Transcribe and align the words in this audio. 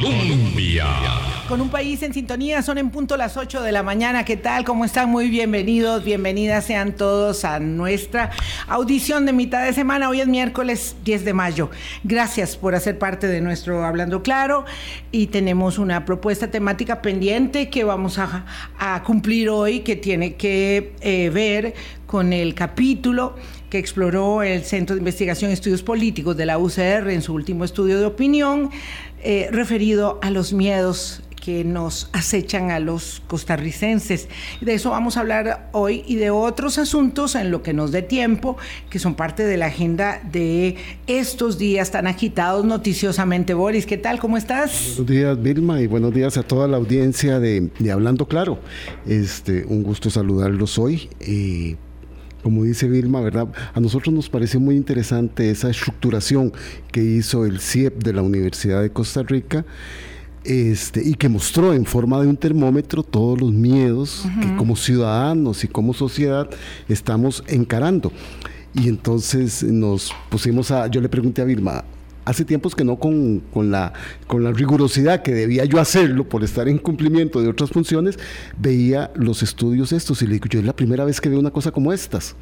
Colombia. 0.00 0.86
Con 1.48 1.60
un 1.60 1.70
país 1.70 2.02
en 2.02 2.12
sintonía, 2.12 2.62
son 2.62 2.78
en 2.78 2.90
punto 2.90 3.16
las 3.16 3.36
8 3.36 3.62
de 3.62 3.72
la 3.72 3.82
mañana. 3.82 4.24
¿Qué 4.24 4.36
tal? 4.36 4.64
¿Cómo 4.64 4.84
están? 4.84 5.10
Muy 5.10 5.30
bienvenidos, 5.30 6.04
bienvenidas 6.04 6.66
sean 6.66 6.92
todos 6.92 7.44
a 7.44 7.58
nuestra 7.58 8.30
audición 8.68 9.24
de 9.24 9.32
mitad 9.32 9.64
de 9.64 9.72
semana. 9.72 10.08
Hoy 10.08 10.20
es 10.20 10.28
miércoles 10.28 10.96
10 11.04 11.24
de 11.24 11.32
mayo. 11.32 11.70
Gracias 12.04 12.56
por 12.56 12.74
hacer 12.74 12.98
parte 12.98 13.26
de 13.26 13.40
nuestro 13.40 13.84
Hablando 13.84 14.22
Claro 14.22 14.66
y 15.10 15.28
tenemos 15.28 15.78
una 15.78 16.04
propuesta 16.04 16.50
temática 16.50 17.00
pendiente 17.00 17.70
que 17.70 17.82
vamos 17.82 18.18
a, 18.18 18.44
cumplir 19.04 19.48
hoy 19.48 19.80
que 19.80 19.96
tiene 19.96 20.34
que 20.34 20.92
eh, 21.00 21.30
ver 21.30 21.74
con 22.06 22.32
el 22.32 22.54
capítulo 22.54 23.36
que 23.70 23.78
exploró 23.78 24.42
el 24.42 24.64
Centro 24.64 24.94
de 24.94 25.00
Investigación 25.00 25.50
y 25.50 25.54
Estudios 25.54 25.82
Políticos 25.82 26.36
de 26.36 26.46
la 26.46 26.58
UCR 26.58 27.10
en 27.10 27.22
su 27.22 27.34
último 27.34 27.64
estudio 27.64 27.98
de 27.98 28.06
opinión, 28.06 28.70
eh, 29.22 29.48
referido 29.50 30.18
a 30.22 30.30
los 30.30 30.52
miedos 30.52 31.22
que 31.48 31.64
nos 31.64 32.10
acechan 32.12 32.70
a 32.70 32.78
los 32.78 33.22
costarricenses. 33.26 34.28
De 34.60 34.74
eso 34.74 34.90
vamos 34.90 35.16
a 35.16 35.20
hablar 35.20 35.70
hoy 35.72 36.04
y 36.06 36.16
de 36.16 36.30
otros 36.30 36.76
asuntos 36.76 37.34
en 37.34 37.50
lo 37.50 37.62
que 37.62 37.72
nos 37.72 37.90
dé 37.90 38.02
tiempo, 38.02 38.58
que 38.90 38.98
son 38.98 39.14
parte 39.14 39.44
de 39.44 39.56
la 39.56 39.66
agenda 39.66 40.20
de 40.30 40.76
estos 41.06 41.56
días 41.56 41.90
tan 41.90 42.06
agitados 42.06 42.66
noticiosamente. 42.66 43.54
Boris, 43.54 43.86
¿qué 43.86 43.96
tal? 43.96 44.18
¿Cómo 44.18 44.36
estás? 44.36 44.96
Buenos 44.96 45.06
días, 45.06 45.42
Vilma, 45.42 45.80
y 45.80 45.86
buenos 45.86 46.12
días 46.12 46.36
a 46.36 46.42
toda 46.42 46.68
la 46.68 46.76
audiencia 46.76 47.40
de, 47.40 47.70
de 47.78 47.92
Hablando 47.92 48.26
Claro. 48.26 48.58
Este, 49.06 49.64
un 49.64 49.82
gusto 49.82 50.10
saludarlos 50.10 50.78
hoy. 50.78 51.08
Eh, 51.20 51.76
como 52.48 52.64
dice 52.64 52.88
Vilma, 52.88 53.20
¿verdad? 53.20 53.48
A 53.74 53.78
nosotros 53.78 54.14
nos 54.14 54.30
pareció 54.30 54.58
muy 54.58 54.74
interesante 54.74 55.50
esa 55.50 55.68
estructuración 55.68 56.50
que 56.90 57.04
hizo 57.04 57.44
el 57.44 57.60
CIEP 57.60 58.02
de 58.02 58.14
la 58.14 58.22
Universidad 58.22 58.80
de 58.80 58.88
Costa 58.88 59.22
Rica. 59.22 59.66
Este, 60.44 61.06
y 61.06 61.12
que 61.12 61.28
mostró 61.28 61.74
en 61.74 61.84
forma 61.84 62.18
de 62.22 62.26
un 62.26 62.38
termómetro 62.38 63.02
todos 63.02 63.38
los 63.38 63.52
miedos 63.52 64.24
que 64.40 64.56
como 64.56 64.76
ciudadanos 64.76 65.62
y 65.62 65.68
como 65.68 65.92
sociedad 65.92 66.48
estamos 66.88 67.44
encarando. 67.48 68.12
Y 68.72 68.88
entonces 68.88 69.62
nos 69.62 70.10
pusimos 70.30 70.70
a, 70.70 70.86
yo 70.86 71.02
le 71.02 71.10
pregunté 71.10 71.42
a 71.42 71.44
Vilma, 71.44 71.84
hace 72.28 72.44
tiempos 72.44 72.74
que 72.74 72.84
no 72.84 72.98
con, 72.98 73.40
con, 73.52 73.70
la, 73.70 73.94
con 74.26 74.44
la 74.44 74.52
rigurosidad 74.52 75.22
que 75.22 75.32
debía 75.32 75.64
yo 75.64 75.80
hacerlo 75.80 76.28
por 76.28 76.44
estar 76.44 76.68
en 76.68 76.76
cumplimiento 76.76 77.40
de 77.40 77.48
otras 77.48 77.70
funciones, 77.70 78.18
veía 78.58 79.10
los 79.14 79.42
estudios 79.42 79.92
estos 79.92 80.20
y 80.20 80.26
le 80.26 80.34
digo, 80.34 80.46
yo 80.46 80.60
es 80.60 80.66
la 80.66 80.76
primera 80.76 81.06
vez 81.06 81.22
que 81.22 81.30
veo 81.30 81.40
una 81.40 81.50
cosa 81.50 81.70
como 81.70 81.90
estas. 81.90 82.36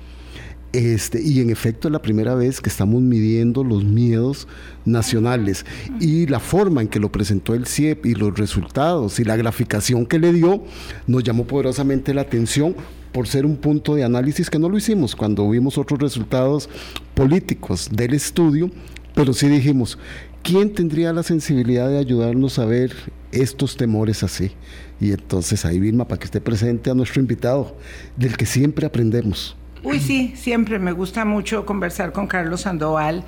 Este, 0.72 1.22
y 1.22 1.40
en 1.40 1.50
efecto 1.50 1.86
es 1.86 1.92
la 1.92 2.02
primera 2.02 2.34
vez 2.34 2.60
que 2.60 2.68
estamos 2.68 3.00
midiendo 3.00 3.62
los 3.62 3.84
miedos 3.84 4.48
nacionales 4.84 5.64
y 6.00 6.26
la 6.26 6.40
forma 6.40 6.82
en 6.82 6.88
que 6.88 6.98
lo 6.98 7.12
presentó 7.12 7.54
el 7.54 7.66
CIEP 7.66 8.06
y 8.06 8.14
los 8.14 8.36
resultados 8.36 9.20
y 9.20 9.24
la 9.24 9.36
graficación 9.36 10.04
que 10.04 10.18
le 10.18 10.32
dio 10.32 10.64
nos 11.06 11.22
llamó 11.22 11.46
poderosamente 11.46 12.12
la 12.12 12.22
atención 12.22 12.74
por 13.12 13.28
ser 13.28 13.46
un 13.46 13.56
punto 13.56 13.94
de 13.94 14.04
análisis 14.04 14.50
que 14.50 14.58
no 14.58 14.68
lo 14.68 14.76
hicimos 14.76 15.14
cuando 15.14 15.48
vimos 15.48 15.78
otros 15.78 16.00
resultados 16.00 16.68
políticos 17.14 17.88
del 17.90 18.12
estudio, 18.12 18.70
pero 19.16 19.32
sí 19.32 19.48
dijimos, 19.48 19.98
¿quién 20.42 20.74
tendría 20.74 21.10
la 21.14 21.22
sensibilidad 21.22 21.88
de 21.88 21.98
ayudarnos 21.98 22.58
a 22.58 22.66
ver 22.66 22.92
estos 23.32 23.78
temores 23.78 24.22
así? 24.22 24.52
Y 25.00 25.10
entonces 25.12 25.64
ahí 25.64 25.80
Vilma, 25.80 26.06
para 26.06 26.18
que 26.18 26.26
esté 26.26 26.42
presente 26.42 26.90
a 26.90 26.94
nuestro 26.94 27.22
invitado, 27.22 27.78
del 28.18 28.36
que 28.36 28.44
siempre 28.44 28.84
aprendemos. 28.84 29.56
Uy, 29.82 30.00
sí, 30.00 30.34
siempre 30.36 30.78
me 30.78 30.92
gusta 30.92 31.24
mucho 31.24 31.64
conversar 31.64 32.12
con 32.12 32.26
Carlos 32.26 32.62
Sandoval 32.62 33.24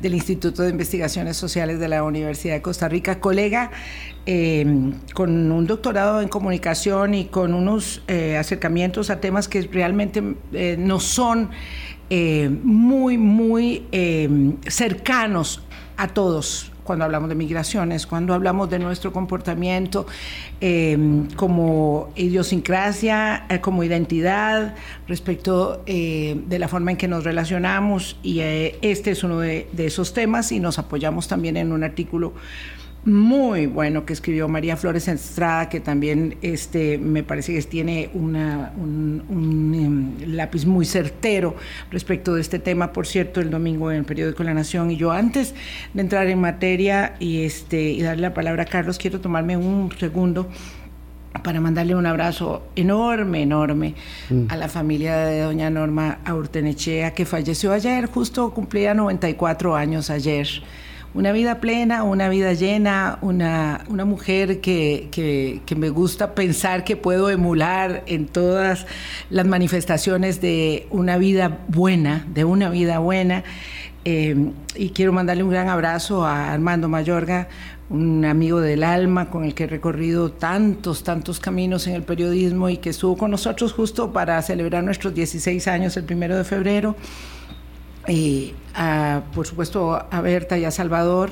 del 0.00 0.14
Instituto 0.14 0.62
de 0.62 0.70
Investigaciones 0.70 1.36
Sociales 1.36 1.80
de 1.80 1.88
la 1.88 2.04
Universidad 2.04 2.54
de 2.54 2.62
Costa 2.62 2.88
Rica, 2.88 3.18
colega 3.18 3.72
eh, 4.26 4.66
con 5.14 5.50
un 5.50 5.66
doctorado 5.66 6.20
en 6.20 6.28
comunicación 6.28 7.14
y 7.14 7.24
con 7.24 7.54
unos 7.54 8.02
eh, 8.06 8.36
acercamientos 8.36 9.10
a 9.10 9.20
temas 9.20 9.48
que 9.48 9.62
realmente 9.62 10.22
eh, 10.52 10.76
no 10.78 11.00
son 11.00 11.50
eh, 12.10 12.50
muy, 12.62 13.18
muy 13.18 13.86
eh, 13.92 14.28
cercanos 14.66 15.62
a 15.96 16.08
todos 16.08 16.70
cuando 16.82 17.06
hablamos 17.06 17.30
de 17.30 17.34
migraciones, 17.34 18.06
cuando 18.06 18.34
hablamos 18.34 18.68
de 18.68 18.78
nuestro 18.78 19.10
comportamiento 19.10 20.06
eh, 20.60 20.98
como 21.34 22.12
idiosincrasia, 22.14 23.46
como 23.62 23.84
identidad, 23.84 24.74
respecto 25.08 25.82
de 25.86 26.58
la 26.58 26.68
forma 26.68 26.90
en 26.90 26.98
que 26.98 27.08
nos 27.08 27.24
relacionamos. 27.24 28.18
Y 28.22 28.40
este 28.40 29.12
es 29.12 29.24
uno 29.24 29.40
de, 29.40 29.66
de, 29.72 29.86
esos 29.86 30.12
temas 30.12 30.52
y 30.52 30.60
nos 30.60 30.78
apoyamos 30.78 31.26
también 31.26 31.56
en 31.56 31.72
un 31.72 31.84
artículo 31.84 32.34
muy 33.04 33.66
bueno 33.66 34.06
que 34.06 34.14
escribió 34.14 34.48
María 34.48 34.76
Flores 34.76 35.08
Estrada, 35.08 35.68
que 35.68 35.80
también 35.80 36.36
este, 36.40 36.96
me 36.98 37.22
parece 37.22 37.52
que 37.52 37.62
tiene 37.62 38.10
una, 38.14 38.72
un, 38.76 39.22
un, 39.28 39.74
um, 39.74 40.34
lápiz 40.34 40.64
muy 40.64 40.86
certero 40.86 41.54
respecto 41.90 42.34
de 42.34 42.40
este 42.40 42.58
tema, 42.58 42.92
por 42.92 43.06
cierto, 43.06 43.40
el 43.40 43.50
domingo 43.50 43.90
en 43.90 43.98
el 43.98 44.04
periódico 44.04 44.42
La 44.42 44.54
Nación. 44.54 44.90
Y 44.90 44.96
yo 44.96 45.12
antes 45.12 45.54
de 45.92 46.00
entrar 46.00 46.26
en 46.28 46.40
materia 46.40 47.14
y, 47.18 47.42
este, 47.42 47.90
y 47.90 48.00
darle 48.00 48.22
la 48.22 48.34
palabra 48.34 48.62
a 48.62 48.66
Carlos, 48.66 48.98
quiero 48.98 49.20
tomarme 49.20 49.56
un 49.56 49.92
segundo 49.98 50.48
para 51.42 51.60
mandarle 51.60 51.94
un 51.94 52.06
abrazo 52.06 52.62
enorme, 52.76 53.42
enorme 53.42 53.94
mm. 54.30 54.44
a 54.48 54.56
la 54.56 54.68
familia 54.68 55.16
de 55.16 55.40
doña 55.40 55.68
Norma 55.68 56.20
Aurtenechea, 56.24 57.12
que 57.12 57.26
falleció 57.26 57.72
ayer, 57.72 58.06
justo 58.06 58.54
cumplía 58.54 58.94
94 58.94 59.74
años 59.74 60.10
ayer 60.10 60.48
una 61.14 61.30
vida 61.30 61.60
plena, 61.60 62.02
una 62.02 62.28
vida 62.28 62.52
llena, 62.52 63.18
una, 63.22 63.84
una 63.88 64.04
mujer 64.04 64.60
que, 64.60 65.08
que, 65.12 65.60
que, 65.64 65.76
me 65.76 65.88
gusta 65.88 66.34
pensar 66.34 66.82
que 66.82 66.96
puedo 66.96 67.30
emular 67.30 68.02
en 68.06 68.26
todas 68.26 68.86
las 69.30 69.46
manifestaciones 69.46 70.40
de 70.40 70.88
una 70.90 71.16
vida 71.16 71.60
buena, 71.68 72.26
de 72.34 72.44
una 72.44 72.68
vida 72.68 72.98
buena. 72.98 73.44
Eh, 74.04 74.50
y 74.74 74.90
quiero 74.90 75.12
mandarle 75.12 75.44
un 75.44 75.50
gran 75.50 75.68
abrazo 75.68 76.26
a 76.26 76.52
Armando 76.52 76.88
Mayorga, 76.88 77.48
un 77.88 78.24
amigo 78.24 78.60
del 78.60 78.82
alma 78.82 79.30
con 79.30 79.44
el 79.44 79.54
que 79.54 79.64
he 79.64 79.66
recorrido 79.66 80.32
tantos, 80.32 81.04
tantos 81.04 81.38
caminos 81.38 81.86
en 81.86 81.94
el 81.94 82.02
periodismo 82.02 82.68
y 82.68 82.78
que 82.78 82.90
estuvo 82.90 83.16
con 83.16 83.30
nosotros 83.30 83.72
justo 83.72 84.12
para 84.12 84.42
celebrar 84.42 84.82
nuestros 84.82 85.14
16 85.14 85.68
años 85.68 85.96
el 85.96 86.04
primero 86.04 86.36
de 86.36 86.44
febrero. 86.44 86.96
Eh, 88.06 88.54
a, 88.74 89.22
por 89.34 89.46
supuesto 89.46 89.94
a 90.10 90.20
Berta 90.20 90.58
y 90.58 90.64
a 90.64 90.70
Salvador, 90.70 91.30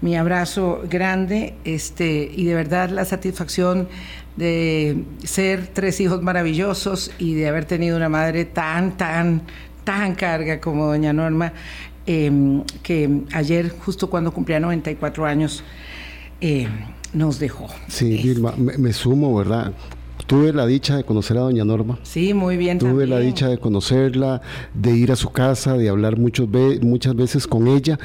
mi 0.00 0.16
abrazo 0.16 0.82
grande 0.88 1.54
este, 1.64 2.30
y 2.34 2.44
de 2.44 2.54
verdad 2.54 2.90
la 2.90 3.04
satisfacción 3.04 3.88
de 4.36 5.04
ser 5.24 5.68
tres 5.68 6.00
hijos 6.00 6.22
maravillosos 6.22 7.10
y 7.18 7.34
de 7.34 7.48
haber 7.48 7.64
tenido 7.64 7.96
una 7.96 8.08
madre 8.08 8.44
tan, 8.44 8.96
tan, 8.96 9.42
tan 9.84 10.14
carga 10.14 10.60
como 10.60 10.86
doña 10.86 11.12
Norma, 11.12 11.52
eh, 12.06 12.30
que 12.82 13.22
ayer, 13.32 13.70
justo 13.84 14.10
cuando 14.10 14.32
cumplía 14.32 14.60
94 14.60 15.24
años, 15.24 15.64
eh, 16.40 16.68
nos 17.14 17.38
dejó. 17.38 17.68
Sí, 17.88 18.20
Vilma, 18.22 18.52
me, 18.56 18.76
me 18.76 18.92
sumo, 18.92 19.34
¿verdad? 19.34 19.72
Tuve 20.26 20.52
la 20.52 20.66
dicha 20.66 20.96
de 20.96 21.04
conocer 21.04 21.36
a 21.36 21.40
doña 21.40 21.64
Norma. 21.64 21.98
Sí, 22.02 22.34
muy 22.34 22.56
bien. 22.56 22.78
Tuve 22.78 22.90
también. 22.90 23.10
la 23.10 23.18
dicha 23.20 23.48
de 23.48 23.58
conocerla, 23.58 24.42
de 24.74 24.96
ir 24.96 25.12
a 25.12 25.16
su 25.16 25.30
casa, 25.30 25.74
de 25.74 25.88
hablar 25.88 26.18
muchos 26.18 26.50
ve 26.50 26.80
muchas 26.82 27.14
veces 27.14 27.46
con 27.46 27.68
ella. 27.68 27.98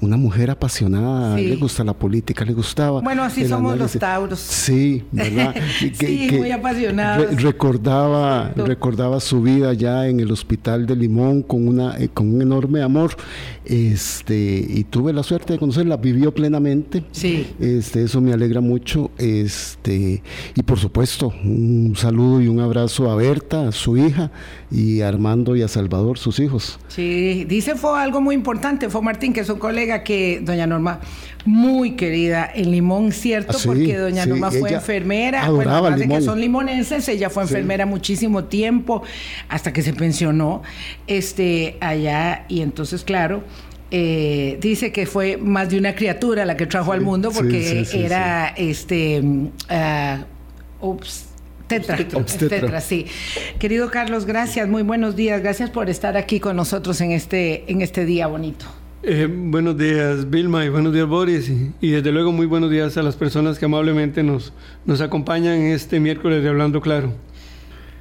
Una 0.00 0.16
mujer 0.16 0.50
apasionada, 0.50 1.36
sí. 1.36 1.48
le 1.48 1.56
gusta 1.56 1.82
la 1.82 1.92
política, 1.92 2.44
le 2.44 2.52
gustaba. 2.52 3.00
Bueno, 3.00 3.22
así 3.22 3.46
somos 3.46 3.72
análisis. 3.72 3.94
los 3.94 4.00
tauros. 4.00 4.38
Sí, 4.38 5.04
¿verdad? 5.10 5.54
sí, 5.78 5.90
que 5.90 6.38
muy 6.38 6.50
apasionados. 6.50 7.30
Re 7.30 7.36
recordaba, 7.36 8.52
recordaba 8.56 9.20
su 9.20 9.42
vida 9.42 9.72
ya 9.72 10.06
en 10.06 10.20
el 10.20 10.30
hospital 10.30 10.86
de 10.86 10.94
Limón 10.94 11.42
con, 11.42 11.66
una, 11.66 11.98
eh, 11.98 12.08
con 12.08 12.32
un 12.34 12.42
enorme 12.42 12.82
amor. 12.82 13.16
Este, 13.64 14.64
y 14.68 14.84
tuve 14.84 15.12
la 15.12 15.22
suerte 15.22 15.54
de 15.54 15.58
conocerla, 15.58 15.96
vivió 15.96 16.32
plenamente. 16.32 17.04
Sí. 17.12 17.46
Este, 17.60 18.04
eso 18.04 18.20
me 18.20 18.32
alegra 18.32 18.60
mucho. 18.60 19.10
Este, 19.18 20.22
y 20.54 20.62
por 20.62 20.78
supuesto, 20.78 21.32
un 21.44 21.67
saludo 21.96 22.40
y 22.40 22.48
un 22.48 22.60
abrazo 22.60 23.10
a 23.10 23.16
Berta, 23.16 23.68
a 23.68 23.72
su 23.72 23.96
hija, 23.96 24.30
y 24.70 25.00
a 25.00 25.08
Armando 25.08 25.56
y 25.56 25.62
a 25.62 25.68
Salvador, 25.68 26.18
sus 26.18 26.40
hijos. 26.40 26.78
Sí, 26.88 27.44
dice 27.48 27.74
fue 27.74 27.98
algo 28.00 28.20
muy 28.20 28.34
importante, 28.34 28.88
fue 28.88 29.02
Martín, 29.02 29.32
que 29.32 29.40
es 29.40 29.48
un 29.48 29.58
colega 29.58 30.02
que 30.02 30.40
doña 30.42 30.66
Norma, 30.66 31.00
muy 31.44 31.92
querida 31.92 32.50
en 32.54 32.70
Limón, 32.70 33.12
¿cierto? 33.12 33.52
Ah, 33.54 33.60
sí, 33.60 33.68
Porque 33.68 33.96
doña 33.96 34.24
sí, 34.24 34.30
Norma 34.30 34.50
fue 34.50 34.72
enfermera, 34.72 35.50
bueno, 35.50 35.70
además 35.70 35.98
de 35.98 36.08
que 36.08 36.20
son 36.20 36.40
limonenses, 36.40 37.08
ella 37.08 37.30
fue 37.30 37.44
enfermera 37.44 37.84
sí. 37.84 37.90
muchísimo 37.90 38.44
tiempo, 38.44 39.02
hasta 39.48 39.72
que 39.72 39.82
se 39.82 39.92
pensionó 39.92 40.62
este, 41.06 41.76
allá, 41.80 42.44
y 42.48 42.60
entonces, 42.60 43.04
claro, 43.04 43.42
eh, 43.90 44.58
dice 44.60 44.92
que 44.92 45.06
fue 45.06 45.38
más 45.38 45.70
de 45.70 45.78
una 45.78 45.94
criatura 45.94 46.44
la 46.44 46.58
que 46.58 46.66
trajo 46.66 46.92
al 46.92 47.00
mundo 47.00 47.30
porque 47.34 47.86
era 47.94 48.48
este 48.48 49.22
uh, 49.22 50.86
ups, 50.86 51.27
Tetra, 51.68 51.98
Obstetra. 52.14 52.60
tetra, 52.60 52.80
sí. 52.80 53.06
Querido 53.58 53.90
Carlos, 53.90 54.24
gracias, 54.24 54.66
muy 54.68 54.82
buenos 54.82 55.16
días, 55.16 55.42
gracias 55.42 55.68
por 55.68 55.90
estar 55.90 56.16
aquí 56.16 56.40
con 56.40 56.56
nosotros 56.56 57.00
en 57.02 57.12
este, 57.12 57.70
en 57.70 57.82
este 57.82 58.06
día 58.06 58.26
bonito. 58.26 58.64
Eh, 59.02 59.28
buenos 59.30 59.76
días, 59.78 60.28
Vilma, 60.28 60.64
y 60.64 60.70
buenos 60.70 60.92
días, 60.92 61.06
Boris. 61.06 61.52
Y, 61.80 61.90
desde 61.90 62.10
luego, 62.10 62.32
muy 62.32 62.46
buenos 62.46 62.70
días 62.70 62.96
a 62.96 63.02
las 63.02 63.16
personas 63.16 63.58
que 63.58 63.66
amablemente 63.66 64.22
nos, 64.22 64.52
nos 64.86 65.00
acompañan 65.00 65.60
este 65.60 66.00
miércoles 66.00 66.42
de 66.42 66.48
Hablando 66.48 66.80
Claro. 66.80 67.12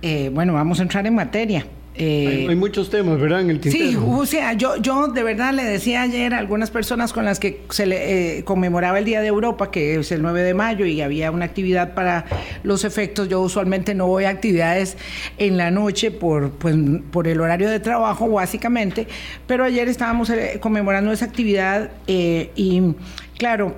Eh, 0.01 0.31
bueno, 0.33 0.53
vamos 0.53 0.79
a 0.79 0.83
entrar 0.83 1.05
en 1.05 1.15
materia. 1.15 1.65
Eh, 1.99 2.45
hay, 2.47 2.55
muchos 2.55 2.89
temas, 2.89 3.19
¿verdad? 3.19 3.41
En 3.41 3.49
el 3.49 3.59
tintero. 3.59 3.89
Sí, 3.89 3.97
o 3.97 4.25
sea, 4.25 4.53
yo, 4.53 4.77
yo 4.77 5.07
de 5.07 5.23
verdad 5.23 5.53
le 5.53 5.63
decía 5.63 6.03
ayer 6.03 6.33
a 6.33 6.37
algunas 6.37 6.69
personas 6.69 7.11
con 7.11 7.25
las 7.25 7.39
que 7.39 7.61
se 7.69 7.87
le 7.87 8.37
eh, 8.37 8.43
conmemoraba 8.43 8.99
el 8.99 9.05
Día 9.05 9.21
de 9.21 9.27
Europa, 9.27 9.71
que 9.71 9.95
es 9.95 10.11
el 10.11 10.21
9 10.21 10.43
de 10.43 10.53
mayo, 10.53 10.85
y 10.85 11.01
había 11.01 11.31
una 11.31 11.45
actividad 11.45 11.95
para 11.95 12.25
los 12.63 12.83
efectos. 12.83 13.29
Yo 13.29 13.41
usualmente 13.41 13.95
no 13.95 14.05
voy 14.05 14.25
a 14.25 14.29
actividades 14.29 14.97
en 15.37 15.57
la 15.57 15.71
noche 15.71 16.11
por, 16.11 16.51
pues, 16.51 16.75
por 17.11 17.27
el 17.27 17.41
horario 17.41 17.69
de 17.69 17.79
trabajo, 17.79 18.29
básicamente, 18.29 19.07
pero 19.47 19.63
ayer 19.63 19.87
estábamos 19.87 20.29
eh, 20.29 20.59
conmemorando 20.61 21.11
esa 21.11 21.25
actividad 21.25 21.91
y, 22.07 22.95
claro, 23.37 23.75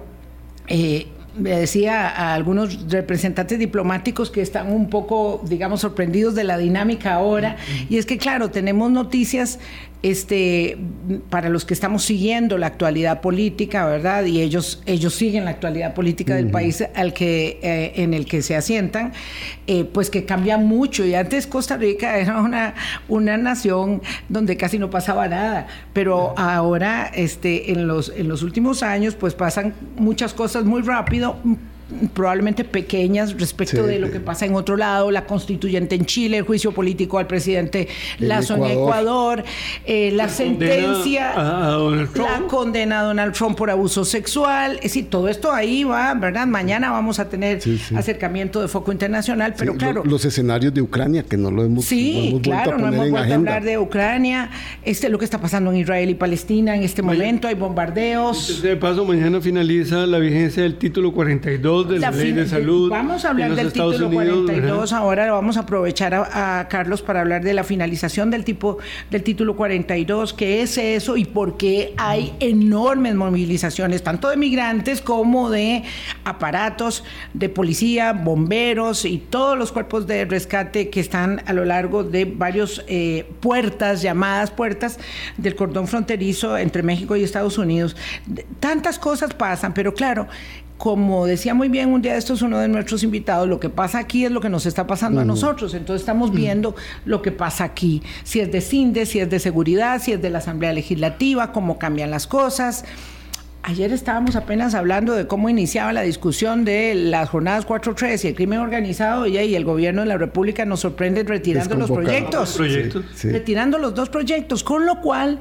eh, 0.68 1.08
me 1.38 1.52
decía 1.52 2.10
a 2.10 2.34
algunos 2.34 2.90
representantes 2.90 3.60
diplomáticos 3.60 4.32
que 4.32 4.42
están 4.42 4.72
un 4.72 4.90
poco, 4.90 5.42
digamos, 5.48 5.82
sorprendidos 5.82 6.36
de 6.36 6.44
la 6.44 6.58
dinámica 6.58 7.14
ahora. 7.14 7.58
Y 7.90 7.98
es 7.98 8.06
que, 8.06 8.18
claro, 8.18 8.50
tenemos 8.50 8.92
noticias 8.92 9.60
este, 10.02 10.78
para 11.30 11.50
los 11.50 11.66
que 11.66 11.74
estamos 11.74 12.04
siguiendo 12.04 12.58
la 12.58 12.68
actualidad 12.68 13.20
política, 13.20 13.86
¿verdad? 13.86 14.26
Y 14.26 14.42
ellos, 14.42 14.82
ellos 14.86 15.14
siguen 15.14 15.44
la 15.44 15.52
actualidad 15.52 15.94
política 15.94 16.36
del 16.36 16.50
país 16.50 16.84
al 16.96 17.14
que, 17.14 17.60
eh, 17.62 17.94
en 17.96 18.14
el 18.14 18.26
que 18.26 18.42
se 18.42 18.56
asientan, 18.56 19.12
eh, 19.68 19.84
pues 19.84 20.10
que 20.10 20.24
cambia 20.26 20.58
mucho. 20.58 21.06
Y 21.06 21.16
antes 21.16 21.48
Costa 21.48 21.76
Rica 21.76 22.18
era 22.20 22.40
una, 22.40 22.76
una 23.10 23.38
nación 23.38 24.02
donde 24.30 24.56
casi 24.56 24.80
no 24.80 24.90
pasaba 24.90 25.28
nada, 25.28 25.68
pero 25.92 26.34
ahora, 26.38 27.12
este, 27.14 27.72
en, 27.72 27.88
los, 27.88 28.10
en 28.16 28.30
los 28.30 28.42
últimos 28.42 28.84
años, 28.84 29.16
pues 29.16 29.34
pasan 29.34 29.74
muchas 29.98 30.34
cosas 30.34 30.64
muy 30.64 30.82
rápido 30.82 31.38
probablemente 32.14 32.64
pequeñas 32.64 33.34
respecto 33.40 33.86
de 33.86 34.00
lo 34.00 34.12
que 34.12 34.20
pasa 34.20 34.46
en 34.46 34.56
otro 34.56 34.78
lado, 34.78 35.12
la 35.12 35.26
constituyente 35.26 35.96
en 35.96 36.06
Chile, 36.06 36.38
el 36.38 36.44
juicio 36.44 36.72
político 36.72 37.18
al 37.18 37.28
presidente 37.28 37.88
Lazo 38.20 38.56
en 38.56 38.66
Ecuador, 38.66 39.44
eh, 39.86 40.12
la, 40.12 40.30
sentencia, 40.30 41.34
la 41.36 42.44
condena 42.48 43.02
a 43.02 43.04
Donald 43.04 43.34
Trump 43.34 43.58
por 43.58 43.70
abuso 43.70 44.06
sexual, 44.06 44.76
es 44.78 44.84
decir, 44.84 45.10
todo 45.10 45.28
esto 45.28 45.52
ahí 45.52 45.84
va, 45.84 46.14
¿verdad? 46.14 46.48
Mañana 46.48 46.92
vamos 46.92 47.20
a 47.20 47.30
tener 47.30 47.62
acercamiento 47.96 48.62
de 48.62 48.68
foco 48.68 48.92
internacional, 48.92 49.54
pero 49.58 49.76
claro. 49.76 50.04
los 50.06 50.26
escenarios 50.26 50.74
de 50.74 50.82
Ucrania, 50.82 51.24
que 51.24 51.38
no 51.38 51.52
lo 51.52 51.64
hemos 51.64 51.86
Sí, 51.86 52.40
claro, 52.44 52.78
no 52.78 52.88
hemos 52.88 53.10
vuelto 53.10 53.32
a 53.32 53.36
hablar 53.36 53.64
de 53.64 53.78
Ucrania, 53.78 54.50
este 54.84 55.10
lo 55.10 55.18
que 55.18 55.26
está 55.26 55.40
pasando 55.40 55.72
en 55.72 55.78
Israel 55.78 56.10
y 56.10 56.16
Palestina 56.16 56.76
en 56.76 56.84
este 56.84 57.02
momento, 57.02 57.48
hay 57.48 57.56
bombardeos. 57.56 58.62
De 58.62 58.76
paso, 58.76 59.06
mañana 59.06 59.42
finaliza 59.42 60.06
la 60.06 60.20
vigencia 60.20 60.64
del 60.64 60.76
título 60.76 61.12
42 61.14 61.79
de 61.84 62.00
la, 62.00 62.12
ley 62.12 62.32
de 62.32 62.48
salud. 62.48 62.90
Vamos 62.90 63.26
a 63.26 63.32
hablar 63.32 63.56
del 63.56 63.72
título 63.72 64.10
42. 64.10 64.94
Ahora 64.94 65.32
vamos 65.32 65.58
a 65.58 65.62
aprovechar 65.62 66.14
a, 66.14 66.68
Carlos 66.70 67.02
para 67.02 67.22
hablar 67.22 67.44
de 67.44 67.54
la 67.54 67.64
finalización 67.64 68.30
del 68.30 68.44
tipo 68.44 68.78
del 69.10 69.24
título 69.24 69.56
42, 69.56 70.34
qué 70.34 70.62
es 70.62 70.78
eso 70.78 71.18
y 71.18 71.26
por 71.26 71.58
qué 71.58 71.94
hay 71.98 72.34
enormes 72.40 73.16
movilizaciones, 73.16 74.04
tanto 74.04 74.30
de 74.30 74.38
migrantes 74.38 75.02
como 75.02 75.50
de 75.50 75.84
aparatos 76.24 77.04
de 77.34 77.50
policía, 77.50 78.14
bomberos 78.14 79.06
y 79.06 79.18
todos 79.18 79.58
los 79.58 79.72
cuerpos 79.72 80.08
de 80.08 80.26
rescate 80.26 80.90
que 80.90 81.00
están 81.00 81.42
a 81.46 81.54
lo 81.54 81.66
largo 81.66 82.04
de 82.04 82.26
varios 82.26 82.84
eh, 82.88 83.26
puertas, 83.40 84.02
llamadas 84.02 84.52
puertas 84.52 85.00
del 85.38 85.56
cordón 85.56 85.88
fronterizo 85.88 86.58
entre 86.58 86.84
México 86.84 87.16
y 87.16 87.24
Estados 87.24 87.58
Unidos. 87.58 87.96
Tantas 88.60 89.00
cosas 89.00 89.34
pasan, 89.34 89.74
pero 89.74 89.94
claro, 89.94 90.28
como 90.80 91.26
decía 91.26 91.54
muy 91.54 91.68
bien 91.68 91.92
un 91.92 92.02
día 92.02 92.14
de 92.14 92.20
estos 92.20 92.42
uno 92.42 92.58
de 92.58 92.70
nuestros 92.70 93.04
invitados, 93.04 93.50
lo 93.50 93.60
que 93.60 93.70
pasa 93.70 94.00
aquí 94.00 94.24
es 94.24 94.32
lo 94.32 94.40
que 94.40 94.48
nos 94.48 94.66
está 94.66 94.88
pasando 94.88 95.20
a 95.20 95.26
nosotros. 95.26 95.74
Entonces 95.74 96.04
estamos 96.04 96.32
viendo 96.32 96.74
lo 97.04 97.22
que 97.22 97.34
pasa 97.34 97.66
aquí. 97.66 98.02
Si 98.24 98.40
es 98.40 98.50
de 98.50 98.62
CINDE, 98.62 99.06
si 99.06 99.20
es 99.20 99.30
de 99.30 99.40
seguridad, 99.40 100.02
si 100.02 100.14
es 100.14 100.22
de 100.22 100.30
la 100.30 100.38
Asamblea 100.38 100.72
Legislativa, 100.72 101.52
cómo 101.52 101.78
cambian 101.78 102.10
las 102.10 102.28
cosas. 102.28 102.86
Ayer 103.62 103.92
estábamos 103.92 104.38
apenas 104.38 104.74
hablando 104.74 105.14
de 105.16 105.28
cómo 105.28 105.50
iniciaba 105.50 105.92
la 105.92 106.02
discusión 106.02 106.64
de 106.64 106.96
las 106.96 107.28
jornadas 107.28 107.68
4.3 107.68 108.24
y 108.24 108.28
el 108.30 108.36
crimen 108.36 108.60
organizado 108.60 109.28
y, 109.28 109.38
y 109.38 109.56
el 109.56 109.66
gobierno 109.66 110.02
de 110.02 110.08
la 110.08 110.18
República 110.18 110.64
nos 110.64 110.80
sorprende 110.80 111.24
retirando 111.24 111.76
los 111.76 111.92
proyectos. 111.92 112.58
Retirando 113.22 113.78
los 113.78 113.94
dos 113.94 114.08
proyectos, 114.08 114.64
con 114.64 114.86
lo 114.86 115.02
cual 115.02 115.40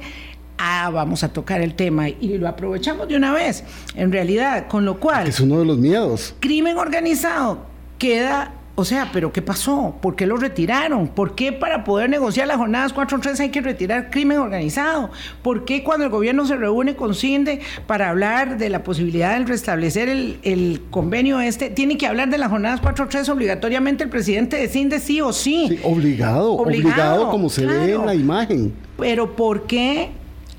ah, 0.59 0.89
vamos 0.93 1.23
a 1.23 1.29
tocar 1.29 1.61
el 1.61 1.73
tema 1.73 2.09
y 2.09 2.37
lo 2.37 2.47
aprovechamos 2.47 3.07
de 3.07 3.15
una 3.15 3.33
vez, 3.33 3.63
en 3.95 4.11
realidad, 4.11 4.67
con 4.67 4.85
lo 4.85 4.99
cual... 4.99 5.27
Es 5.27 5.39
uno 5.39 5.59
de 5.59 5.65
los 5.65 5.77
miedos. 5.77 6.35
Crimen 6.39 6.77
organizado 6.77 7.65
queda... 7.97 8.53
O 8.75 8.85
sea, 8.85 9.09
¿pero 9.11 9.33
qué 9.33 9.41
pasó? 9.41 9.95
¿Por 10.01 10.15
qué 10.15 10.25
lo 10.25 10.37
retiraron? 10.37 11.09
¿Por 11.09 11.35
qué 11.35 11.51
para 11.51 11.83
poder 11.83 12.09
negociar 12.09 12.47
las 12.47 12.55
jornadas 12.55 12.95
4-3 12.95 13.37
hay 13.41 13.49
que 13.49 13.59
retirar 13.59 14.09
crimen 14.09 14.37
organizado? 14.37 15.09
¿Por 15.43 15.65
qué 15.65 15.83
cuando 15.83 16.05
el 16.05 16.09
gobierno 16.09 16.45
se 16.45 16.55
reúne 16.55 16.95
con 16.95 17.13
CINDE 17.13 17.59
para 17.87 18.09
hablar 18.09 18.57
de 18.57 18.69
la 18.69 18.81
posibilidad 18.81 19.37
de 19.37 19.43
restablecer 19.43 20.07
el, 20.07 20.81
convenio 20.91 21.41
este, 21.41 21.69
tiene 21.69 21.97
que 21.97 22.07
hablar 22.07 22.29
de 22.29 22.37
las 22.37 22.49
jornadas 22.49 22.81
4-3 22.81 23.27
obligatoriamente 23.27 24.05
el 24.05 24.09
presidente 24.09 24.55
de 24.55 24.69
CINDE 24.69 25.01
sí 25.01 25.19
o 25.19 25.33
sí? 25.33 25.77
obligado, 25.83 26.53
obligado, 26.53 27.31
como 27.31 27.49
se 27.49 27.65
ve 27.65 27.95
en 27.95 28.05
la 28.05 28.15
imagen. 28.15 28.73
Pero 28.97 29.35
¿por 29.35 29.67
qué 29.67 30.11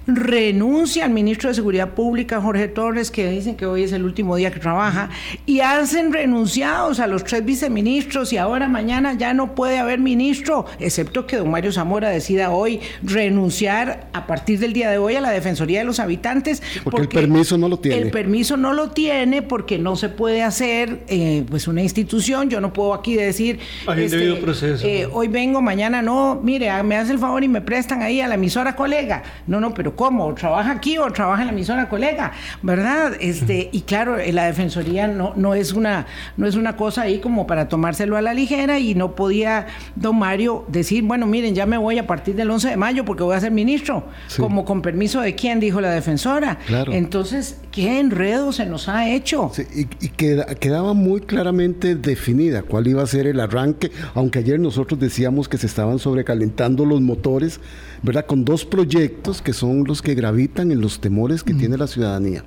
renuncia 0.06 1.04
al 1.04 1.10
ministro 1.10 1.48
de 1.48 1.54
Seguridad 1.54 1.90
Pública, 1.90 2.40
Jorge 2.40 2.68
Torres, 2.68 3.10
que 3.10 3.30
dicen 3.30 3.56
que 3.56 3.66
hoy 3.66 3.84
es 3.84 3.92
el 3.92 4.04
último 4.04 4.36
día 4.36 4.50
que 4.50 4.60
trabaja, 4.60 5.10
y 5.46 5.60
hacen 5.60 6.12
renunciados 6.12 7.00
a 7.00 7.06
los 7.06 7.24
tres 7.24 7.44
viceministros 7.44 8.32
y 8.32 8.36
ahora 8.36 8.68
mañana 8.68 9.14
ya 9.14 9.34
no 9.34 9.54
puede 9.54 9.78
haber 9.78 9.98
ministro, 9.98 10.66
excepto 10.78 11.26
que 11.26 11.36
don 11.36 11.50
Mario 11.50 11.72
Zamora 11.72 12.08
decida 12.08 12.50
hoy 12.50 12.80
renunciar 13.02 14.08
a 14.12 14.26
partir 14.26 14.58
del 14.58 14.72
día 14.72 14.90
de 14.90 14.98
hoy 14.98 15.16
a 15.16 15.20
la 15.20 15.30
Defensoría 15.30 15.80
de 15.80 15.84
los 15.84 16.00
Habitantes. 16.00 16.62
Porque, 16.84 17.02
el 17.02 17.08
permiso 17.08 17.58
no 17.58 17.68
lo 17.68 17.78
tiene. 17.78 17.98
El 17.98 18.10
permiso 18.10 18.56
no 18.56 18.72
lo 18.72 18.90
tiene 18.90 19.42
porque 19.42 19.78
no 19.78 19.96
se 19.96 20.08
puede 20.08 20.42
hacer 20.42 21.04
eh, 21.08 21.44
pues 21.48 21.68
una 21.68 21.82
institución, 21.82 22.48
yo 22.50 22.60
no 22.60 22.72
puedo 22.72 22.94
aquí 22.94 23.14
decir... 23.14 23.58
Este, 23.96 24.34
proceso. 24.36 24.86
Eh, 24.86 25.08
hoy 25.12 25.28
vengo, 25.28 25.60
mañana 25.60 26.02
no, 26.02 26.40
mire, 26.42 26.70
me 26.82 26.96
hace 26.96 27.12
el 27.12 27.18
favor 27.18 27.44
y 27.44 27.48
me 27.48 27.60
prestan 27.60 28.02
ahí 28.02 28.20
a 28.20 28.28
la 28.28 28.34
emisora 28.34 28.74
colega. 28.74 29.22
No, 29.46 29.60
no, 29.60 29.74
pero 29.74 29.89
¿cómo? 29.94 30.32
¿Trabaja 30.34 30.72
aquí 30.72 30.98
o 30.98 31.10
trabaja 31.12 31.42
en 31.42 31.48
la 31.48 31.52
emisora 31.52 31.88
colega? 31.88 32.32
¿Verdad? 32.62 33.12
Este, 33.20 33.68
y 33.72 33.82
claro, 33.82 34.18
eh, 34.18 34.32
la 34.32 34.44
defensoría 34.44 35.06
no, 35.06 35.32
no, 35.36 35.54
es 35.54 35.72
una, 35.72 36.06
no 36.36 36.46
es 36.46 36.54
una 36.54 36.76
cosa 36.76 37.02
ahí 37.02 37.18
como 37.18 37.46
para 37.46 37.68
tomárselo 37.68 38.16
a 38.16 38.22
la 38.22 38.34
ligera 38.34 38.78
y 38.78 38.94
no 38.94 39.14
podía 39.14 39.66
don 39.96 40.18
Mario 40.18 40.64
decir, 40.68 41.02
bueno, 41.02 41.26
miren, 41.26 41.54
ya 41.54 41.66
me 41.66 41.76
voy 41.76 41.98
a 41.98 42.06
partir 42.06 42.34
del 42.34 42.50
11 42.50 42.70
de 42.70 42.76
mayo 42.76 43.04
porque 43.04 43.22
voy 43.22 43.36
a 43.36 43.40
ser 43.40 43.52
ministro. 43.52 44.04
Como 44.38 44.64
con 44.64 44.82
permiso 44.82 45.20
de 45.20 45.34
quién, 45.34 45.60
dijo 45.60 45.80
la 45.80 45.90
defensora. 45.90 46.58
Entonces, 46.92 47.58
¿qué 47.70 48.00
enredo 48.00 48.52
se 48.52 48.66
nos 48.66 48.88
ha 48.88 49.08
hecho? 49.08 49.50
y, 49.74 49.88
y 50.04 50.08
quedaba 50.08 50.94
muy 50.94 51.20
claramente 51.20 51.94
definida 51.94 52.62
cuál 52.62 52.86
iba 52.88 53.02
a 53.02 53.06
ser 53.06 53.26
el 53.26 53.40
arranque, 53.40 53.90
aunque 54.14 54.40
ayer 54.40 54.58
nosotros 54.58 54.98
decíamos 54.98 55.48
que 55.48 55.58
se 55.58 55.66
estaban 55.66 55.98
sobrecalentando 55.98 56.84
los 56.84 57.00
motores, 57.00 57.60
¿verdad? 58.02 58.26
Con 58.26 58.44
dos 58.44 58.64
proyectos 58.64 59.42
que 59.42 59.52
son 59.52 59.79
los 59.86 60.02
que 60.02 60.14
gravitan 60.14 60.72
en 60.72 60.80
los 60.80 61.00
temores 61.00 61.42
que 61.42 61.54
tiene 61.54 61.76
la 61.76 61.86
ciudadanía. 61.86 62.44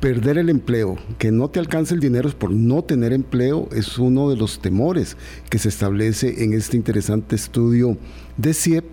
Perder 0.00 0.38
el 0.38 0.50
empleo, 0.50 0.96
que 1.18 1.30
no 1.30 1.48
te 1.48 1.60
alcance 1.60 1.94
el 1.94 2.00
dinero 2.00 2.28
por 2.30 2.50
no 2.50 2.82
tener 2.82 3.12
empleo, 3.12 3.68
es 3.72 3.98
uno 3.98 4.28
de 4.28 4.36
los 4.36 4.60
temores 4.60 5.16
que 5.48 5.58
se 5.58 5.68
establece 5.68 6.44
en 6.44 6.52
este 6.52 6.76
interesante 6.76 7.36
estudio 7.36 7.96
de 8.36 8.52
CIEP 8.52 8.84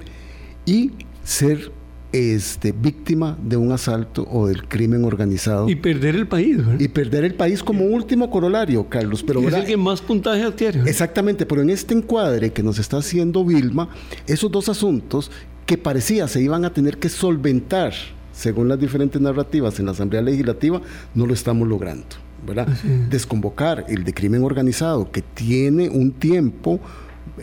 y 0.66 0.92
ser 1.24 1.72
este, 2.12 2.74
víctima 2.74 3.38
de 3.42 3.58
un 3.58 3.72
asalto 3.72 4.28
o 4.30 4.48
del 4.48 4.68
crimen 4.68 5.06
organizado. 5.06 5.70
Y 5.70 5.76
perder 5.76 6.16
el 6.16 6.28
país. 6.28 6.58
Y 6.80 6.88
perder 6.90 7.24
el 7.24 7.36
país 7.36 7.64
como 7.64 7.86
último 7.86 8.30
corolario, 8.30 8.88
Carlos. 8.90 9.24
Pero, 9.24 9.48
es 9.48 9.54
el 9.54 9.66
que 9.66 9.78
más 9.78 10.02
puntaje 10.02 10.44
adquiere. 10.44 10.82
Exactamente, 10.90 11.46
pero 11.46 11.62
en 11.62 11.70
este 11.70 11.94
encuadre 11.94 12.52
que 12.52 12.64
nos 12.64 12.80
está 12.80 12.98
haciendo 12.98 13.46
Vilma, 13.46 13.90
esos 14.28 14.52
dos 14.52 14.68
asuntos 14.70 15.32
que 15.66 15.78
parecía 15.78 16.28
se 16.28 16.42
iban 16.42 16.66
a 16.66 16.74
tener 16.74 16.98
que 16.98 17.10
solventar 17.10 17.94
según 18.32 18.68
las 18.68 18.80
diferentes 18.80 19.22
narrativas 19.22 19.80
en 19.80 19.86
la 19.86 19.92
Asamblea 19.92 20.22
Legislativa, 20.22 20.82
no 21.14 21.26
lo 21.26 21.34
estamos 21.34 21.68
logrando. 21.68 22.08
¿verdad? 22.46 22.68
Desconvocar 23.10 23.86
el 23.88 24.04
de 24.04 24.14
crimen 24.14 24.44
organizado, 24.44 25.12
que 25.12 25.22
tiene 25.22 25.90
un 25.90 26.12
tiempo 26.12 26.80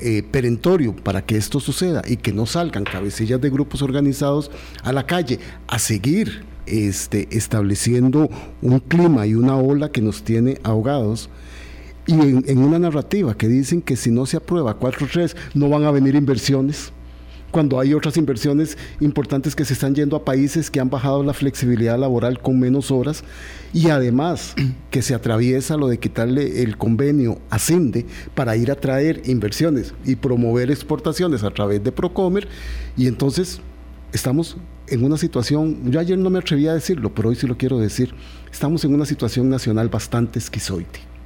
eh, 0.01 0.25
perentorio 0.29 0.95
para 0.97 1.25
que 1.25 1.37
esto 1.37 1.61
suceda 1.61 2.03
y 2.07 2.17
que 2.17 2.33
no 2.33 2.47
salgan 2.47 2.85
cabecillas 2.85 3.41
de 3.41 3.49
grupos 3.49 3.81
organizados 3.83 4.51
a 4.83 4.93
la 4.93 5.07
calle 5.07 5.39
a 5.69 5.79
seguir 5.79 6.45
este, 6.67 7.29
estableciendo 7.31 8.29
un 8.61 8.81
clima 8.81 9.25
y 9.27 9.35
una 9.35 9.57
ola 9.57 9.91
que 9.91 10.03
nos 10.03 10.25
tiene 10.25 10.59
ahogados. 10.65 11.31
Y 12.07 12.15
en, 12.15 12.45
en 12.49 12.59
una 12.59 12.79
narrativa 12.79 13.37
que 13.37 13.49
dicen 13.49 13.83
que 13.83 13.95
si 13.95 14.11
no 14.11 14.27
se 14.27 14.39
aprueba 14.39 14.81
4.3 14.81 15.37
no 15.55 15.69
van 15.69 15.85
a 15.85 15.91
venir 15.91 16.17
inversiones 16.17 16.93
cuando 17.51 17.81
hay 17.81 17.95
otras 17.95 18.17
inversiones 18.17 18.77
importantes 19.01 19.57
que 19.57 19.65
se 19.65 19.73
están 19.73 19.95
yendo 19.95 20.17
a 20.17 20.25
países 20.25 20.71
que 20.71 20.81
han 20.81 20.91
bajado 20.91 21.23
la 21.23 21.33
flexibilidad 21.33 21.99
laboral 21.99 22.41
con 22.41 22.59
menos 22.59 22.91
horas 22.91 23.25
y 23.73 23.89
además 23.89 24.55
que 24.91 25.03
se 25.03 25.15
atraviesa 25.15 25.77
lo 25.77 25.89
de 25.89 25.99
quitarle 25.99 26.63
el 26.63 26.77
convenio 26.77 27.39
ascende 27.51 28.07
para 28.35 28.57
ir 28.57 28.71
a 28.71 28.77
traer 28.77 29.23
inversiones 29.27 29.95
y 30.05 30.17
promover 30.17 30.71
exportaciones 30.71 31.43
a 31.43 31.51
través 31.51 31.83
de 31.83 31.93
Procomer 31.93 32.49
y 32.97 33.07
entonces 33.07 33.61
estamos 34.13 34.57
en 34.89 35.05
una 35.05 35.19
situación, 35.19 35.91
yo 35.91 36.01
ayer 36.01 36.19
no 36.19 36.31
me 36.31 36.39
atreví 36.39 36.67
a 36.67 36.75
decirlo, 36.75 37.15
pero 37.15 37.29
hoy 37.29 37.37
sí 37.37 37.47
lo 37.47 37.59
quiero 37.59 37.79
decir, 37.79 38.15
estamos 38.51 38.85
en 38.85 38.95
una 38.95 39.05
situación 39.05 39.51
nacional 39.51 39.89
bastante 39.89 40.39
esquizoide. 40.39 41.18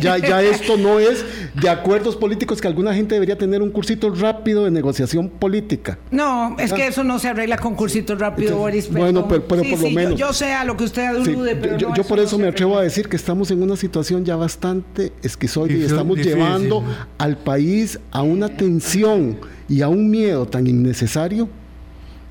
Ya, 0.00 0.18
ya, 0.18 0.42
esto 0.42 0.76
no 0.76 0.98
es 0.98 1.24
de 1.54 1.68
acuerdos 1.68 2.16
políticos 2.16 2.60
que 2.60 2.66
alguna 2.66 2.94
gente 2.94 3.14
debería 3.14 3.36
tener 3.36 3.62
un 3.62 3.70
cursito 3.70 4.12
rápido 4.14 4.64
de 4.64 4.70
negociación 4.70 5.28
política. 5.28 5.98
No, 6.10 6.56
es 6.58 6.72
que 6.72 6.86
eso 6.86 7.04
no 7.04 7.18
se 7.18 7.28
arregla 7.28 7.58
con 7.58 7.74
cursitos 7.74 8.18
rápido, 8.18 8.56
Boris. 8.56 8.90
bueno, 8.90 9.28
pero, 9.28 9.42
por 9.42 9.58
lo 9.58 9.90
menos. 9.90 10.18
Yo, 10.18 10.32
sé 10.32 10.52
a 10.52 10.64
lo 10.64 10.76
que 10.76 10.84
usted 10.84 11.04
alude, 11.04 11.56
pero. 11.56 11.76
Yo, 11.76 11.94
yo 11.94 12.04
por 12.04 12.18
eso 12.18 12.38
me 12.38 12.48
atrevo 12.48 12.78
a 12.78 12.82
decir 12.82 13.08
que 13.08 13.16
estamos 13.16 13.50
en 13.50 13.62
una 13.62 13.76
situación 13.76 14.24
ya 14.24 14.36
bastante 14.36 15.12
esquizoide 15.22 15.78
y 15.78 15.84
estamos 15.84 16.18
llevando 16.18 16.82
al 17.18 17.36
país 17.36 17.98
a 18.10 18.22
una 18.22 18.48
tensión 18.48 19.38
y 19.68 19.82
a 19.82 19.88
un 19.88 20.10
miedo 20.10 20.46
tan 20.46 20.66
innecesario 20.66 21.48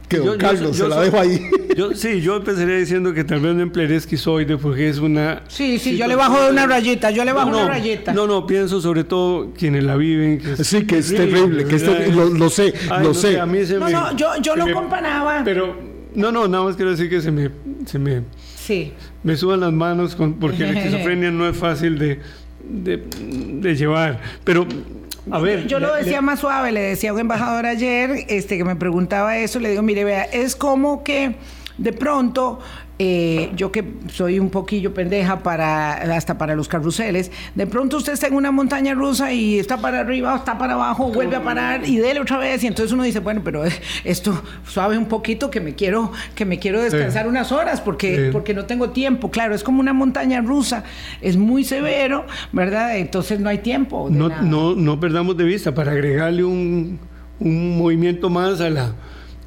que 0.09 0.17
don 0.17 0.37
Carlos, 0.37 0.75
se 0.75 0.87
la 0.87 1.01
dejo 1.01 1.19
ahí. 1.19 1.41
Yo, 1.77 1.93
sí, 1.93 2.19
yo 2.19 2.35
empezaría 2.35 2.75
diciendo 2.75 3.13
que 3.13 3.23
tal 3.23 3.39
vez 3.39 3.55
no 3.55 3.61
emplearé 3.61 3.95
esquizoide 3.95 4.57
porque 4.57 4.89
es 4.89 4.97
una... 4.97 5.43
Sí, 5.47 5.77
sí, 5.77 5.95
yo 5.95 6.07
le 6.07 6.15
bajo 6.15 6.41
de 6.41 6.51
una 6.51 6.65
rayita, 6.65 7.09
yo 7.11 7.23
le 7.23 7.31
bajo 7.31 7.49
una 7.51 7.69
rayita. 7.69 8.11
No, 8.11 8.27
no, 8.27 8.45
pienso 8.45 8.81
sobre 8.81 9.05
todo 9.05 9.53
quienes 9.53 9.85
la 9.85 9.95
viven. 9.95 10.41
sí, 10.61 10.85
que 10.85 10.97
es 10.97 11.07
terrible, 11.07 11.63
que 11.63 11.77
lo, 12.11 12.49
sé, 12.49 12.73
lo 13.01 13.13
sé. 13.13 13.37
no, 13.37 13.89
no, 13.89 14.17
yo, 14.17 14.31
yo 14.41 14.57
lo 14.57 14.73
comparaba. 14.73 15.43
Pero, 15.45 15.77
no, 16.15 16.33
no, 16.33 16.49
nada 16.49 16.65
más 16.65 16.75
quiero 16.75 16.91
decir 16.91 17.09
que 17.09 17.21
se 17.21 17.31
me... 17.31 17.49
Se 17.85 17.97
me 17.97 18.23
sí. 18.57 18.91
Me 19.23 19.37
suban 19.37 19.61
las 19.61 19.71
manos 19.71 20.15
con, 20.15 20.33
porque 20.33 20.63
la 20.63 20.71
esquizofrenia 20.79 21.31
no 21.31 21.47
es 21.47 21.55
fácil 21.55 21.97
de, 21.97 22.19
de, 22.67 22.97
de 22.97 23.75
llevar. 23.75 24.19
Pero 24.43 24.67
a 25.31 25.39
ver, 25.39 25.67
yo 25.67 25.79
lo 25.79 25.93
decía 25.93 26.21
más 26.21 26.39
suave, 26.39 26.71
le 26.71 26.81
decía 26.81 27.11
a 27.11 27.13
un 27.13 27.19
embajador 27.19 27.65
ayer 27.65 28.25
este, 28.27 28.57
que 28.57 28.63
me 28.63 28.75
preguntaba 28.75 29.37
eso, 29.37 29.59
le 29.59 29.69
digo, 29.69 29.81
mire, 29.81 30.03
vea, 30.03 30.23
es 30.23 30.55
como 30.55 31.03
que 31.03 31.35
de 31.77 31.93
pronto 31.93 32.59
eh, 33.01 33.51
yo 33.55 33.71
que 33.71 33.85
soy 34.11 34.39
un 34.39 34.49
poquillo 34.49 34.93
pendeja 34.93 35.39
para 35.39 35.93
hasta 36.15 36.37
para 36.37 36.53
los 36.53 36.67
carruseles, 36.67 37.31
de 37.55 37.65
pronto 37.65 37.95
usted 37.95 38.11
está 38.11 38.27
en 38.27 38.33
una 38.33 38.51
montaña 38.51 38.93
rusa 38.93 39.31
y 39.31 39.57
está 39.57 39.77
para 39.77 40.01
arriba, 40.01 40.35
está 40.35 40.57
para 40.57 40.73
abajo, 40.73 41.09
vuelve 41.09 41.37
a 41.37 41.43
parar 41.43 41.87
y 41.87 41.97
dele 41.97 42.19
otra 42.19 42.37
vez 42.37 42.61
y 42.63 42.67
entonces 42.67 42.91
uno 42.91 43.03
dice, 43.03 43.19
bueno, 43.19 43.41
pero 43.41 43.63
esto 44.03 44.43
suave 44.67 44.97
un 44.97 45.05
poquito 45.05 45.49
que 45.49 45.61
me 45.61 45.75
quiero 45.75 46.11
que 46.35 46.43
me 46.43 46.59
quiero 46.59 46.81
descansar 46.81 47.27
unas 47.27 47.53
horas 47.53 47.79
porque 47.79 48.29
porque 48.33 48.53
no 48.53 48.65
tengo 48.65 48.89
tiempo. 48.89 49.31
Claro, 49.31 49.55
es 49.55 49.63
como 49.63 49.79
una 49.79 49.93
montaña 49.93 50.41
rusa, 50.41 50.83
es 51.21 51.37
muy 51.37 51.63
severo, 51.63 52.25
¿verdad? 52.51 52.97
Entonces 52.97 53.39
no 53.39 53.47
hay 53.47 53.59
tiempo. 53.59 54.09
no, 54.11 54.27
no 54.41 54.75
no 54.75 54.99
perdamos 54.99 55.37
de 55.37 55.45
vista 55.45 55.73
para 55.73 55.93
agregarle 55.93 56.43
un 56.43 56.99
un 57.39 57.77
movimiento 57.77 58.29
más 58.29 58.59
a 58.61 58.69
la 58.69 58.93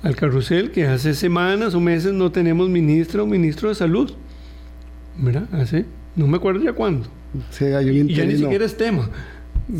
al 0.02 0.16
carrusel 0.16 0.70
que 0.70 0.86
hace 0.86 1.14
semanas 1.14 1.74
o 1.74 1.80
meses 1.80 2.12
no 2.12 2.32
tenemos 2.32 2.68
ministro 2.68 3.24
o 3.24 3.26
ministro 3.26 3.68
de 3.68 3.74
salud. 3.74 4.12
¿Verdad? 5.16 5.48
Hace, 5.52 5.84
no 6.16 6.26
me 6.26 6.36
acuerdo 6.36 6.62
ya 6.64 6.72
cuándo. 6.72 7.06
Sí, 7.50 7.64
hay 7.64 8.00
un 8.00 8.10
y 8.10 8.14
ya 8.14 8.24
ni 8.24 8.36
siquiera 8.36 8.64
es 8.64 8.76
tema. 8.76 9.08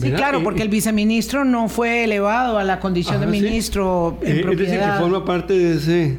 Sí, 0.01 0.13
claro, 0.13 0.39
eh, 0.39 0.43
porque 0.45 0.63
el 0.63 0.69
viceministro 0.69 1.45
no 1.45 1.69
fue 1.69 2.05
elevado 2.05 2.57
a 2.57 2.65
la 2.65 2.79
condición 2.79 3.21
de 3.21 3.27
ministro 3.27 4.19
en 4.23 4.41
propiedad. 4.43 4.51
Eh, 4.51 4.53
es 4.53 4.81
decir, 4.81 4.93
que 4.93 5.01
forma 5.01 5.25
parte 5.25 5.59
de 5.59 5.75
ese... 5.75 6.17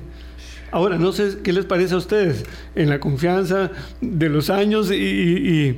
Ahora, 0.71 0.97
no 0.97 1.11
sé 1.11 1.37
qué 1.43 1.53
les 1.53 1.65
parece 1.65 1.93
a 1.93 1.97
ustedes 1.97 2.45
en 2.75 2.89
la 2.89 2.99
confianza 2.99 3.71
de 4.01 4.29
los 4.29 4.49
años 4.49 4.91
y, 4.91 5.77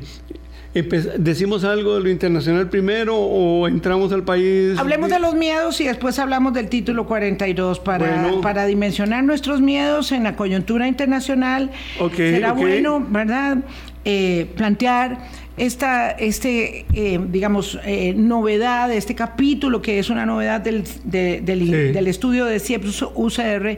¿Decimos 1.17 1.63
algo 1.63 1.96
de 1.96 2.01
lo 2.01 2.10
internacional 2.10 2.70
primero 2.70 3.15
o 3.15 3.65
entramos 3.65 4.12
al 4.12 4.24
país? 4.24 4.77
Hablemos 4.77 5.10
de 5.10 5.20
los 5.20 5.34
miedos 5.34 5.79
y 5.79 5.86
después 5.86 6.20
hablamos 6.20 6.53
del 6.53 6.67
título 6.67 7.05
42 7.05 7.79
para, 7.79 8.29
para 8.41 8.65
dimensionar 8.65 9.24
nuestros 9.24 9.62
miedos 9.62 10.12
en 10.12 10.24
la 10.24 10.36
coyuntura 10.36 10.89
internacional. 10.89 11.72
Será 12.13 12.51
bueno, 12.51 13.05
¿verdad? 13.10 13.60
Eh, 14.03 14.51
plantear 14.58 15.17
esta, 15.55 16.12
este, 16.12 16.86
eh, 16.94 17.20
digamos, 17.29 17.79
eh, 17.86 18.13
novedad, 18.13 18.91
este 18.91 19.15
capítulo 19.15 19.82
que 19.82 19.98
es 19.98 20.10
una 20.10 20.25
novedad 20.25 20.60
del, 20.60 20.84
del, 21.05 22.08
estudio 22.08 22.46
de 22.46 22.60
CIEPS 22.60 23.05
UCR 23.15 23.77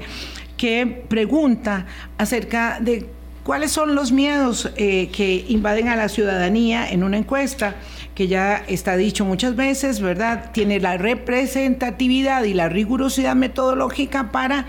que 0.58 1.04
pregunta 1.08 1.86
acerca 2.18 2.80
de 2.82 3.06
¿Cuáles 3.48 3.72
son 3.72 3.96
los 3.96 4.12
miedos 4.12 4.70
eh, 4.76 5.08
que 5.14 5.46
invaden 5.48 5.88
a 5.88 5.96
la 5.96 6.10
ciudadanía 6.10 6.92
en 6.92 7.02
una 7.02 7.16
encuesta 7.16 7.76
que 8.14 8.28
ya 8.28 8.58
está 8.68 8.98
dicho 8.98 9.24
muchas 9.24 9.56
veces, 9.56 10.02
¿verdad? 10.02 10.52
Tiene 10.52 10.82
la 10.82 10.98
representatividad 10.98 12.44
y 12.44 12.54
la 12.54 12.68
rigurosidad 12.68 13.38
metodológica 13.38 14.34
para 14.34 14.66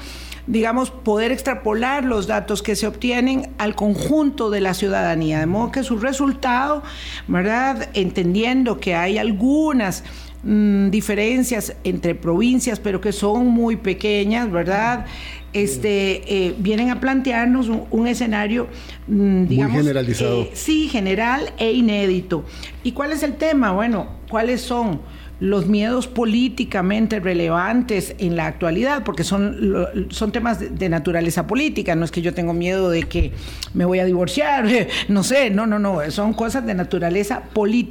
digamos, 0.47 0.90
poder 0.90 1.30
extrapolar 1.30 2.04
los 2.04 2.26
datos 2.26 2.62
que 2.62 2.75
se 2.75 2.87
obtienen 2.87 3.50
al 3.58 3.75
conjunto 3.75 4.49
de 4.49 4.62
la 4.62 4.73
ciudadanía, 4.73 5.40
de 5.40 5.47
modo 5.47 5.70
que 5.73 5.82
su 5.82 5.99
resultado, 5.99 6.82
¿verdad? 7.26 7.90
Entendiendo 7.92 8.80
que 8.80 8.94
hay 8.94 9.18
algunas 9.18 10.04
mm, 10.42 10.90
diferencias 10.90 11.75
entre 11.85 12.14
provincias, 12.14 12.80
pero 12.80 13.00
que 13.00 13.12
son 13.12 13.47
muy 13.47 13.76
pequeñas, 13.76 14.50
¿verdad? 14.50 15.07
este, 15.52 16.47
eh, 16.47 16.54
vienen 16.59 16.90
a 16.90 17.00
plantearnos 17.00 17.68
un, 17.68 18.07
escenario, 18.07 18.68
mm, 19.07 19.47
digamos, 19.47 19.73
Muy 19.73 19.83
generalizado. 19.83 20.42
Eh, 20.42 20.50
sí, 20.54 20.88
general 20.88 21.52
e 21.59 21.73
inédito. 21.73 22.45
¿Y 22.83 22.92
cuál 22.92 23.12
es 23.12 23.23
el 23.23 23.35
tema? 23.35 23.73
Bueno, 23.73 24.09
¿cuáles 24.28 24.61
son? 24.61 25.00
los 25.40 25.68
miedos 25.68 26.09
políticamente 26.09 27.21
relevantes 27.21 28.16
en 28.18 28.35
la 28.35 28.47
actualidad, 28.47 29.04
porque 29.04 29.23
son, 29.23 29.87
son 30.11 30.33
temas 30.33 30.59
de, 30.59 30.88
naturaleza 30.88 31.47
política, 31.47 31.95
no 31.95 32.04
es 32.04 32.11
que 32.11 32.23
yo 32.23 32.35
tengo 32.35 32.54
miedo 32.54 32.90
de 32.90 33.04
que 33.04 33.30
me 33.73 33.85
voy 33.85 34.00
a 34.00 34.04
divorciar, 34.04 34.66
no 35.09 35.23
sé, 35.23 35.50
no, 35.50 35.64
no, 35.64 35.78
no, 35.78 36.11
son 36.11 36.33
cosas 36.33 36.66
de 36.66 36.75
naturaleza 36.75 37.45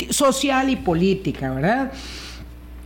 social 0.10 0.70
y 0.70 0.75
política, 0.75 1.54
¿verdad? 1.54 1.94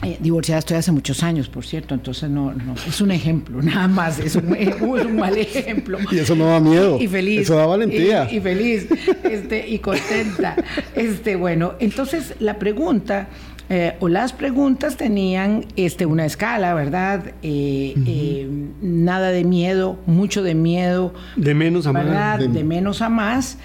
Eh, 0.03 0.17
divorciada 0.19 0.59
estoy 0.59 0.77
hace 0.77 0.91
muchos 0.91 1.21
años, 1.21 1.47
por 1.47 1.63
cierto, 1.63 1.93
entonces 1.93 2.27
no, 2.27 2.51
no 2.53 2.73
es 2.73 3.01
un 3.01 3.11
ejemplo, 3.11 3.61
nada 3.61 3.87
más, 3.87 4.19
es 4.19 4.35
un, 4.35 4.55
un 4.81 5.15
mal 5.15 5.37
ejemplo. 5.37 5.99
Y 6.11 6.17
eso 6.17 6.35
no 6.35 6.45
da 6.47 6.59
miedo. 6.59 6.99
Y 6.99 7.07
feliz. 7.07 7.41
Eso 7.41 7.55
da 7.55 7.67
valentía. 7.67 8.27
Y, 8.31 8.39
feliz, 8.39 8.87
este, 9.23 9.67
y 9.67 9.79
contenta. 9.79 10.55
Este, 10.95 11.35
bueno, 11.35 11.73
entonces 11.79 12.33
la 12.39 12.57
pregunta 12.57 13.27
eh, 13.69 13.95
o 13.99 14.09
las 14.09 14.33
preguntas 14.33 14.97
tenían 14.97 15.65
este, 15.75 16.05
una 16.05 16.25
escala, 16.25 16.73
¿verdad? 16.73 17.33
Eh, 17.43 18.49
nada 18.81 19.29
de 19.29 19.43
miedo, 19.43 19.99
mucho 20.07 20.41
de 20.41 20.55
miedo. 20.55 21.13
De 21.35 21.53
menos 21.53 21.85
a 21.85 21.93
más. 21.93 22.39
De, 22.39 22.47
de 22.47 22.63
menos 22.63 23.01
a 23.01 23.09
más. 23.09 23.59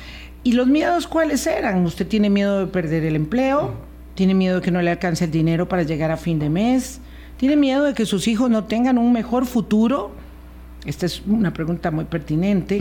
¿Y 0.45 0.53
los 0.53 0.69
miedos 0.69 1.09
cuáles 1.09 1.45
eran? 1.47 1.85
¿Usted 1.85 2.07
tiene 2.07 2.31
miedo 2.31 2.61
de 2.61 2.67
perder 2.67 3.05
el 3.05 3.17
empleo? 3.17 3.86
Tiene 4.17 4.35
miedo 4.35 4.57
de 4.57 4.63
que 4.63 4.73
no 4.73 4.83
le 4.83 4.91
alcance 4.91 5.27
el 5.27 5.31
dinero 5.31 5.69
para 5.69 5.85
llegar 5.85 6.11
a 6.11 6.17
fin 6.17 6.41
de 6.41 6.51
mes, 6.51 7.01
tiene 7.37 7.55
miedo 7.55 7.85
de 7.85 7.95
que 7.95 8.07
sus 8.07 8.27
hijos 8.27 8.51
no 8.51 8.65
tengan 8.65 8.99
un 8.99 9.13
mejor 9.13 9.47
futuro. 9.47 10.11
Esta 10.87 11.07
es 11.07 11.23
una 11.27 11.53
pregunta 11.53 11.91
muy 11.91 12.07
pertinente. 12.07 12.81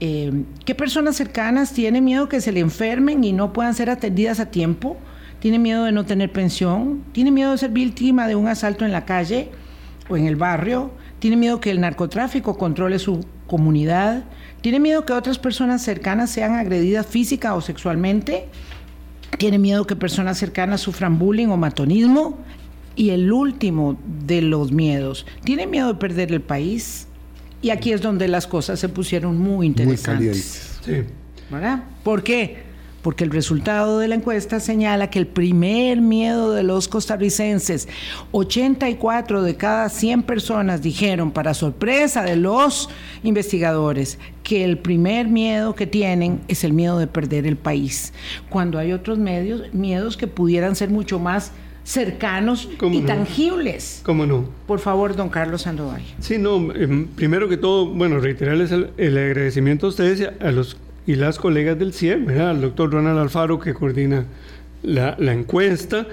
Eh, 0.00 0.44
¿Qué 0.64 0.74
personas 0.74 1.16
cercanas 1.16 1.72
tienen 1.72 2.02
miedo 2.02 2.28
que 2.28 2.40
se 2.40 2.50
le 2.50 2.60
enfermen 2.60 3.22
y 3.22 3.32
no 3.32 3.52
puedan 3.52 3.74
ser 3.74 3.90
atendidas 3.90 4.40
a 4.40 4.46
tiempo? 4.46 4.96
¿Tiene 5.40 5.58
miedo 5.58 5.84
de 5.84 5.92
no 5.92 6.04
tener 6.06 6.32
pensión? 6.32 7.02
¿Tiene 7.12 7.30
miedo 7.30 7.52
de 7.52 7.58
ser 7.58 7.70
víctima 7.70 8.26
de 8.26 8.34
un 8.34 8.48
asalto 8.48 8.86
en 8.86 8.92
la 8.92 9.04
calle 9.04 9.50
o 10.08 10.16
en 10.16 10.26
el 10.26 10.36
barrio? 10.36 10.92
¿Tiene 11.18 11.36
miedo 11.36 11.60
que 11.60 11.70
el 11.70 11.80
narcotráfico 11.80 12.56
controle 12.56 12.98
su 12.98 13.20
comunidad? 13.46 14.24
¿Tiene 14.62 14.80
miedo 14.80 15.04
que 15.04 15.12
otras 15.12 15.38
personas 15.38 15.82
cercanas 15.82 16.30
sean 16.30 16.54
agredidas 16.54 17.06
física 17.06 17.54
o 17.54 17.60
sexualmente? 17.60 18.46
Tiene 19.36 19.58
miedo 19.58 19.86
que 19.86 19.96
personas 19.96 20.38
cercanas 20.38 20.80
sufran 20.80 21.18
bullying 21.18 21.48
o 21.48 21.56
matonismo. 21.56 22.38
Y 22.96 23.10
el 23.10 23.32
último 23.32 23.98
de 24.24 24.40
los 24.40 24.70
miedos, 24.70 25.26
tiene 25.42 25.66
miedo 25.66 25.88
de 25.88 25.94
perder 25.94 26.32
el 26.32 26.40
país. 26.40 27.08
Y 27.60 27.70
aquí 27.70 27.92
es 27.92 28.00
donde 28.00 28.28
las 28.28 28.46
cosas 28.46 28.78
se 28.78 28.88
pusieron 28.88 29.38
muy 29.38 29.66
interesantes. 29.66 30.78
sí. 30.84 31.02
¿Verdad? 31.50 31.84
¿Por 32.02 32.22
qué? 32.22 32.73
Porque 33.04 33.22
el 33.22 33.30
resultado 33.30 33.98
de 33.98 34.08
la 34.08 34.14
encuesta 34.14 34.60
señala 34.60 35.10
que 35.10 35.18
el 35.18 35.26
primer 35.26 36.00
miedo 36.00 36.54
de 36.54 36.62
los 36.62 36.88
costarricenses, 36.88 37.86
84 38.32 39.42
de 39.42 39.56
cada 39.56 39.90
100 39.90 40.22
personas 40.22 40.80
dijeron, 40.80 41.30
para 41.30 41.52
sorpresa 41.52 42.22
de 42.22 42.36
los 42.36 42.88
investigadores, 43.22 44.18
que 44.42 44.64
el 44.64 44.78
primer 44.78 45.28
miedo 45.28 45.74
que 45.74 45.86
tienen 45.86 46.40
es 46.48 46.64
el 46.64 46.72
miedo 46.72 46.98
de 46.98 47.06
perder 47.06 47.46
el 47.46 47.58
país, 47.58 48.14
cuando 48.48 48.78
hay 48.78 48.92
otros 48.92 49.18
medios, 49.18 49.74
miedos 49.74 50.16
que 50.16 50.26
pudieran 50.26 50.74
ser 50.74 50.88
mucho 50.88 51.18
más 51.18 51.52
cercanos 51.84 52.70
y 52.90 53.00
tangibles. 53.02 54.00
¿Cómo 54.02 54.24
no? 54.24 54.48
Por 54.66 54.78
favor, 54.78 55.14
don 55.14 55.28
Carlos 55.28 55.62
Sandoval. 55.62 56.00
Sí, 56.20 56.38
no, 56.38 56.72
em, 56.72 57.06
primero 57.08 57.50
que 57.50 57.58
todo, 57.58 57.86
bueno, 57.86 58.18
reiterarles 58.18 58.72
el, 58.72 59.18
agradecimiento 59.18 59.84
a 59.84 59.88
ustedes 59.90 60.20
y 60.20 60.24
a 60.24 60.50
los 60.50 60.78
y 61.06 61.16
las 61.16 61.38
colegas 61.38 61.78
del 61.78 61.92
CIE, 61.92 62.14
al 62.14 62.60
doctor 62.60 62.92
Ronald 62.92 63.18
Alfaro 63.18 63.58
que 63.58 63.74
coordina 63.74 64.24
la, 64.82 65.16
la 65.18 65.32
encuesta 65.32 66.06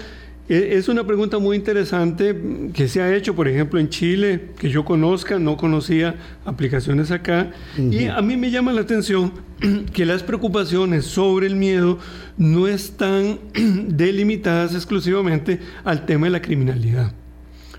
e, 0.52 0.76
es 0.78 0.90
una 0.90 1.06
pregunta 1.06 1.40
muy 1.40 1.56
interesante 1.56 2.36
que 2.74 2.90
se 2.90 3.02
ha 3.02 3.16
hecho, 3.16 3.34
por 3.34 3.48
ejemplo, 3.48 3.80
en 3.80 3.88
Chile, 3.88 4.50
que 4.58 4.70
yo 4.70 4.84
conozca, 4.84 5.40
no 5.40 5.56
conocía 5.56 6.16
aplicaciones 6.44 7.10
acá, 7.10 7.52
y 7.78 8.08
a 8.08 8.22
mí 8.22 8.36
me 8.36 8.52
llama 8.52 8.74
la 8.74 8.82
atención 8.82 9.32
que 9.94 10.06
las 10.06 10.24
preocupaciones 10.24 11.06
sobre 11.06 11.48
el 11.48 11.56
miedo 11.56 12.00
no 12.38 12.68
están 12.68 13.40
delimitadas 13.88 14.76
exclusivamente 14.76 15.62
al 15.86 16.06
tema 16.06 16.28
de 16.28 16.32
la 16.32 16.42
criminalidad. 16.42 17.14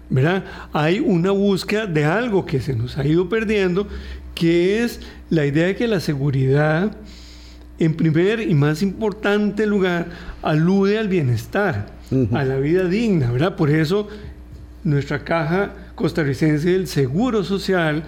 ¿verdad? 0.09 0.45
Hay 0.73 1.01
una 1.01 1.31
búsqueda 1.31 1.87
de 1.87 2.05
algo 2.07 2.47
que 2.47 2.61
se 2.61 2.75
nos 2.75 2.97
ha 2.97 3.07
ido 3.07 3.29
perdiendo, 3.29 3.87
que 4.35 4.83
es 4.83 5.01
la 5.33 5.47
idea 5.47 5.69
de 5.69 5.75
que 5.75 5.89
la 5.89 5.99
seguridad, 5.99 6.95
en 7.79 7.95
primer 7.95 8.41
y 8.41 8.53
más 8.53 8.83
importante 8.83 9.65
lugar, 9.65 10.09
alude 10.43 10.99
al 10.99 11.09
bienestar 11.09 11.87
a 12.35 12.45
la 12.45 12.57
vida 12.57 12.85
digna, 12.85 13.33
¿verdad? 13.33 13.57
Por 13.57 13.71
eso 13.71 14.09
nuestra 14.85 15.25
caja 15.25 15.73
costarricense 15.95 16.73
del 16.73 16.87
Seguro 16.87 17.45
Social 17.45 18.03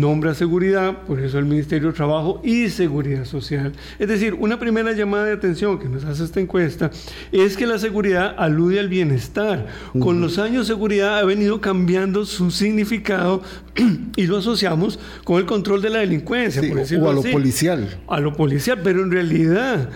nombra 0.00 0.34
seguridad, 0.34 1.02
por 1.06 1.20
eso 1.20 1.38
el 1.38 1.44
Ministerio 1.44 1.88
de 1.88 1.94
Trabajo 1.94 2.40
y 2.44 2.68
Seguridad 2.68 3.24
Social. 3.24 3.72
Es 3.98 4.08
decir, 4.08 4.34
una 4.34 4.58
primera 4.58 4.92
llamada 4.92 5.26
de 5.26 5.32
atención 5.32 5.78
que 5.78 5.88
nos 5.88 6.04
hace 6.04 6.24
esta 6.24 6.40
encuesta 6.40 6.90
es 7.32 7.56
que 7.56 7.66
la 7.66 7.78
seguridad 7.78 8.34
alude 8.36 8.80
al 8.80 8.88
bienestar. 8.88 9.66
Con 9.98 10.20
los 10.20 10.38
años 10.38 10.66
seguridad 10.66 11.18
ha 11.18 11.24
venido 11.24 11.60
cambiando 11.60 12.26
su 12.26 12.50
significado 12.50 13.42
y 14.16 14.26
lo 14.26 14.38
asociamos 14.38 14.98
con 15.22 15.38
el 15.38 15.46
control 15.46 15.80
de 15.82 15.90
la 15.90 15.98
delincuencia, 16.00 16.62
o 17.00 17.08
a 17.08 17.12
lo 17.12 17.22
policial. 17.22 17.88
A 18.08 18.20
lo 18.20 18.34
policial, 18.34 18.80
pero 18.82 19.02
en 19.02 19.10
realidad 19.10 19.90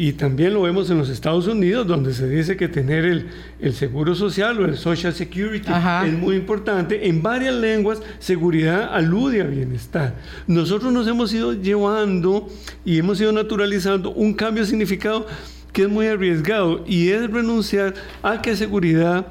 y 0.00 0.12
también 0.12 0.54
lo 0.54 0.62
vemos 0.62 0.88
en 0.90 0.98
los 0.98 1.08
Estados 1.08 1.48
Unidos, 1.48 1.84
donde 1.84 2.14
se 2.14 2.28
dice 2.28 2.56
que 2.56 2.68
tener 2.68 3.04
el, 3.04 3.74
seguro 3.74 4.14
social 4.14 4.60
o 4.60 4.64
el 4.64 4.76
Social 4.76 5.12
Security 5.12 5.72
es 6.06 6.12
muy 6.12 6.36
importante. 6.36 7.08
En 7.08 7.20
varias 7.20 7.52
lenguas, 7.56 8.00
seguridad 8.20 8.94
alude 8.94 9.42
a 9.42 9.46
bienestar. 9.46 10.14
Nosotros 10.46 10.92
nos 10.92 11.08
hemos 11.08 11.34
ido 11.34 11.52
llevando 11.52 12.46
y 12.84 12.98
hemos 12.98 13.20
ido 13.20 13.32
naturalizando 13.32 14.12
un 14.12 14.34
cambio 14.34 14.62
de 14.62 14.68
significado 14.68 15.26
que 15.72 15.82
es 15.82 15.88
muy 15.88 16.06
arriesgado 16.06 16.84
y 16.86 17.08
es 17.08 17.28
renunciar 17.28 17.94
a 18.22 18.40
que 18.40 18.54
seguridad 18.54 19.26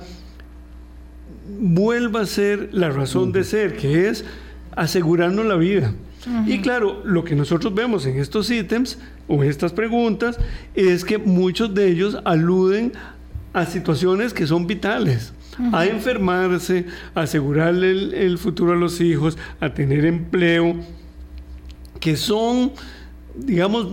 vuelva 1.61 2.19
a 2.19 2.25
ser 2.25 2.71
la 2.73 2.89
razón 2.89 3.31
de 3.31 3.45
ser, 3.45 3.77
que 3.77 4.09
es 4.09 4.25
asegurarnos 4.75 5.45
la 5.45 5.55
vida. 5.55 5.93
Y 6.45 6.59
claro, 6.59 7.01
lo 7.05 7.23
que 7.23 7.35
nosotros 7.35 7.73
vemos 7.73 8.05
en 8.05 8.19
estos 8.19 8.51
ítems 8.51 8.97
o 9.27 9.43
estas 9.43 9.73
preguntas 9.73 10.37
es 10.75 11.03
que 11.03 11.17
muchos 11.17 11.73
de 11.73 11.87
ellos 11.87 12.17
aluden 12.23 12.93
a 13.53 13.65
situaciones 13.65 14.33
que 14.33 14.47
son 14.47 14.67
vitales. 14.67 15.33
A 15.73 15.87
enfermarse, 15.87 16.85
a 17.15 17.21
asegurarle 17.21 17.89
el, 18.23 18.37
futuro 18.37 18.73
a 18.73 18.75
los 18.75 19.01
hijos, 19.01 19.39
a 19.59 19.73
tener 19.73 20.05
empleo, 20.05 20.75
que 21.99 22.15
son, 22.15 22.73
digamos, 23.35 23.87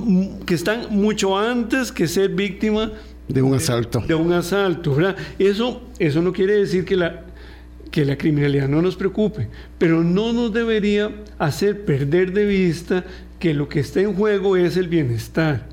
que 0.45 0.53
están 0.53 0.89
mucho 0.91 1.39
antes 1.39 1.91
que 1.91 2.07
ser 2.07 2.29
víctima 2.31 2.93
de 3.29 3.41
un 3.41 3.55
asalto. 3.55 4.01
De, 4.01 4.15
un 4.15 4.33
asalto, 4.35 4.95
Eso, 5.39 5.83
eso 5.99 6.21
no 6.21 6.35
quiere 6.35 6.53
decir 6.57 6.85
que 6.85 6.97
la, 6.97 7.23
que 7.91 8.05
la 8.05 8.19
criminalidad 8.19 8.69
no 8.69 8.83
nos 8.83 8.97
preocupe, 8.97 9.49
pero 9.79 10.05
no 10.05 10.35
nos 10.35 10.53
debería 10.53 11.13
hacer 11.39 11.87
perder 11.87 12.33
de 12.33 12.45
vista 12.45 13.05
que 13.45 13.53
lo 13.53 13.69
que 13.69 13.81
está 13.81 14.01
en 14.01 14.15
juego 14.15 14.57
es 14.57 14.79
el 14.79 14.89
bienestar 14.89 15.67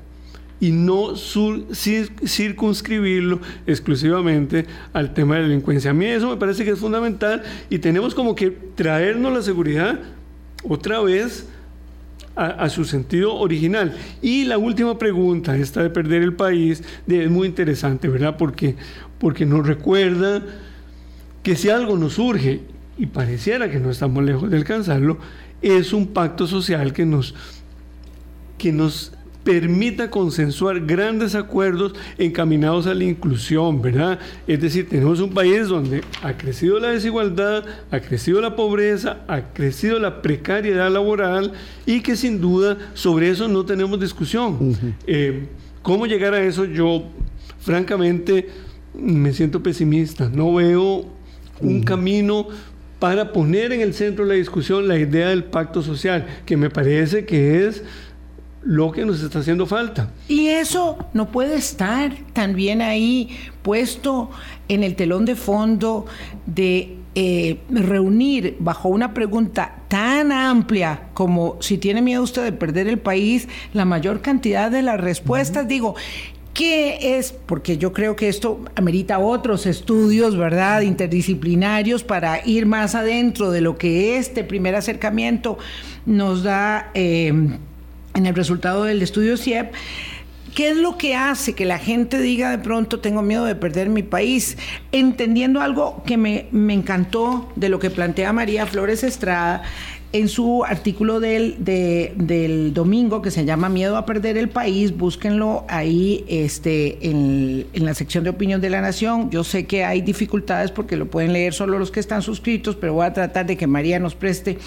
y 0.60 0.72
no 0.72 1.14
circunscribirlo 1.16 3.40
exclusivamente 3.66 4.66
al 4.92 5.14
tema 5.14 5.36
de 5.36 5.40
la 5.40 5.48
delincuencia. 5.48 5.92
A 5.92 5.94
mí 5.94 6.04
eso 6.04 6.28
me 6.28 6.36
parece 6.36 6.66
que 6.66 6.72
es 6.72 6.78
fundamental 6.78 7.42
y 7.70 7.78
tenemos 7.78 8.14
como 8.14 8.34
que 8.34 8.50
traernos 8.50 9.32
la 9.32 9.40
seguridad 9.40 10.00
otra 10.68 11.00
vez 11.00 11.48
a, 12.36 12.68
su 12.68 12.84
sentido 12.84 13.36
original. 13.36 13.96
Y 14.20 14.44
la 14.44 14.58
última 14.58 14.98
pregunta, 14.98 15.56
esta 15.56 15.82
de 15.82 15.88
perder 15.88 16.20
el 16.20 16.34
país, 16.34 16.84
es 17.08 17.30
muy 17.30 17.48
interesante, 17.48 18.08
¿verdad? 18.08 18.36
Porque, 18.36 18.76
porque 19.18 19.46
nos 19.46 19.66
recuerda 19.66 20.42
que 21.42 21.56
si 21.56 21.70
algo 21.70 21.96
nos 21.96 22.12
surge, 22.12 22.60
y 22.98 23.06
pareciera 23.06 23.70
que 23.70 23.80
no 23.80 23.90
estamos 23.90 24.22
lejos 24.24 24.50
de 24.50 24.58
alcanzarlo, 24.58 25.16
es 25.62 25.92
un 25.92 26.08
pacto 26.08 26.46
social 26.46 26.92
que 26.92 27.06
nos, 27.06 27.34
que 28.58 28.72
nos 28.72 29.12
permita 29.44 30.08
consensuar 30.10 30.80
grandes 30.86 31.34
acuerdos 31.34 31.94
encaminados 32.18 32.86
a 32.86 32.94
la 32.94 33.04
inclusión, 33.04 33.82
¿verdad? 33.82 34.18
Es 34.46 34.60
decir, 34.60 34.88
tenemos 34.88 35.20
un 35.20 35.30
país 35.30 35.68
donde 35.68 36.02
ha 36.22 36.36
crecido 36.36 36.78
la 36.78 36.88
desigualdad, 36.88 37.64
ha 37.90 38.00
crecido 38.00 38.40
la 38.40 38.54
pobreza, 38.54 39.22
ha 39.26 39.52
crecido 39.52 39.98
la 39.98 40.22
precariedad 40.22 40.90
laboral 40.90 41.52
y 41.86 42.00
que 42.02 42.16
sin 42.16 42.40
duda 42.40 42.78
sobre 42.94 43.30
eso 43.30 43.48
no 43.48 43.64
tenemos 43.64 43.98
discusión. 43.98 44.76
Eh, 45.06 45.46
¿Cómo 45.82 46.06
llegar 46.06 46.34
a 46.34 46.42
eso? 46.42 46.64
Yo, 46.64 47.04
francamente, 47.58 48.48
me 48.94 49.32
siento 49.32 49.62
pesimista. 49.62 50.28
No 50.28 50.54
veo 50.54 51.06
un 51.60 51.82
camino 51.82 52.46
para 53.00 53.32
poner 53.32 53.72
en 53.72 53.80
el 53.80 53.94
centro 53.94 54.24
de 54.24 54.34
la 54.34 54.36
discusión 54.36 54.86
la 54.86 54.96
idea 54.96 55.30
del 55.30 55.42
pacto 55.42 55.82
social, 55.82 56.24
que 56.46 56.56
me 56.56 56.70
parece 56.70 57.24
que 57.24 57.66
es 57.66 57.82
lo 58.64 58.92
que 58.92 59.04
nos 59.04 59.22
está 59.22 59.40
haciendo 59.40 59.66
falta. 59.66 60.10
Y 60.28 60.48
eso 60.48 60.98
no 61.12 61.30
puede 61.30 61.56
estar 61.56 62.12
también 62.32 62.82
ahí 62.82 63.36
puesto 63.62 64.30
en 64.68 64.84
el 64.84 64.94
telón 64.94 65.24
de 65.24 65.36
fondo 65.36 66.06
de 66.46 66.96
eh, 67.14 67.58
reunir 67.68 68.56
bajo 68.58 68.88
una 68.88 69.12
pregunta 69.12 69.82
tan 69.88 70.32
amplia 70.32 71.08
como 71.12 71.58
si 71.60 71.76
tiene 71.76 72.00
miedo 72.00 72.22
usted 72.22 72.44
de 72.44 72.52
perder 72.52 72.88
el 72.88 72.98
país, 72.98 73.48
la 73.74 73.84
mayor 73.84 74.22
cantidad 74.22 74.70
de 74.70 74.82
las 74.82 75.00
respuestas. 75.00 75.68
Digo, 75.68 75.94
¿Qué 76.54 77.16
es? 77.16 77.32
Porque 77.32 77.78
yo 77.78 77.94
creo 77.94 78.14
que 78.14 78.28
esto 78.28 78.60
amerita 78.76 79.18
otros 79.18 79.64
estudios, 79.64 80.36
¿verdad? 80.36 80.82
Interdisciplinarios 80.82 82.04
para 82.04 82.46
ir 82.46 82.66
más 82.66 82.94
adentro 82.94 83.50
de 83.50 83.62
lo 83.62 83.78
que 83.78 84.18
este 84.18 84.44
primer 84.44 84.74
acercamiento 84.74 85.56
nos 86.04 86.42
da 86.42 86.90
eh, 86.92 87.32
en 88.14 88.26
el 88.26 88.34
resultado 88.34 88.84
del 88.84 89.02
estudio 89.02 89.36
CIEP. 89.36 89.72
¿Qué 90.54 90.68
es 90.68 90.76
lo 90.76 90.98
que 90.98 91.14
hace 91.14 91.54
que 91.54 91.64
la 91.64 91.78
gente 91.78 92.18
diga 92.20 92.50
de 92.50 92.58
pronto 92.58 93.00
tengo 93.00 93.22
miedo 93.22 93.46
de 93.46 93.54
perder 93.54 93.88
mi 93.88 94.02
país? 94.02 94.58
Entendiendo 94.92 95.62
algo 95.62 96.02
que 96.04 96.18
me, 96.18 96.48
me 96.50 96.74
encantó 96.74 97.50
de 97.56 97.70
lo 97.70 97.78
que 97.78 97.88
plantea 97.88 98.34
María 98.34 98.66
Flores 98.66 99.02
Estrada, 99.02 99.62
en 100.12 100.28
su 100.28 100.62
artículo 100.64 101.20
del, 101.20 101.56
del 101.64 102.74
domingo 102.74 103.22
que 103.22 103.30
se 103.30 103.46
llama 103.46 103.70
Miedo 103.70 103.96
a 103.96 104.04
perder 104.04 104.36
el 104.36 104.50
país, 104.50 104.96
búsquenlo 104.96 105.64
ahí 105.68 106.24
este, 106.28 107.08
en, 107.08 107.66
la 107.72 107.94
sección 107.94 108.22
de 108.22 108.30
opinión 108.30 108.60
de 108.60 108.68
la 108.68 108.82
Nación. 108.82 109.30
Yo 109.30 109.42
sé 109.42 109.66
que 109.66 109.84
hay 109.84 110.02
dificultades 110.02 110.70
porque 110.70 110.96
lo 110.96 111.06
pueden 111.06 111.32
leer 111.32 111.54
solo 111.54 111.78
los 111.78 111.90
que 111.90 112.00
están 112.00 112.20
suscritos, 112.20 112.76
pero 112.76 112.92
voy 112.92 113.06
a 113.06 113.12
tratar 113.14 113.46
de 113.46 113.56
que 113.56 113.66
María 113.66 113.98
nos 113.98 114.14
preste 114.14 114.58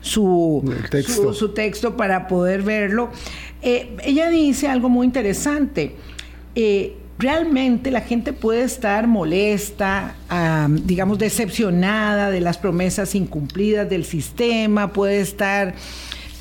su 0.00 0.62
texto, 0.90 1.34
su, 1.34 1.48
texto 1.48 1.96
para 1.96 2.28
poder 2.28 2.62
verlo. 2.62 3.10
Eh, 3.60 3.96
ella 4.04 4.30
dice 4.30 4.68
algo 4.68 4.88
muy 4.88 5.04
interesante. 5.04 5.96
Eh, 6.54 6.96
realmente 7.18 7.90
la 7.90 8.00
gente 8.00 8.32
puede 8.32 8.62
estar 8.62 9.06
molesta, 9.06 10.14
digamos, 10.84 11.18
decepcionada 11.18 12.30
de 12.30 12.40
las 12.40 12.58
promesas 12.58 13.14
incumplidas 13.14 13.88
del 13.88 14.04
sistema, 14.04 14.92
puede 14.92 15.20
estar 15.20 15.74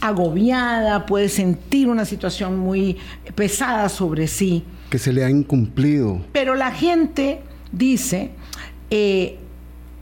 agobiada, 0.02 1.06
puede 1.06 1.30
sentir 1.30 1.88
una 1.88 2.06
situación 2.06 2.58
muy 2.58 2.98
pesada 3.36 3.88
sobre 3.90 4.28
sí. 4.28 4.64
Que 4.90 4.98
se 4.98 5.14
le 5.14 5.24
ha 5.24 5.30
incumplido. 5.30 6.22
Pero 6.32 6.56
la 6.56 6.72
gente 6.72 7.42
dice, 7.72 8.32
eh, 8.90 9.38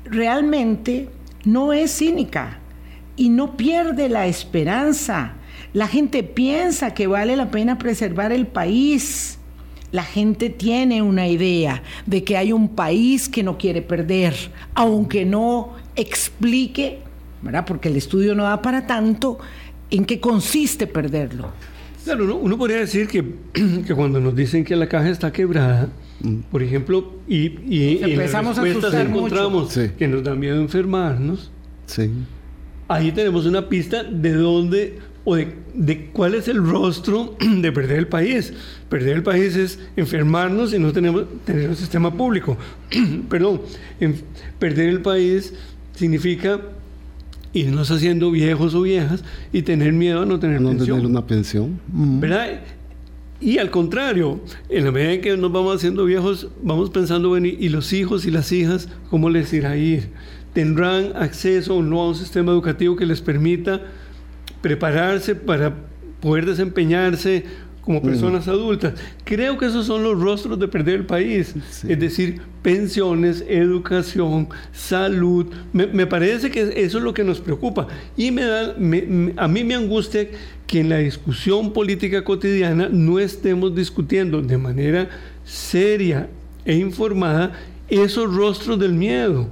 realmente 0.05 1.09
no 1.43 1.73
es 1.73 1.91
cínica 1.97 2.59
y 3.17 3.29
no 3.29 3.57
pierde 3.57 4.07
la 4.07 4.27
esperanza. 4.27 5.33
La 5.73 5.87
gente 5.87 6.23
piensa 6.23 6.93
que 6.93 7.05
vale 7.07 7.35
la 7.35 7.51
pena 7.51 7.77
preservar 7.77 8.31
el 8.31 8.47
país 8.47 9.38
la 9.91 10.03
gente 10.03 10.49
tiene 10.49 11.01
una 11.01 11.27
idea 11.27 11.83
de 12.05 12.23
que 12.23 12.37
hay 12.37 12.51
un 12.51 12.69
país 12.69 13.27
que 13.27 13.43
no 13.43 13.57
quiere 13.57 13.81
perder, 13.81 14.35
aunque 14.75 15.25
no 15.25 15.73
explique, 15.95 16.99
¿verdad? 17.41 17.65
porque 17.65 17.89
el 17.89 17.95
estudio 17.95 18.35
no 18.35 18.43
da 18.43 18.61
para 18.61 18.85
tanto, 18.85 19.39
en 19.89 20.05
qué 20.05 20.19
consiste 20.19 20.87
perderlo. 20.87 21.51
Claro, 22.03 22.37
uno, 22.37 22.57
podría 22.57 22.77
decir 22.77 23.07
que, 23.07 23.23
que, 23.87 23.93
cuando 23.95 24.19
nos 24.19 24.35
dicen 24.35 24.63
que 24.63 24.75
la 24.75 24.87
caja 24.87 25.09
está 25.09 25.31
quebrada, 25.31 25.89
mm. 26.21 26.35
por 26.51 26.63
ejemplo, 26.63 27.13
y, 27.27 27.59
y 27.67 28.03
en 28.03 28.17
las 28.17 28.33
respuestas 28.33 28.93
encontramos 28.93 29.77
que 29.97 30.07
nos 30.07 30.23
da 30.23 30.35
miedo 30.35 30.61
enfermarnos, 30.61 31.51
sí. 31.85 32.09
ahí 32.87 33.11
tenemos 33.11 33.45
una 33.45 33.67
pista 33.67 34.03
de 34.03 34.33
dónde 34.33 34.99
o 35.25 35.35
de, 35.35 35.55
de, 35.73 36.05
cuál 36.07 36.35
es 36.35 36.47
el 36.47 36.57
rostro 36.57 37.35
de 37.61 37.71
perder 37.71 37.99
el 37.99 38.07
país. 38.07 38.53
Perder 38.89 39.17
el 39.17 39.23
país 39.23 39.55
es 39.55 39.79
enfermarnos 39.95 40.73
y 40.73 40.79
no 40.79 40.91
tenemos 40.91 41.25
tener 41.45 41.69
un 41.69 41.75
sistema 41.75 42.13
público. 42.13 42.57
Perdón, 43.29 43.61
perder 44.59 44.89
el 44.89 45.01
país 45.01 45.53
significa 45.95 46.61
irnos 47.53 47.89
haciendo 47.91 48.31
viejos 48.31 48.75
o 48.75 48.81
viejas 48.81 49.23
y 49.51 49.63
tener 49.63 49.93
miedo 49.93 50.21
a 50.21 50.25
no 50.25 50.39
tener 50.39 50.61
no 50.61 50.69
pensión. 50.69 50.97
tener 50.97 51.11
una 51.11 51.25
pensión. 51.25 51.79
¿Verdad? 51.87 52.61
Y 53.41 53.57
al 53.57 53.71
contrario, 53.71 54.41
en 54.67 54.85
la 54.85 54.91
medida 54.91 55.13
en 55.13 55.21
que 55.21 55.37
nos 55.37 55.51
vamos 55.51 55.77
haciendo 55.77 56.05
viejos, 56.05 56.49
vamos 56.61 56.89
pensando, 56.89 57.29
bueno, 57.29 57.47
¿y 57.47 57.69
los 57.69 57.93
hijos 57.93 58.25
y 58.25 58.31
las 58.31 58.51
hijas 58.51 58.89
cómo 59.09 59.29
les 59.29 59.53
irá 59.53 59.71
a 59.71 59.77
ir? 59.77 60.09
¿Tendrán 60.53 61.15
acceso 61.15 61.75
o 61.75 61.83
no 61.83 62.01
a 62.01 62.09
un 62.09 62.15
sistema 62.15 62.51
educativo 62.51 62.95
que 62.95 63.05
les 63.05 63.21
permita 63.21 63.81
prepararse 64.61 65.35
para 65.35 65.73
poder 66.21 66.45
desempeñarse 66.45 67.45
como 67.81 68.01
personas 68.03 68.47
adultas. 68.47 68.93
Creo 69.23 69.57
que 69.57 69.65
esos 69.65 69.87
son 69.87 70.03
los 70.03 70.19
rostros 70.19 70.59
de 70.59 70.67
perder 70.67 70.95
el 70.95 71.05
país. 71.05 71.55
Es 71.87 71.99
decir, 71.99 72.39
pensiones, 72.61 73.43
educación, 73.47 74.49
salud. 74.71 75.47
Me, 75.73 76.05
parece 76.05 76.51
que 76.51 76.71
eso 76.75 76.97
es 76.99 77.03
lo 77.03 77.15
que 77.15 77.23
nos 77.23 77.39
preocupa. 77.39 77.87
Y 78.15 78.29
me 78.29 78.43
da, 78.43 78.75
a 79.37 79.47
mí 79.47 79.63
me 79.63 79.73
angustia 79.73 80.27
que 80.67 80.81
en 80.81 80.89
la 80.89 80.97
discusión 80.97 81.73
política 81.73 82.23
cotidiana 82.23 82.89
no 82.91 83.17
estemos 83.17 83.73
discutiendo 83.73 84.41
de 84.43 84.57
manera 84.59 85.09
seria 85.43 86.29
e 86.65 86.75
informada 86.75 87.53
esos 87.89 88.33
rostros 88.33 88.79
del 88.79 88.93
miedo. 88.93 89.49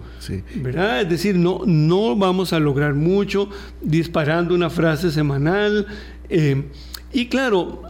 ¿verdad? 0.55 1.01
Es 1.01 1.09
decir, 1.09 1.35
no, 1.35 1.61
no 1.65 2.15
vamos 2.15 2.53
a 2.53 2.59
lograr 2.59 2.93
mucho 2.93 3.49
disparando 3.81 4.53
una 4.53 4.69
frase 4.69 5.11
semanal. 5.11 5.87
Eh, 6.29 6.63
y 7.13 7.27
claro, 7.27 7.83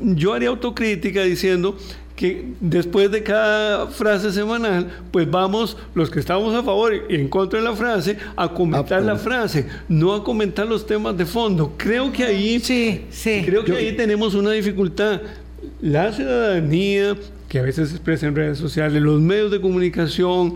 yo 0.00 0.32
haría 0.32 0.48
autocrítica 0.48 1.22
diciendo 1.22 1.76
que 2.20 2.52
después 2.60 3.10
de 3.10 3.22
cada 3.22 3.86
frase 3.86 4.30
semanal, 4.30 4.90
pues 5.10 5.28
vamos, 5.30 5.76
los 5.94 6.10
que 6.10 6.20
estamos 6.20 6.54
a 6.54 6.62
favor 6.62 6.92
y 7.08 7.14
en 7.14 7.28
contra 7.28 7.58
de 7.58 7.64
la 7.64 7.74
frase, 7.74 8.18
a 8.36 8.52
comentar 8.52 9.02
la 9.02 9.16
frase, 9.16 9.66
no 9.88 10.14
a 10.14 10.22
comentar 10.22 10.66
los 10.66 10.86
temas 10.86 11.16
de 11.16 11.24
fondo. 11.24 11.72
Creo 11.78 12.12
que 12.12 12.24
ahí, 12.24 12.60
sí, 12.60 13.06
sí. 13.10 13.42
Creo 13.44 13.64
que 13.64 13.72
ahí 13.72 13.96
tenemos 13.96 14.34
una 14.34 14.50
dificultad. 14.50 15.22
La 15.80 16.12
ciudadanía, 16.12 17.16
que 17.50 17.58
a 17.58 17.62
veces 17.62 17.88
se 17.88 17.96
expresa 17.96 18.28
en 18.28 18.36
redes 18.36 18.58
sociales, 18.58 19.02
los 19.02 19.20
medios 19.20 19.50
de 19.50 19.60
comunicación, 19.60 20.54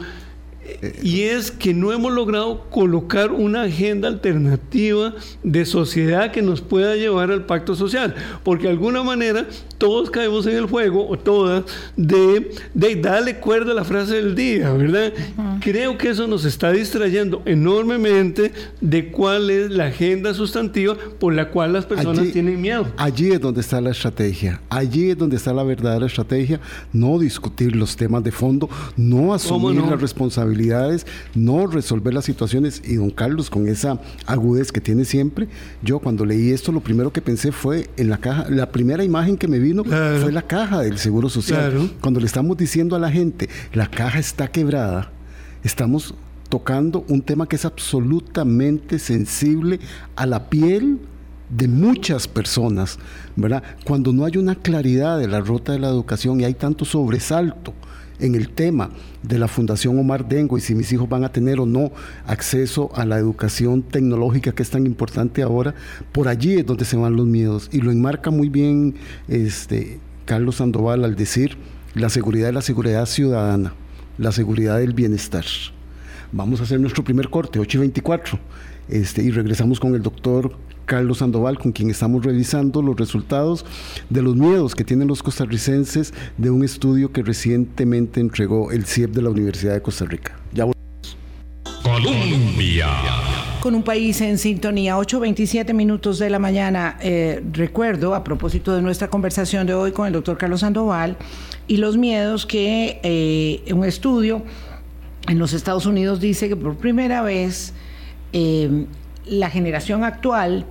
y 1.03 1.23
es 1.23 1.51
que 1.51 1.75
no 1.75 1.93
hemos 1.93 2.13
logrado 2.13 2.65
colocar 2.71 3.33
una 3.33 3.63
agenda 3.63 4.09
alternativa 4.09 5.15
de 5.43 5.65
sociedad 5.67 6.33
que 6.33 6.43
nos 6.43 6.61
pueda 6.61 6.97
llevar 6.97 7.31
al 7.31 7.45
pacto 7.45 7.75
social, 7.75 8.15
porque 8.43 8.65
de 8.65 8.71
alguna 8.71 9.03
manera 9.03 9.47
todos 9.79 10.11
caemos 10.11 10.47
en 10.47 10.57
el 10.57 10.67
juego, 10.67 11.07
o 11.09 11.19
todas, 11.19 11.65
de, 11.97 12.51
de 12.73 12.97
darle 12.97 13.37
cuerda 13.37 13.73
a 13.73 13.75
la 13.75 13.85
frase 13.85 14.15
del 14.15 14.35
día, 14.35 14.73
¿verdad? 14.73 15.13
Creo 15.61 15.99
que 15.99 16.11
eso 16.11 16.27
nos 16.27 16.45
está 16.45 16.73
distrayendo 16.73 17.43
enormemente 17.45 18.53
de 18.81 19.11
cuál 19.11 19.51
es 19.51 19.71
la 19.71 19.87
agenda 19.87 20.33
sustantiva 20.33 20.97
por 21.19 21.35
la 21.35 21.51
cual 21.51 21.75
las 21.75 21.85
personas 21.85 22.33
tienen 22.33 22.61
miedo. 22.61 22.87
Allí 22.97 23.33
es 23.33 23.41
donde 23.41 23.61
está 23.61 23.81
la 23.81 23.91
estrategia, 23.91 24.61
allí 24.71 25.11
es 25.11 25.19
donde 25.19 25.37
está 25.37 25.53
la 25.53 25.63
verdadera 25.63 26.07
estrategia, 26.07 26.61
no 26.93 27.19
discutir 27.19 27.77
los 27.77 27.97
temas 27.97 28.25
de 28.25 28.33
fondo, 28.33 28.69
no 28.97 29.35
asumir 29.35 29.83
la 29.83 29.97
responsabilidad 29.97 30.54
no 31.35 31.67
resolver 31.67 32.15
las 32.15 32.25
situaciones. 32.25 32.83
Y 32.85 32.97
don 32.97 33.11
Carlos, 33.11 33.51
con 33.51 33.69
esa 33.69 34.01
agudez 34.27 34.73
que 34.73 34.81
tiene 34.81 35.05
siempre, 35.05 35.49
yo 35.83 35.99
cuando 35.99 36.25
leí 36.25 36.51
esto, 36.51 36.73
lo 36.73 36.81
primero 36.81 37.13
que 37.13 37.21
pensé 37.21 37.53
fue 37.53 37.91
en 37.97 38.11
la 38.11 38.19
caja, 38.19 38.47
la 38.49 38.71
primera 38.71 39.05
imagen 39.05 39.37
que 39.37 39.49
me 39.49 39.59
vino 39.59 39.85
fue 39.85 40.33
la 40.33 40.43
caja 40.43 40.81
del 40.81 40.99
Seguro 40.99 41.29
Social. 41.29 41.91
Cuando 42.01 42.21
le 42.21 42.27
estamos 42.27 42.57
diciendo 42.57 42.97
a 42.97 42.99
la 42.99 43.11
gente, 43.11 43.49
la 43.73 43.91
caja 43.91 44.19
está 44.19 44.49
quebrada, 44.49 45.11
estamos 45.63 46.15
tocando 46.49 47.05
un 47.09 47.23
tema 47.23 47.49
que 47.49 47.57
es 47.57 47.65
absolutamente 47.65 48.99
sensible 48.99 49.81
a 50.15 50.27
la 50.27 50.49
piel 50.49 51.01
de 51.51 51.69
muchas 51.69 52.27
personas, 52.27 52.99
¿verdad? 53.37 53.63
Cuando 53.85 54.13
no 54.13 54.25
hay 54.25 54.37
una 54.37 54.55
claridad 54.55 55.19
de 55.19 55.29
la 55.29 55.41
ruta 55.41 55.73
de 55.73 55.79
la 55.79 55.89
educación 55.89 56.41
y 56.41 56.45
hay 56.45 56.55
tanto 56.55 56.85
sobresalto 56.85 57.75
en 58.19 58.35
el 58.35 58.49
tema 58.51 58.91
de 59.23 59.39
la 59.39 59.49
Fundación 59.49 59.99
Omar 59.99 60.29
Dengo 60.29 60.57
y 60.59 60.61
si 60.61 60.75
mis 60.75 60.93
hijos 60.93 61.09
van 61.09 61.25
a 61.25 61.33
tener 61.33 61.61
o 61.61 61.67
no 61.67 61.93
acceso 62.27 62.91
a 62.95 63.05
la 63.05 63.19
educación 63.19 63.83
tecnológica 63.83 64.53
que 64.53 64.63
es 64.63 64.71
tan 64.71 64.87
importante 64.87 65.43
ahora, 65.43 65.75
por 66.13 66.29
allí 66.29 66.55
es 66.55 66.67
donde 66.67 66.85
se 66.85 66.97
van 66.97 67.17
los 67.17 67.27
miedos. 67.27 67.69
Y 67.73 67.81
lo 67.81 67.91
enmarca 67.91 68.31
muy 68.31 68.49
bien 68.49 68.95
este, 69.29 69.99
Carlos 70.25 70.57
Sandoval 70.57 71.05
al 71.05 71.17
decir 71.17 71.57
la 71.95 72.09
seguridad 72.09 72.49
es 72.49 72.55
la 72.55 72.63
seguridad 72.63 73.07
ciudadana, 73.07 73.73
la 74.19 74.33
seguridad 74.33 74.79
del 74.79 74.95
bienestar. 74.95 75.45
Vamos 76.33 76.59
a 76.59 76.65
hacer 76.65 76.81
nuestro 76.81 77.05
primer 77.05 77.31
corte, 77.31 77.61
8 77.61 77.79
y 77.79 77.81
24, 77.81 78.39
este, 78.89 79.23
y 79.23 79.31
regresamos 79.31 79.79
con 79.79 79.95
el 79.95 80.03
doctor 80.03 80.57
Carlos 80.85 81.19
Sandoval, 81.19 81.59
con 81.59 81.73
quien 81.73 81.91
estamos 81.91 82.25
revisando 82.25 82.83
los 82.83 82.97
resultados 82.97 83.65
de 84.11 84.23
los 84.23 84.37
miedos 84.37 84.75
que 84.75 84.85
tienen 84.85 85.09
los 85.09 85.23
costarricenses 85.23 86.13
de 86.39 86.51
un 86.51 86.65
estudio 86.65 87.13
que 87.13 87.23
recientemente 87.23 88.21
entregó 88.21 88.71
el 88.71 88.85
CIEP 88.85 89.11
de 89.13 89.23
la 89.23 89.31
Universidad 89.31 89.75
de 89.75 89.83
Costa 89.83 90.05
Rica. 90.05 90.37
Ya 90.53 90.65
volvemos. 90.65 91.17
Colombia. 91.83 92.89
Con 93.61 93.75
un 93.75 93.83
país 93.83 94.21
en 94.21 94.37
sintonía, 94.37 94.97
8.27 94.97 95.73
minutos 95.73 96.19
de 96.19 96.29
la 96.29 96.39
mañana. 96.39 96.99
Eh, 97.01 97.43
recuerdo, 97.53 98.15
a 98.15 98.23
propósito 98.23 98.75
de 98.75 98.83
nuestra 98.83 99.09
conversación 99.09 99.67
de 99.67 99.75
hoy 99.75 99.93
con 99.93 100.07
el 100.07 100.13
doctor 100.13 100.37
Carlos 100.37 100.61
Sandoval, 100.61 101.17
y 101.67 101.79
los 101.79 101.97
miedos 101.97 102.45
que 102.45 103.01
eh, 103.03 103.73
un 103.73 103.85
estudio 103.85 104.43
en 105.29 105.39
los 105.39 105.55
Estados 105.55 105.87
Unidos 105.87 106.21
dice 106.21 106.49
que 106.49 106.57
por 106.57 106.77
primera 106.77 107.23
vez 107.23 107.73
eh, 108.33 108.87
la 109.27 109.51
generación 109.51 110.05
actual 110.05 110.67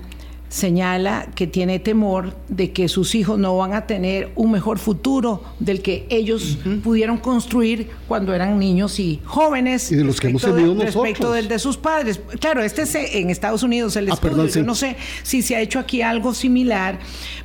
señala 0.53 1.29
que 1.33 1.47
tiene 1.47 1.79
temor 1.79 2.35
de 2.47 2.71
que 2.71 2.87
sus 2.87 3.15
hijos 3.15 3.39
no 3.39 3.57
van 3.57 3.73
a 3.73 3.87
tener 3.87 4.31
un 4.35 4.51
mejor 4.51 4.77
futuro 4.77 5.43
del 5.59 5.81
que 5.81 6.05
ellos 6.09 6.59
pudieron 6.83 7.17
construir 7.17 7.89
cuando 8.07 8.35
eran 8.35 8.59
niños 8.59 8.99
y 8.99 9.19
jóvenes. 9.25 9.91
Y 9.91 9.95
de 9.95 10.03
los 10.03 10.21
que 10.21 10.27
hemos 10.27 10.43
tenido 10.43 10.75
nosotros. 10.75 10.93
Respecto 10.93 11.31
del 11.31 11.47
de 11.47 11.57
sus 11.57 11.77
padres. 11.77 12.21
Claro, 12.39 12.61
este 12.61 12.83
es 12.83 12.93
en 12.93 13.31
Estados 13.31 13.63
Unidos 13.63 13.95
el 13.95 14.11
ah, 14.11 14.13
estudio. 14.13 14.45
Yo 14.45 14.61
no 14.63 14.75
sé 14.75 14.95
si 15.23 15.41
se 15.41 15.55
ha 15.55 15.61
hecho 15.61 15.79
aquí 15.79 16.03
algo 16.03 16.35
similar, 16.35 16.99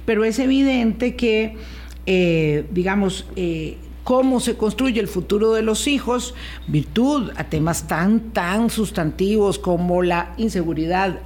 pero 0.05 0.23
es 0.27 0.39
evidente 0.39 1.17
que, 1.17 1.57
eh, 2.05 2.67
digamos, 2.71 3.25
eh, 3.37 3.79
cómo 4.09 4.41
se 4.41 4.57
construye 4.57 5.01
el 5.01 5.07
futuro 5.07 5.53
de 5.53 5.61
los 5.61 5.87
hijos, 5.87 6.35
virtud 6.67 7.31
a 7.37 7.45
temas 7.45 7.87
tan, 7.87 8.31
tan 8.31 8.71
sustantivos 8.71 9.59
como 9.59 10.03
la 10.03 10.33
inseguridad 10.39 11.19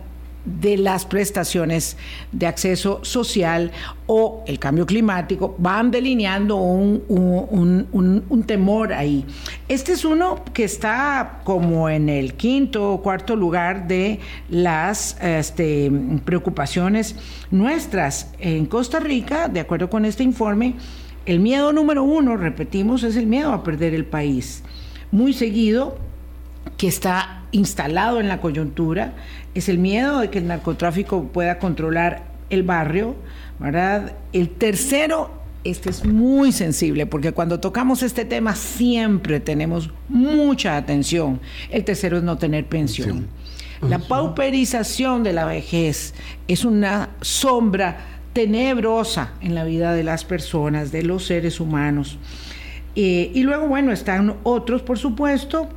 de 0.44 0.76
las 0.76 1.06
prestaciones 1.06 1.96
de 2.32 2.48
acceso 2.48 2.98
social 3.04 3.70
o 4.08 4.42
el 4.48 4.58
cambio 4.58 4.84
climático, 4.84 5.54
van 5.58 5.92
delineando 5.92 6.56
un, 6.56 7.04
temor 8.48 8.92
ahí. 8.92 9.24
Este 9.68 9.92
es 9.92 10.04
uno 10.04 10.42
que 10.52 10.64
está 10.64 11.42
como 11.44 11.88
en 11.88 12.08
el 12.08 12.34
quinto 12.34 12.94
o 12.94 13.00
cuarto 13.00 13.36
lugar 13.36 13.86
de 13.86 14.18
las 14.50 15.16
este, 15.22 15.88
preocupaciones 16.24 17.14
nuestras. 17.52 18.32
En 18.40 18.66
Costa 18.66 18.98
Rica, 18.98 19.46
de 19.46 19.60
acuerdo 19.60 19.88
con 19.88 20.04
este 20.04 20.24
informe, 20.24 20.74
el 21.26 21.40
miedo 21.40 21.72
número 21.72 22.02
uno, 22.02 22.36
repetimos, 22.36 23.02
es 23.02 23.16
el 23.16 23.26
miedo 23.26 23.52
a 23.52 23.62
perder 23.62 23.94
el 23.94 24.04
país. 24.04 24.62
Muy 25.10 25.32
seguido, 25.32 25.98
que 26.76 26.88
está 26.88 27.44
instalado 27.52 28.20
en 28.20 28.28
la 28.28 28.40
coyuntura, 28.40 29.14
es 29.54 29.68
el 29.68 29.78
miedo 29.78 30.20
de 30.20 30.30
que 30.30 30.38
el 30.38 30.46
narcotráfico 30.46 31.24
pueda 31.24 31.58
controlar 31.58 32.24
el 32.50 32.62
barrio, 32.62 33.14
¿verdad? 33.58 34.12
El 34.32 34.48
tercero, 34.48 35.30
este 35.64 35.90
es 35.90 36.04
muy 36.04 36.52
sensible, 36.52 37.06
porque 37.06 37.32
cuando 37.32 37.60
tocamos 37.60 38.02
este 38.02 38.24
tema 38.24 38.54
siempre 38.54 39.40
tenemos 39.40 39.90
mucha 40.08 40.76
atención. 40.76 41.40
El 41.70 41.84
tercero 41.84 42.18
es 42.18 42.22
no 42.22 42.38
tener 42.38 42.66
pensión. 42.66 43.28
La 43.88 43.98
pauperización 43.98 45.24
de 45.24 45.32
la 45.32 45.44
vejez 45.44 46.14
es 46.46 46.64
una 46.64 47.10
sombra 47.20 48.21
tenebrosa 48.32 49.32
en 49.40 49.54
la 49.54 49.64
vida 49.64 49.92
de 49.92 50.04
las 50.04 50.24
personas, 50.24 50.92
de 50.92 51.02
los 51.02 51.26
seres 51.26 51.60
humanos. 51.60 52.18
Eh, 52.94 53.30
y 53.34 53.42
luego, 53.42 53.68
bueno, 53.68 53.92
están 53.92 54.36
otros, 54.42 54.82
por 54.82 54.98
supuesto, 54.98 55.68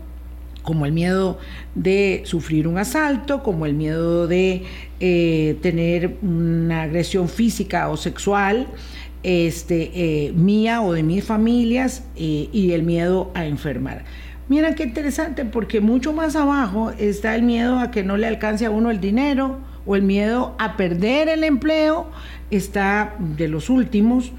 como 0.62 0.86
el 0.86 0.92
miedo 0.92 1.38
de 1.76 2.24
sufrir 2.26 2.68
un 2.68 2.78
asalto, 2.78 3.44
como 3.44 3.66
el 3.66 3.74
miedo 3.74 4.28
de 4.28 4.64
eh, 5.00 5.58
tener 5.62 6.18
una 6.22 6.84
agresión 6.84 7.30
física 7.30 7.90
o 7.90 7.98
sexual, 7.98 8.68
este, 9.24 9.92
eh, 9.94 10.32
mía 10.34 10.82
o 10.82 10.94
de 10.94 11.04
mis 11.04 11.24
familias, 11.24 12.04
y 12.16 12.72
el 12.72 12.84
miedo 12.84 13.32
a 13.34 13.46
enfermar. 13.46 14.06
Mira 14.48 14.76
qué 14.76 14.84
interesante, 14.84 15.46
porque 15.46 15.82
mucho 15.82 16.14
más 16.14 16.36
abajo 16.36 16.92
está 16.92 17.36
el 17.36 17.44
miedo 17.44 17.80
a 17.80 17.90
que 17.90 18.04
no 18.04 18.18
le 18.18 18.28
alcance 18.28 18.66
a 18.66 18.70
uno 18.70 18.92
el 18.92 19.00
dinero 19.00 19.60
o 19.86 19.96
el 19.96 20.04
miedo 20.04 20.56
a 20.58 20.78
perder 20.78 21.30
el 21.30 21.44
empleo, 21.44 22.08
está 22.52 23.16
de 23.20 23.48
los 23.48 23.70
últimos. 23.70 24.32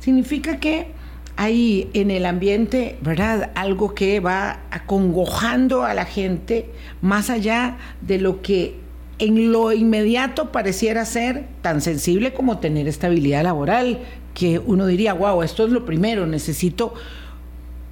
Significa 0.00 0.58
que 0.58 0.88
hay 1.36 1.90
en 1.94 2.10
el 2.10 2.26
ambiente, 2.26 2.96
¿verdad? 3.00 3.50
Algo 3.54 3.94
que 3.94 4.20
va 4.20 4.60
acongojando 4.70 5.84
a 5.84 5.94
la 5.94 6.04
gente 6.04 6.70
más 7.02 7.30
allá 7.30 7.76
de 8.00 8.18
lo 8.18 8.40
que 8.40 8.76
en 9.18 9.52
lo 9.52 9.72
inmediato 9.72 10.52
pareciera 10.52 11.04
ser 11.04 11.46
tan 11.62 11.80
sensible 11.80 12.34
como 12.34 12.58
tener 12.58 12.88
estabilidad 12.88 13.44
laboral, 13.44 14.00
que 14.34 14.58
uno 14.58 14.86
diría, 14.86 15.14
wow, 15.14 15.42
esto 15.42 15.64
es 15.64 15.72
lo 15.72 15.84
primero, 15.84 16.26
necesito 16.26 16.94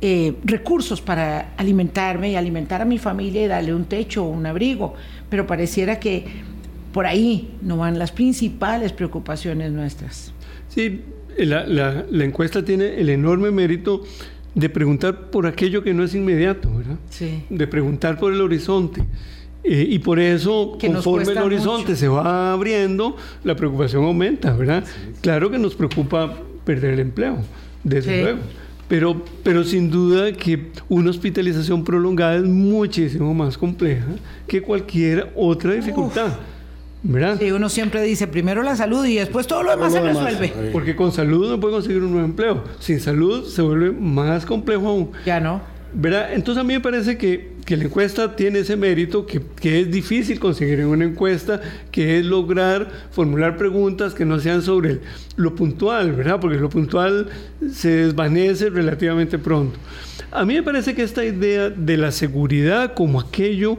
eh, 0.01 0.35
recursos 0.45 1.01
para 1.01 1.53
alimentarme 1.57 2.31
y 2.31 2.37
alimentar 2.37 2.83
a 2.83 2.85
mi 2.85 2.99
familia 2.99 3.45
y 3.45 3.47
darle 3.47 3.73
un 3.73 3.85
techo 3.85 4.25
o 4.25 4.29
un 4.29 4.47
abrigo, 4.47 4.95
pero 5.29 5.47
pareciera 5.47 6.01
que 6.01 6.25
por 6.93 7.07
ahí 7.07 7.55
no 7.63 7.77
van 7.79 7.99
las 7.99 8.13
principales 8.13 8.93
preocupaciones 8.93 9.73
nuestras. 9.73 10.33
Sí, 10.69 11.01
la, 11.39 11.67
la, 11.67 12.05
la, 12.11 12.25
encuesta 12.25 12.65
tiene 12.65 13.01
el 13.01 13.09
enorme 13.09 13.51
mérito 13.51 14.03
de 14.55 14.69
preguntar 14.69 15.31
por 15.31 15.47
aquello 15.47 15.83
que 15.83 15.95
no 15.95 16.05
es 16.05 16.15
inmediato, 16.15 16.71
¿verdad? 16.77 16.97
Sí. 17.11 17.43
De 17.49 17.67
preguntar 17.67 18.19
por 18.19 18.33
el 18.33 18.41
horizonte. 18.41 19.03
Eh, 19.65 19.87
y 19.89 19.99
por 20.01 20.19
eso, 20.19 20.77
que 20.79 20.89
conforme 20.93 21.33
el 21.33 21.39
horizonte 21.39 21.91
mucho. 21.91 21.97
se 21.97 22.09
va 22.09 22.53
abriendo, 22.53 23.17
la 23.45 23.55
preocupación 23.55 24.05
aumenta, 24.05 24.53
¿verdad? 24.55 24.85
Sí, 24.85 24.93
sí. 25.07 25.19
Claro 25.21 25.51
que 25.51 25.59
nos 25.59 25.75
preocupa 25.75 26.37
perder 26.65 26.95
el 26.95 27.01
empleo, 27.01 27.39
desde 27.85 28.17
Sí. 28.17 28.21
luego. 28.23 28.39
Pero, 28.89 29.25
pero 29.43 29.65
sin 29.65 29.91
duda 29.91 30.33
que 30.33 30.71
una 30.91 31.09
hospitalización 31.11 31.83
prolongada 31.85 32.37
es 32.37 32.43
muchísimo 32.43 33.33
más 33.33 33.57
compleja 33.57 34.05
que 34.47 34.61
cualquier 34.61 35.33
otra 35.35 35.73
dificultad. 35.73 36.33
¿Verdad? 37.05 37.37
Sí, 37.41 37.51
uno 37.51 37.69
siempre 37.69 38.03
dice 38.03 38.29
primero 38.29 38.63
la 38.63 38.77
salud 38.77 39.05
y 39.05 39.17
después 39.17 39.47
todo 39.47 39.63
lo 39.65 39.71
demás 39.73 39.93
Todo 39.93 40.03
se 40.03 40.09
demás, 40.09 40.25
resuelve. 40.25 40.71
Porque 40.71 40.95
con 40.95 41.11
salud 41.13 41.51
no 41.51 41.59
puede 41.59 41.75
conseguir 41.75 42.03
un 42.03 42.13
nuevo 42.13 42.27
empleo. 42.27 42.65
Sin 42.79 43.01
salud 43.01 43.45
se 43.47 43.61
vuelve 43.61 43.91
más 43.91 44.47
complejo 44.47 44.89
aún. 44.89 45.11
Ya 45.27 45.41
no. 45.41 45.61
¿Verdad? 45.95 46.33
Entonces 46.33 46.61
a 46.61 46.65
mí 46.65 46.73
me 46.73 46.81
parece 46.81 47.19
que, 47.19 47.53
que 47.67 47.77
la 47.77 47.85
encuesta 47.85 48.35
tiene 48.35 48.61
ese 48.61 48.77
mérito 48.77 49.27
que, 49.27 49.43
que 49.61 49.81
es 49.81 49.91
difícil 49.91 50.41
conseguir 50.41 50.81
en 50.81 50.87
una 50.87 51.05
encuesta, 51.05 51.61
que 51.91 52.19
es 52.19 52.25
lograr 52.25 52.89
formular 53.11 53.59
preguntas 53.59 54.15
que 54.15 54.25
no 54.25 54.39
sean 54.39 54.63
sobre 54.63 55.01
lo 55.37 55.55
puntual, 55.55 56.13
¿verdad? 56.13 56.41
Porque 56.41 56.57
lo 56.57 56.71
puntual 56.71 57.29
se 57.71 57.91
desvanece 57.91 58.71
relativamente 58.71 59.39
pronto. 59.39 59.79
A 60.31 60.47
mí 60.47 60.55
me 60.55 60.63
parece 60.63 60.95
que 60.95 61.03
esta 61.03 61.25
idea 61.25 61.69
de 61.69 61.97
la 61.99 62.11
seguridad 62.11 62.95
como 62.95 63.21
aquello 63.21 63.77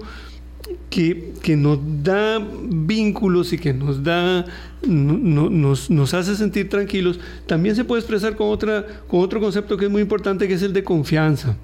que, 0.90 1.34
que 1.42 1.56
nos 1.56 1.80
da 2.04 2.40
vínculos 2.70 3.54
y 3.54 3.58
que 3.58 3.74
nos 3.74 4.04
da 4.04 4.46
no- 4.88 5.18
no- 5.18 5.50
nos, 5.50 5.90
nos 5.90 6.14
hace 6.14 6.36
sentir 6.36 6.70
tranquilos, 6.70 7.20
también 7.48 7.76
se 7.76 7.84
puede 7.84 8.02
expresar 8.02 8.36
con, 8.36 8.50
otra, 8.50 8.86
con 9.08 9.22
otro 9.22 9.40
concepto 9.40 9.78
que 9.78 9.86
es 9.86 9.92
muy 9.92 10.02
importante, 10.02 10.48
que 10.48 10.54
es 10.56 10.62
el 10.62 10.74
de 10.74 10.84
confianza. 10.84 11.56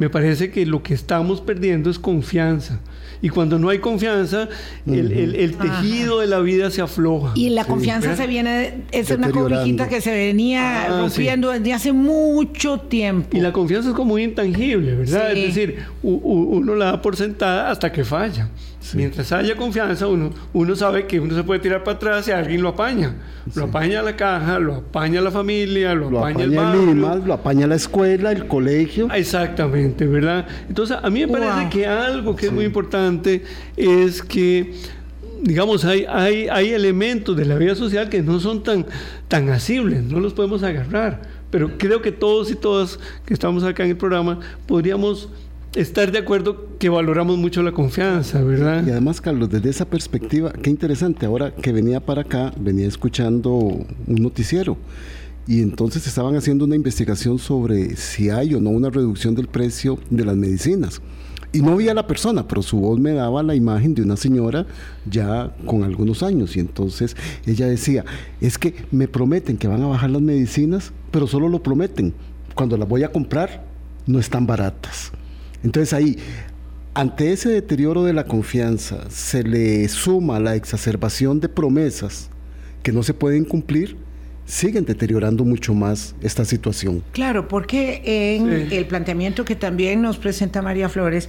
Me 0.00 0.08
parece 0.08 0.50
que 0.50 0.64
lo 0.64 0.82
que 0.82 0.94
estamos 0.94 1.42
perdiendo 1.42 1.90
es 1.90 1.98
confianza. 1.98 2.80
Y 3.20 3.28
cuando 3.28 3.58
no 3.58 3.68
hay 3.68 3.80
confianza, 3.80 4.48
el, 4.86 5.12
el- 5.12 5.34
el 5.36 5.54
tejido 5.58 6.20
de 6.20 6.26
la 6.26 6.38
vida 6.38 6.70
se 6.70 6.80
afloja. 6.80 7.32
Y 7.34 7.50
la 7.50 7.64
Sí. 7.64 7.68
confianza 7.68 8.08
¿verdad? 8.08 8.24
se 8.24 8.26
viene, 8.30 8.74
es 8.92 9.10
una 9.10 9.30
cobijita 9.30 9.90
que 9.90 10.00
se 10.00 10.10
venía 10.10 10.84
Ah, 10.84 11.00
rompiendo 11.02 11.50
desde 11.50 11.74
hace 11.74 11.92
mucho 11.92 12.78
tiempo. 12.78 13.36
Y 13.36 13.40
la 13.40 13.52
confianza 13.52 13.90
es 13.90 13.94
como 13.94 14.12
muy 14.12 14.22
intangible, 14.22 14.94
¿verdad? 14.94 15.32
Sí. 15.34 15.40
Es 15.42 15.54
decir, 15.54 15.80
u- 16.02 16.14
u- 16.14 16.56
uno 16.56 16.74
la 16.76 16.86
da 16.92 17.02
por 17.02 17.14
sentada 17.16 17.70
hasta 17.70 17.92
que 17.92 18.02
falla. 18.02 18.48
Mientras 18.94 19.30
haya 19.32 19.56
confianza, 19.56 20.06
uno, 20.06 20.30
uno 20.54 20.74
sabe 20.74 21.06
que 21.06 21.20
uno 21.20 21.34
se 21.34 21.44
puede 21.44 21.60
tirar 21.60 21.84
para 21.84 21.96
atrás 21.96 22.26
y 22.28 22.32
alguien 22.32 22.62
lo 22.62 22.70
apaña. 22.70 23.14
Lo 23.54 23.64
apaña 23.64 24.02
la 24.02 24.16
caja, 24.16 24.58
lo 24.58 24.76
apaña 24.76 25.20
la 25.20 25.30
familia, 25.30 25.94
lo, 25.94 26.10
Lo 26.10 26.18
apaña, 26.20 26.44
el 26.44 26.58
apaña 26.58 26.72
el 26.72 26.76
barrio. 26.78 26.92
IMAS, 26.92 27.26
lo 27.26 27.34
apaña 27.34 27.66
la 27.66 27.74
escuela, 27.74 28.32
el 28.32 28.46
colegio. 28.46 29.08
Exactamente, 29.12 30.06
¿verdad? 30.06 30.46
Entonces, 30.68 30.96
a 31.00 31.10
mí 31.10 31.20
me 31.20 31.28
parece 31.28 31.60
Wow. 31.60 31.70
que 31.70 31.86
algo 31.86 32.36
que 32.36 32.46
es 32.46 32.52
muy 32.52 32.64
importante 32.64 33.44
es 33.76 34.22
que, 34.22 34.72
digamos, 35.42 35.84
hay, 35.84 36.06
hay, 36.08 36.48
hay 36.48 36.70
elementos 36.70 37.36
de 37.36 37.44
la 37.44 37.56
vida 37.56 37.74
social 37.74 38.08
que 38.08 38.22
no 38.22 38.40
son 38.40 38.62
tan, 38.62 38.86
tan 39.28 39.50
asibles, 39.50 40.02
no 40.02 40.20
los 40.20 40.32
podemos 40.32 40.62
agarrar. 40.62 41.20
Pero 41.50 41.76
creo 41.76 42.00
que 42.00 42.12
todos 42.12 42.50
y 42.50 42.54
todas 42.54 42.98
que 43.26 43.34
estamos 43.34 43.62
acá 43.62 43.84
en 43.84 43.90
el 43.90 43.96
programa 43.96 44.40
podríamos 44.66 45.28
estar 45.74 46.10
de 46.10 46.18
acuerdo 46.18 46.68
que 46.78 46.88
valoramos 46.88 47.38
mucho 47.38 47.62
la 47.62 47.72
confianza, 47.72 48.42
¿verdad? 48.42 48.84
Y 48.86 48.90
además, 48.90 49.20
Carlos, 49.20 49.50
desde 49.50 49.70
esa 49.70 49.84
perspectiva, 49.84 50.52
qué 50.52 50.70
interesante, 50.70 51.26
ahora 51.26 51.54
que 51.54 51.72
venía 51.72 52.00
para 52.00 52.22
acá, 52.22 52.52
venía 52.58 52.86
escuchando 52.86 53.50
un 53.52 53.86
noticiero 54.06 54.76
y 55.46 55.62
entonces 55.62 56.06
estaban 56.06 56.36
haciendo 56.36 56.64
una 56.64 56.76
investigación 56.76 57.38
sobre 57.38 57.96
si 57.96 58.30
hay 58.30 58.54
o 58.54 58.60
no 58.60 58.70
una 58.70 58.90
reducción 58.90 59.34
del 59.34 59.48
precio 59.48 59.98
de 60.10 60.24
las 60.24 60.36
medicinas. 60.36 61.00
Y 61.52 61.62
no 61.62 61.76
vi 61.76 61.88
a 61.88 61.94
la 61.94 62.06
persona, 62.06 62.46
pero 62.46 62.62
su 62.62 62.78
voz 62.78 63.00
me 63.00 63.12
daba 63.12 63.42
la 63.42 63.56
imagen 63.56 63.92
de 63.94 64.02
una 64.02 64.16
señora 64.16 64.66
ya 65.10 65.52
con 65.66 65.82
algunos 65.82 66.22
años. 66.22 66.56
Y 66.56 66.60
entonces 66.60 67.16
ella 67.44 67.66
decía, 67.66 68.04
es 68.40 68.56
que 68.56 68.74
me 68.92 69.08
prometen 69.08 69.56
que 69.56 69.66
van 69.66 69.82
a 69.82 69.88
bajar 69.88 70.10
las 70.10 70.22
medicinas, 70.22 70.92
pero 71.10 71.26
solo 71.26 71.48
lo 71.48 71.60
prometen. 71.60 72.14
Cuando 72.54 72.76
las 72.76 72.88
voy 72.88 73.02
a 73.02 73.10
comprar, 73.10 73.64
no 74.06 74.20
están 74.20 74.46
baratas. 74.46 75.10
Entonces 75.62 75.92
ahí, 75.92 76.16
ante 76.94 77.32
ese 77.32 77.50
deterioro 77.50 78.02
de 78.04 78.12
la 78.12 78.24
confianza, 78.24 79.08
se 79.10 79.42
le 79.42 79.86
suma 79.88 80.40
la 80.40 80.54
exacerbación 80.56 81.40
de 81.40 81.48
promesas 81.48 82.30
que 82.82 82.92
no 82.92 83.02
se 83.02 83.14
pueden 83.14 83.44
cumplir, 83.44 83.96
siguen 84.46 84.84
deteriorando 84.84 85.44
mucho 85.44 85.74
más 85.74 86.14
esta 86.22 86.44
situación. 86.44 87.02
Claro, 87.12 87.46
porque 87.46 88.02
en 88.04 88.68
Sí. 88.70 88.76
el 88.76 88.86
planteamiento 88.86 89.44
que 89.44 89.54
también 89.54 90.02
nos 90.02 90.16
presenta 90.18 90.60
María 90.62 90.88
Flores, 90.88 91.28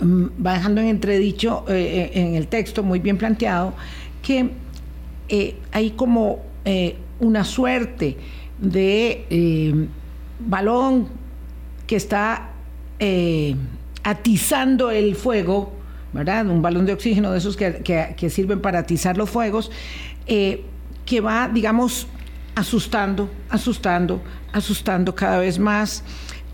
mm, 0.00 0.24
va 0.46 0.54
dejando 0.54 0.80
en 0.82 0.88
entredicho 0.88 1.64
eh, 1.68 2.10
eh, 2.14 2.20
en 2.20 2.34
el 2.36 2.46
texto 2.48 2.82
muy 2.82 2.98
bien 3.00 3.16
planteado 3.16 3.74
que 4.22 4.50
eh, 5.28 5.56
hay 5.72 5.90
como 5.92 6.44
eh, 6.64 6.96
una 7.18 7.44
suerte 7.44 8.16
de 8.60 9.24
eh, 9.30 9.86
balón 10.38 11.08
que 11.86 11.96
está 11.96 12.52
eh, 12.98 13.54
atizando 14.02 14.90
el 14.90 15.16
fuego, 15.16 15.72
¿verdad? 16.12 16.46
Un 16.46 16.62
balón 16.62 16.86
de 16.86 16.92
oxígeno 16.92 17.32
de 17.32 17.38
esos 17.38 17.56
que, 17.56 17.82
que- 18.16 18.30
sirven 18.30 18.60
para 18.60 18.80
atizar 18.80 19.16
los 19.16 19.28
fuegos, 19.30 19.70
eh, 20.26 20.62
que 21.04 21.20
va, 21.20 21.48
digamos, 21.48 22.06
asustando, 22.54 23.28
asustando, 23.50 24.22
asustando 24.52 25.14
cada 25.14 25.38
vez 25.38 25.58
más. 25.58 26.02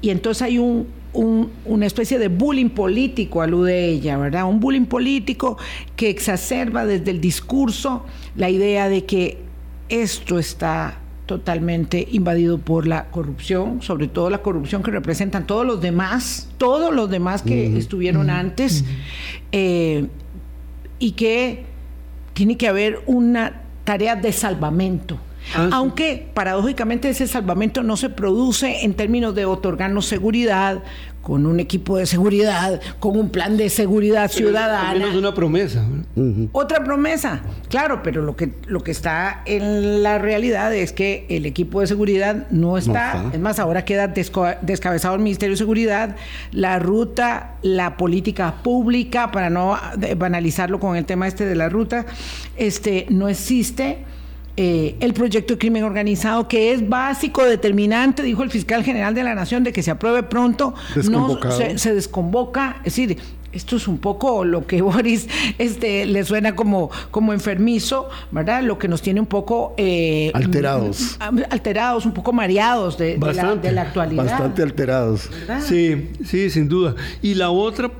Y 0.00 0.10
entonces 0.10 0.42
hay 0.42 0.58
un- 0.58 0.88
una 1.14 1.84
especie 1.86 2.18
de 2.18 2.28
bullying 2.28 2.70
político, 2.70 3.42
alude 3.42 3.84
ella, 3.86 4.16
¿verdad? 4.16 4.44
Un 4.48 4.60
bullying 4.60 4.86
político 4.86 5.58
que 5.94 6.08
exacerba 6.08 6.86
desde 6.86 7.10
el 7.10 7.20
discurso 7.20 8.06
la 8.34 8.48
idea 8.48 8.88
de 8.88 9.04
que 9.04 9.38
esto 9.90 10.38
está 10.38 10.98
totalmente 11.32 12.06
invadido 12.10 12.58
por 12.58 12.86
la 12.86 13.06
corrupción, 13.06 13.80
sobre 13.80 14.06
todo 14.06 14.28
la 14.28 14.42
corrupción 14.42 14.82
que 14.82 14.90
representan 14.90 15.46
todos 15.46 15.64
los 15.64 15.80
demás, 15.80 16.50
todos 16.58 16.94
los 16.94 17.08
demás 17.08 17.40
que 17.40 17.78
estuvieron 17.78 18.28
antes, 18.28 18.84
eh, 19.50 20.08
y 20.98 21.12
que 21.12 21.64
tiene 22.34 22.58
que 22.58 22.68
haber 22.68 23.00
una 23.06 23.62
tarea 23.84 24.14
de 24.14 24.30
salvamento. 24.30 25.18
Ah, 25.54 25.64
sí. 25.64 25.70
Aunque 25.72 26.28
paradójicamente 26.34 27.08
ese 27.08 27.26
salvamento 27.26 27.82
no 27.82 27.96
se 27.96 28.10
produce 28.10 28.84
en 28.84 28.92
términos 28.92 29.34
de 29.34 29.46
otorgarnos 29.46 30.04
seguridad, 30.04 30.82
con 31.22 31.46
un 31.46 31.60
equipo 31.60 31.96
de 31.96 32.06
seguridad, 32.06 32.80
con 32.98 33.16
un 33.16 33.30
plan 33.30 33.56
de 33.56 33.70
seguridad 33.70 34.24
Al 34.24 34.30
ciudadana. 34.30 34.92
menos 34.98 35.14
una 35.14 35.32
promesa. 35.32 35.84
Otra 36.52 36.84
promesa, 36.84 37.42
claro, 37.68 38.02
pero 38.02 38.22
lo 38.22 38.36
que, 38.36 38.52
lo 38.66 38.82
que 38.82 38.90
está 38.90 39.42
en 39.46 40.02
la 40.02 40.18
realidad 40.18 40.74
es 40.74 40.92
que 40.92 41.26
el 41.28 41.46
equipo 41.46 41.80
de 41.80 41.86
seguridad 41.86 42.48
no 42.50 42.76
está. 42.76 43.16
está. 43.16 43.30
Es 43.32 43.40
más, 43.40 43.58
ahora 43.58 43.84
queda 43.84 44.08
descabezado 44.08 45.14
el 45.14 45.22
Ministerio 45.22 45.54
de 45.54 45.58
Seguridad, 45.58 46.16
la 46.50 46.78
ruta, 46.78 47.54
la 47.62 47.96
política 47.96 48.56
pública, 48.62 49.30
para 49.30 49.48
no 49.48 49.78
eh, 50.02 50.14
banalizarlo 50.14 50.80
con 50.80 50.96
el 50.96 51.04
tema 51.04 51.28
este 51.28 51.44
de 51.46 51.54
la 51.54 51.68
ruta, 51.68 52.04
este, 52.56 53.06
no 53.10 53.28
existe. 53.28 54.04
Eh, 54.56 54.96
el 55.00 55.14
proyecto 55.14 55.54
de 55.54 55.58
crimen 55.58 55.84
organizado, 55.84 56.46
que 56.46 56.72
es 56.72 56.86
básico, 56.88 57.44
determinante, 57.44 58.22
dijo 58.22 58.42
el 58.42 58.50
fiscal 58.50 58.84
general 58.84 59.14
de 59.14 59.24
la 59.24 59.34
Nación, 59.34 59.64
de 59.64 59.72
que 59.72 59.82
se 59.82 59.90
apruebe 59.90 60.22
pronto, 60.22 60.74
no 61.10 61.38
se, 61.50 61.78
se, 61.78 61.94
desconvoca. 61.94 62.76
Es 62.84 62.96
decir, 62.96 63.18
esto 63.52 63.76
es 63.76 63.86
un 63.86 63.98
poco 63.98 64.44
lo 64.44 64.66
que 64.66 64.82
Boris 64.82 65.28
este, 65.58 66.06
le 66.06 66.24
suena 66.24 66.54
como, 66.56 66.90
como 67.10 67.32
enfermizo, 67.32 68.08
¿verdad? 68.30 68.62
Lo 68.62 68.78
que 68.78 68.88
nos 68.88 69.02
tiene 69.02 69.20
un 69.20 69.26
poco... 69.26 69.74
Eh, 69.76 70.30
alterados. 70.34 71.18
Alterados, 71.50 72.06
un 72.06 72.12
poco 72.12 72.32
mareados 72.32 72.98
de, 72.98 73.18
la, 73.18 73.82
actualidad. 73.82 74.24
Bastante 74.24 74.62
alterados. 74.62 75.30
Sí, 75.60 76.10
sí, 76.24 76.50
sin 76.50 76.68
duda. 76.68 76.94
Y 77.20 77.34
la 77.34 77.50
otra, 77.50 77.90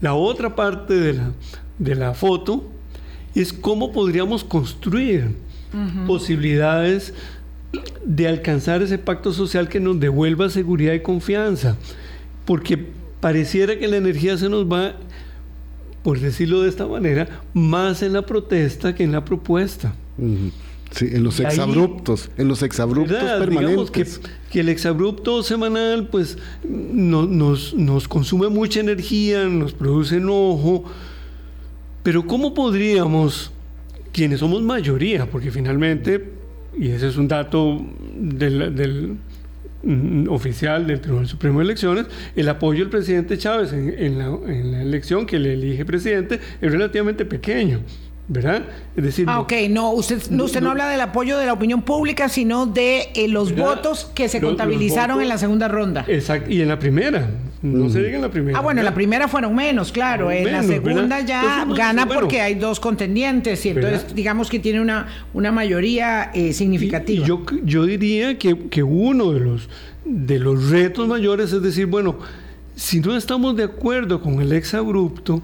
la 0.00 0.14
otra 0.14 0.54
parte 0.54 0.94
de 0.94 1.14
la, 1.14 1.30
de 1.78 1.94
la 1.94 2.14
foto 2.14 2.64
es 3.34 3.52
cómo 3.52 3.92
podríamos 3.92 4.44
construir 4.44 5.36
posibilidades 6.06 7.14
de 8.04 8.28
alcanzar 8.28 8.82
ese 8.82 8.98
pacto 8.98 9.32
social 9.32 9.68
que 9.68 9.80
nos 9.80 9.98
devuelva 9.98 10.50
seguridad 10.50 10.92
y 10.92 11.00
confianza. 11.00 11.76
Porque 12.44 12.86
pareciera 13.20 13.78
que 13.78 13.88
la 13.88 13.96
energía 13.96 14.36
se 14.36 14.48
nos 14.48 14.66
va, 14.66 14.94
por 16.02 16.20
decirlo 16.20 16.62
de 16.62 16.68
esta 16.68 16.86
manera, 16.86 17.42
más 17.54 18.02
en 18.02 18.12
la 18.12 18.26
protesta 18.26 18.94
que 18.94 19.04
en 19.04 19.12
la 19.12 19.24
propuesta. 19.24 19.94
Sí, 20.90 21.08
en 21.10 21.22
los 21.22 21.40
exabruptos, 21.40 22.28
en 22.36 22.48
los 22.48 22.62
exabruptos 22.62 23.16
permanentes. 23.16 24.18
Que, 24.18 24.28
que, 24.50 24.60
el 24.60 24.68
exabrupto 24.68 25.42
semanal, 25.42 26.08
pues, 26.08 26.36
nos, 26.68 27.72
nos 27.72 28.08
consume 28.08 28.48
mucha 28.48 28.80
energía, 28.80 29.44
nos 29.46 29.72
produce 29.72 30.16
enojo. 30.16 30.84
Pero 32.02 32.26
¿cómo 32.26 32.52
podríamos, 32.52 33.52
quienes 34.12 34.40
somos 34.40 34.62
mayoría, 34.62 35.26
porque 35.26 35.50
finalmente, 35.50 36.22
y 36.78 36.88
ese 36.88 37.08
es 37.08 37.16
un 37.16 37.28
dato 37.28 37.80
del 38.14 39.16
Mm, 39.84 40.28
oficial 40.28 40.86
del 40.86 41.00
Tribunal 41.00 41.26
Supremo 41.26 41.58
de 41.58 41.64
Elecciones, 41.64 42.06
el 42.36 42.48
apoyo 42.48 42.80
del 42.80 42.88
presidente 42.88 43.36
Chávez 43.36 43.72
en, 43.72 44.16
la, 44.16 44.80
elección 44.80 45.26
que 45.26 45.40
le 45.40 45.54
elige 45.54 45.84
presidente 45.84 46.38
es 46.60 46.70
relativamente 46.70 47.24
pequeño. 47.24 47.80
¿Verdad? 48.28 48.62
Es 48.96 49.04
decir, 49.04 49.26
ah, 49.28 49.40
ok, 49.40 49.52
no, 49.68 49.90
usted 49.90 50.30
no, 50.30 50.44
usted 50.44 50.60
no, 50.60 50.70
habla 50.70 50.88
del 50.88 51.00
apoyo 51.00 51.38
de 51.38 51.46
la 51.46 51.52
opinión 51.52 51.82
pública, 51.82 52.28
sino 52.28 52.66
de 52.66 53.08
eh, 53.14 53.28
los 53.28 53.54
votos 53.54 54.10
que 54.14 54.28
se 54.28 54.40
contabilizaron 54.40 55.20
en 55.20 55.28
la 55.28 55.38
segunda 55.38 55.68
ronda. 55.68 56.04
Exacto, 56.08 56.50
y 56.50 56.62
en 56.62 56.68
la 56.68 56.78
primera, 56.78 57.28
no 57.62 57.88
se 57.90 58.02
diga 58.02 58.16
en 58.16 58.22
la 58.22 58.30
primera. 58.30 58.58
Ah, 58.58 58.62
bueno, 58.62 58.80
en 58.80 58.84
la 58.84 58.94
primera 58.94 59.28
fueron 59.28 59.54
menos, 59.54 59.92
claro, 59.92 60.30
en 60.30 60.50
la 60.50 60.62
segunda 60.62 61.20
ya 61.20 61.66
gana 61.66 62.06
porque 62.06 62.40
hay 62.40 62.54
dos 62.54 62.80
contendientes 62.80 63.64
y 63.66 63.70
entonces 63.70 64.14
digamos 64.14 64.48
que 64.48 64.58
tiene 64.58 64.80
una, 64.80 65.08
una 65.34 65.50
mayoría 65.52 66.30
eh, 66.32 66.52
significativa. 66.52 67.26
yo, 67.26 67.44
yo 67.64 67.84
diría 67.84 68.38
que, 68.38 68.68
que 68.68 68.82
uno 68.82 69.32
de 69.32 69.40
los, 69.40 69.68
de 70.04 70.38
los 70.38 70.70
retos 70.70 71.08
mayores 71.08 71.52
es 71.52 71.62
decir, 71.62 71.86
bueno, 71.86 72.18
si 72.76 73.00
no 73.00 73.16
estamos 73.16 73.56
de 73.56 73.64
acuerdo 73.64 74.20
con 74.20 74.40
el 74.40 74.52
exabrupto, 74.52 75.42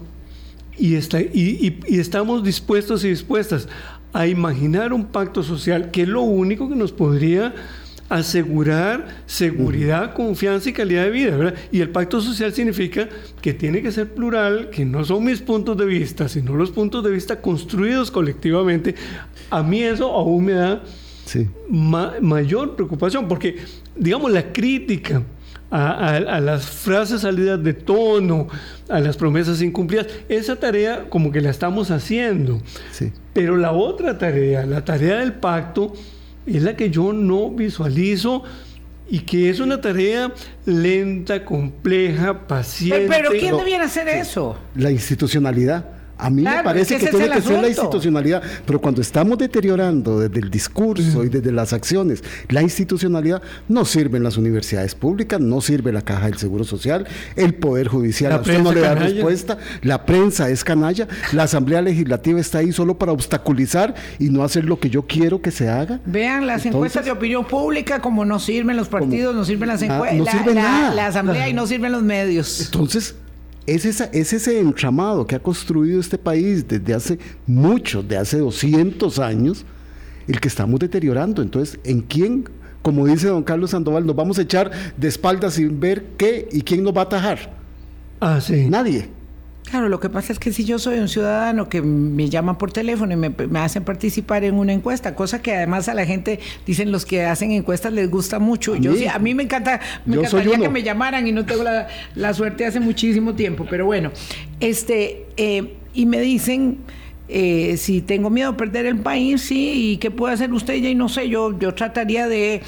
y, 0.79 0.95
está, 0.95 1.21
y, 1.21 1.79
estamos 1.87 2.43
dispuestos 2.43 3.03
y 3.03 3.09
dispuestas 3.09 3.67
a 4.13 4.25
imaginar 4.27 4.93
un 4.93 5.05
pacto 5.05 5.43
social 5.43 5.91
que 5.91 6.03
es 6.03 6.07
lo 6.07 6.21
único 6.21 6.69
que 6.69 6.75
nos 6.75 6.91
podría 6.91 7.53
asegurar 8.07 9.23
seguridad, 9.27 10.15
confianza 10.15 10.69
y 10.69 10.73
calidad 10.73 11.03
de 11.03 11.11
vida. 11.11 11.53
Y 11.71 11.81
el 11.81 11.89
pacto 11.89 12.21
social 12.21 12.51
significa 12.53 13.07
que 13.39 13.53
tiene 13.53 13.83
que 13.83 13.91
ser 13.91 14.11
plural, 14.11 14.71
que 14.71 14.83
no 14.83 15.05
son 15.05 15.25
mis 15.25 15.41
puntos 15.41 15.77
de 15.77 15.85
vista, 15.85 16.27
sino 16.27 16.55
los 16.55 16.71
puntos 16.71 17.03
de 17.03 17.11
vista 17.11 17.39
construidos 17.39 18.09
colectivamente. 18.09 18.95
A 19.51 19.61
mí 19.61 19.83
eso 19.83 20.11
aún 20.11 20.45
me 20.45 20.53
da 20.53 20.83
mayor 21.69 22.75
preocupación, 22.75 23.27
porque, 23.27 23.57
digamos, 23.95 24.31
la 24.31 24.51
crítica 24.51 25.21
a, 25.71 26.39
las 26.39 26.65
frases 26.65 27.21
salidas 27.21 27.63
de 27.63 27.73
tono, 27.73 28.47
a 28.87 28.99
las 28.99 29.17
promesas 29.17 29.61
incumplidas. 29.61 30.07
Esa 30.27 30.55
tarea 30.55 31.05
como 31.09 31.31
que 31.31 31.41
la 31.41 31.49
estamos 31.49 31.91
haciendo. 31.91 32.61
Pero 33.33 33.57
la 33.57 33.71
otra 33.71 34.17
tarea, 34.17 34.65
la 34.65 34.83
tarea 34.83 35.17
del 35.17 35.33
pacto, 35.33 35.93
es 36.45 36.63
la 36.63 36.75
que 36.75 36.89
yo 36.89 37.13
no 37.13 37.51
visualizo 37.51 38.43
y 39.09 39.19
que 39.19 39.49
es 39.49 39.59
una 39.59 39.81
tarea 39.81 40.31
lenta, 40.65 41.43
compleja, 41.43 42.47
paciente. 42.47 43.07
Pero, 43.09 43.31
¿quién 43.31 43.57
debiera 43.57 43.85
hacer 43.85 44.07
eso? 44.07 44.57
La 44.75 44.91
institucionalidad. 44.91 45.98
A 46.19 46.29
mí 46.29 46.43
me 46.43 46.63
parece 46.63 46.97
que, 46.97 47.07
tiene 47.07 47.29
que 47.29 47.41
ser 47.41 47.61
la 47.61 47.69
institucionalidad, 47.69 48.43
pero 48.65 48.81
cuando 48.81 49.01
estamos 49.01 49.37
deteriorando 49.37 50.19
desde 50.19 50.39
el 50.39 50.51
discurso 50.51 51.23
y 51.23 51.29
desde 51.29 51.51
las 51.53 51.71
acciones 51.71 52.23
la 52.49 52.61
institucionalidad, 52.61 53.41
no 53.69 53.85
sirven 53.85 54.21
las 54.23 54.35
universidades 54.35 54.95
públicas, 54.95 55.39
no 55.39 55.61
sirve 55.61 55.93
la 55.93 56.01
caja 56.01 56.25
del 56.25 56.37
Seguro 56.37 56.65
Social, 56.65 57.07
el 57.37 57.53
Poder 57.53 57.87
Judicial 57.87 58.33
a 58.33 58.37
usted 58.41 58.59
no 58.59 58.73
le 58.73 58.81
da 58.81 58.95
respuesta, 58.95 59.57
la 59.81 60.05
prensa 60.05 60.49
es 60.49 60.65
canalla, 60.65 61.07
la 61.31 61.43
Asamblea 61.43 61.81
Legislativa 61.81 62.39
está 62.39 62.57
ahí 62.57 62.73
solo 62.73 62.97
para 62.97 63.13
obstaculizar 63.13 63.95
y 64.19 64.29
no 64.29 64.43
hacer 64.43 64.65
lo 64.65 64.77
que 64.77 64.89
yo 64.89 65.03
quiero 65.03 65.41
que 65.41 65.51
se 65.51 65.69
haga. 65.69 66.01
Vean 66.05 66.47
las 66.47 66.65
encuestas 66.65 67.05
de 67.05 67.11
opinión 67.11 67.45
pública, 67.45 68.01
como 68.01 68.25
no 68.25 68.39
sirven 68.39 68.75
los 68.75 68.89
partidos, 68.89 69.33
no 69.33 69.45
sirven 69.45 69.69
las 69.69 69.81
encuestas, 69.81 70.53
la 70.95 71.07
Asamblea 71.07 71.47
y 71.47 71.53
no 71.53 71.65
sirven 71.65 71.93
los 71.93 72.03
medios. 72.03 72.59
Entonces, 72.59 73.15
es, 73.65 73.85
esa, 73.85 74.05
es 74.05 74.33
ese 74.33 74.59
entramado 74.59 75.25
que 75.25 75.35
ha 75.35 75.39
construido 75.39 75.99
este 75.99 76.17
país 76.17 76.67
desde 76.67 76.93
hace 76.93 77.19
mucho, 77.45 78.01
de 78.03 78.17
hace 78.17 78.39
200 78.39 79.19
años, 79.19 79.65
el 80.27 80.39
que 80.39 80.47
estamos 80.47 80.79
deteriorando. 80.79 81.41
Entonces, 81.41 81.79
¿en 81.83 82.01
quién, 82.01 82.45
como 82.81 83.05
dice 83.05 83.27
don 83.27 83.43
Carlos 83.43 83.71
Sandoval, 83.71 84.05
nos 84.05 84.15
vamos 84.15 84.39
a 84.39 84.43
echar 84.43 84.71
de 84.97 85.07
espaldas 85.07 85.55
sin 85.55 85.79
ver 85.79 86.03
qué 86.17 86.47
y 86.51 86.61
quién 86.61 86.83
nos 86.83 86.95
va 86.95 87.01
a 87.01 87.05
atajar? 87.05 87.53
Ah, 88.19 88.39
sí. 88.41 88.69
Nadie. 88.69 89.18
Claro, 89.69 89.87
lo 89.87 89.99
que 89.99 90.09
pasa 90.09 90.33
es 90.33 90.39
que 90.39 90.51
si 90.51 90.65
yo 90.65 90.79
soy 90.79 90.97
un 90.97 91.07
ciudadano 91.07 91.69
que 91.69 91.81
me 91.81 92.27
llaman 92.27 92.57
por 92.57 92.71
teléfono 92.71 93.13
y 93.13 93.17
me, 93.17 93.59
hacen 93.59 93.83
participar 93.83 94.43
en 94.43 94.55
una 94.55 94.73
encuesta, 94.73 95.13
cosa 95.13 95.43
que 95.43 95.55
además 95.55 95.87
a 95.89 95.93
la 95.93 96.05
gente, 96.05 96.39
dicen 96.65 96.91
los 96.91 97.05
que 97.05 97.23
hacen 97.25 97.51
encuestas, 97.51 97.93
les 97.93 98.09
gusta 98.09 98.39
mucho. 98.39 98.73
A 98.73 98.77
yo 98.77 98.93
mí, 98.93 99.05
a 99.05 99.19
mí 99.19 99.35
me 99.35 99.43
encanta, 99.43 99.79
me 100.05 100.17
encantaría 100.17 100.57
que 100.57 100.69
me 100.69 100.81
llamaran 100.81 101.27
y 101.27 101.31
no 101.31 101.45
tengo 101.45 101.63
la, 101.63 102.33
suerte 102.33 102.65
hace 102.65 102.79
muchísimo 102.79 103.35
tiempo, 103.35 103.67
pero 103.69 103.85
bueno, 103.85 104.11
este, 104.59 105.27
eh, 105.37 105.75
y 105.93 106.05
me 106.05 106.19
dicen 106.19 106.79
eh, 107.31 107.77
si 107.77 108.01
tengo 108.01 108.31
miedo 108.31 108.49
a 108.49 108.57
perder 108.57 108.87
el 108.87 108.97
país, 108.99 109.41
sí, 109.41 109.91
y 109.91 109.97
qué 109.97 110.09
puede 110.09 110.33
hacer 110.33 110.51
usted, 110.51 110.73
y 110.73 110.95
no 110.95 111.09
sé, 111.09 111.29
yo, 111.29 111.57
yo 111.59 111.75
trataría 111.75 112.27
de, 112.27 112.61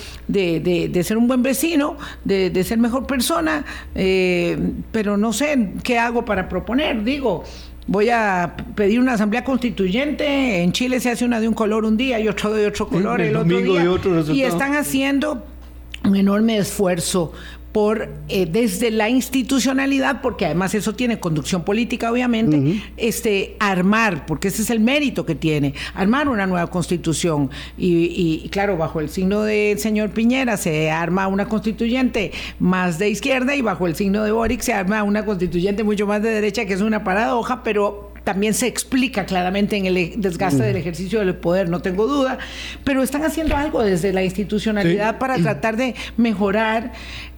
ser 1.04 1.18
un 1.18 1.28
buen 1.28 1.42
vecino, 1.42 1.98
de, 2.24 2.64
ser 2.64 2.78
mejor 2.78 3.08
persona, 3.08 3.66
eh, 3.96 4.58
pero 4.92 5.18
no 5.18 5.34
sé 5.34 5.72
qué 5.84 5.98
hago 5.98 6.24
para 6.26 6.48
proponer, 6.48 7.04
digo. 7.04 7.44
Voy 7.88 8.10
a 8.10 8.56
pedir 8.76 9.00
una 9.00 9.14
asamblea 9.14 9.44
constituyente. 9.44 10.62
En 10.62 10.72
Chile 10.72 11.00
se 11.00 11.10
hace 11.10 11.26
una 11.26 11.42
de 11.42 11.48
un 11.48 11.56
color 11.56 11.84
un 11.84 11.98
día 11.98 12.20
y 12.20 12.28
otro 12.28 12.54
de 12.54 12.68
otro 12.68 12.88
color 12.88 13.20
el, 13.20 13.36
otro 13.36 14.24
día. 14.24 14.34
y 14.34 14.44
están 14.44 14.76
haciendo 14.76 15.44
un 16.06 16.16
enorme 16.16 16.58
esfuerzo 16.58 17.34
por 17.72 18.10
eh, 18.28 18.46
desde 18.46 18.92
la 18.92 19.10
institucionalidad, 19.10 20.22
porque 20.22 20.46
además 20.46 20.76
eso 20.76 20.94
tiene 20.94 21.20
conducción 21.20 21.64
política, 21.64 22.12
obviamente, 22.12 22.82
este 22.98 23.56
armar, 23.60 24.26
porque 24.26 24.50
ese 24.50 24.62
es 24.62 24.70
el 24.70 24.80
mérito 24.80 25.26
que 25.26 25.36
tiene, 25.36 25.74
armar 25.94 26.28
una 26.28 26.46
nueva 26.48 26.68
constitución. 26.68 27.50
Y, 27.78 28.50
claro, 28.50 28.78
bajo 28.78 29.00
el 29.00 29.10
signo 29.10 29.42
del 29.44 29.80
señor 29.80 30.12
Piñera 30.12 30.58
se 30.58 30.92
arma 30.92 31.28
una 31.28 31.48
constituyente 31.48 32.32
más 32.60 33.00
de 33.00 33.10
izquierda 33.10 33.56
y 33.56 33.62
bajo 33.62 33.88
el 33.88 33.96
signo 33.96 34.24
de 34.24 34.32
Boric 34.32 34.62
se 34.62 34.74
arma 34.74 35.04
una 35.04 35.26
constituyente 35.26 35.84
mucho 35.84 36.06
más 36.06 36.22
de 36.22 36.30
derecha, 36.30 36.66
que 36.66 36.74
es 36.74 36.82
una 36.82 37.04
paradoja, 37.04 37.64
pero 37.64 38.11
también 38.24 38.54
se 38.54 38.68
explica 38.68 39.26
claramente 39.26 39.78
en 39.78 39.86
el 39.86 39.98
e, 39.98 40.14
desgaste 40.16 40.64
del 40.64 40.76
ejercicio 40.76 41.20
del 41.20 41.36
poder, 41.36 41.70
no 41.70 41.82
tengo 41.82 42.08
duda, 42.08 42.38
pero 42.84 43.02
están 43.04 43.24
haciendo 43.24 43.56
algo 43.56 43.84
desde 43.84 44.14
la 44.14 44.24
institucionalidad 44.24 45.18
para 45.18 45.38
tratar 45.38 45.78
de 45.78 45.96
mejorar 46.18 46.92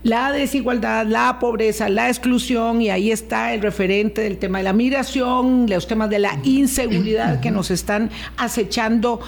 la 0.03 0.31
desigualdad, 0.33 1.05
la 1.05 1.39
pobreza, 1.39 1.87
la 1.87 2.09
exclusión, 2.09 2.81
y 2.81 2.89
ahí 2.89 3.11
está 3.11 3.53
el 3.53 3.61
referente 3.61 4.21
del 4.21 4.37
tema 4.37 4.57
de 4.57 4.65
la 4.65 4.73
migración, 4.73 5.65
los 5.69 5.87
temas 5.87 6.09
de 6.09 6.19
la 6.19 6.37
inseguridad 6.43 7.39
que 7.39 7.51
nos 7.51 7.71
están 7.71 8.09
acechando 8.35 9.21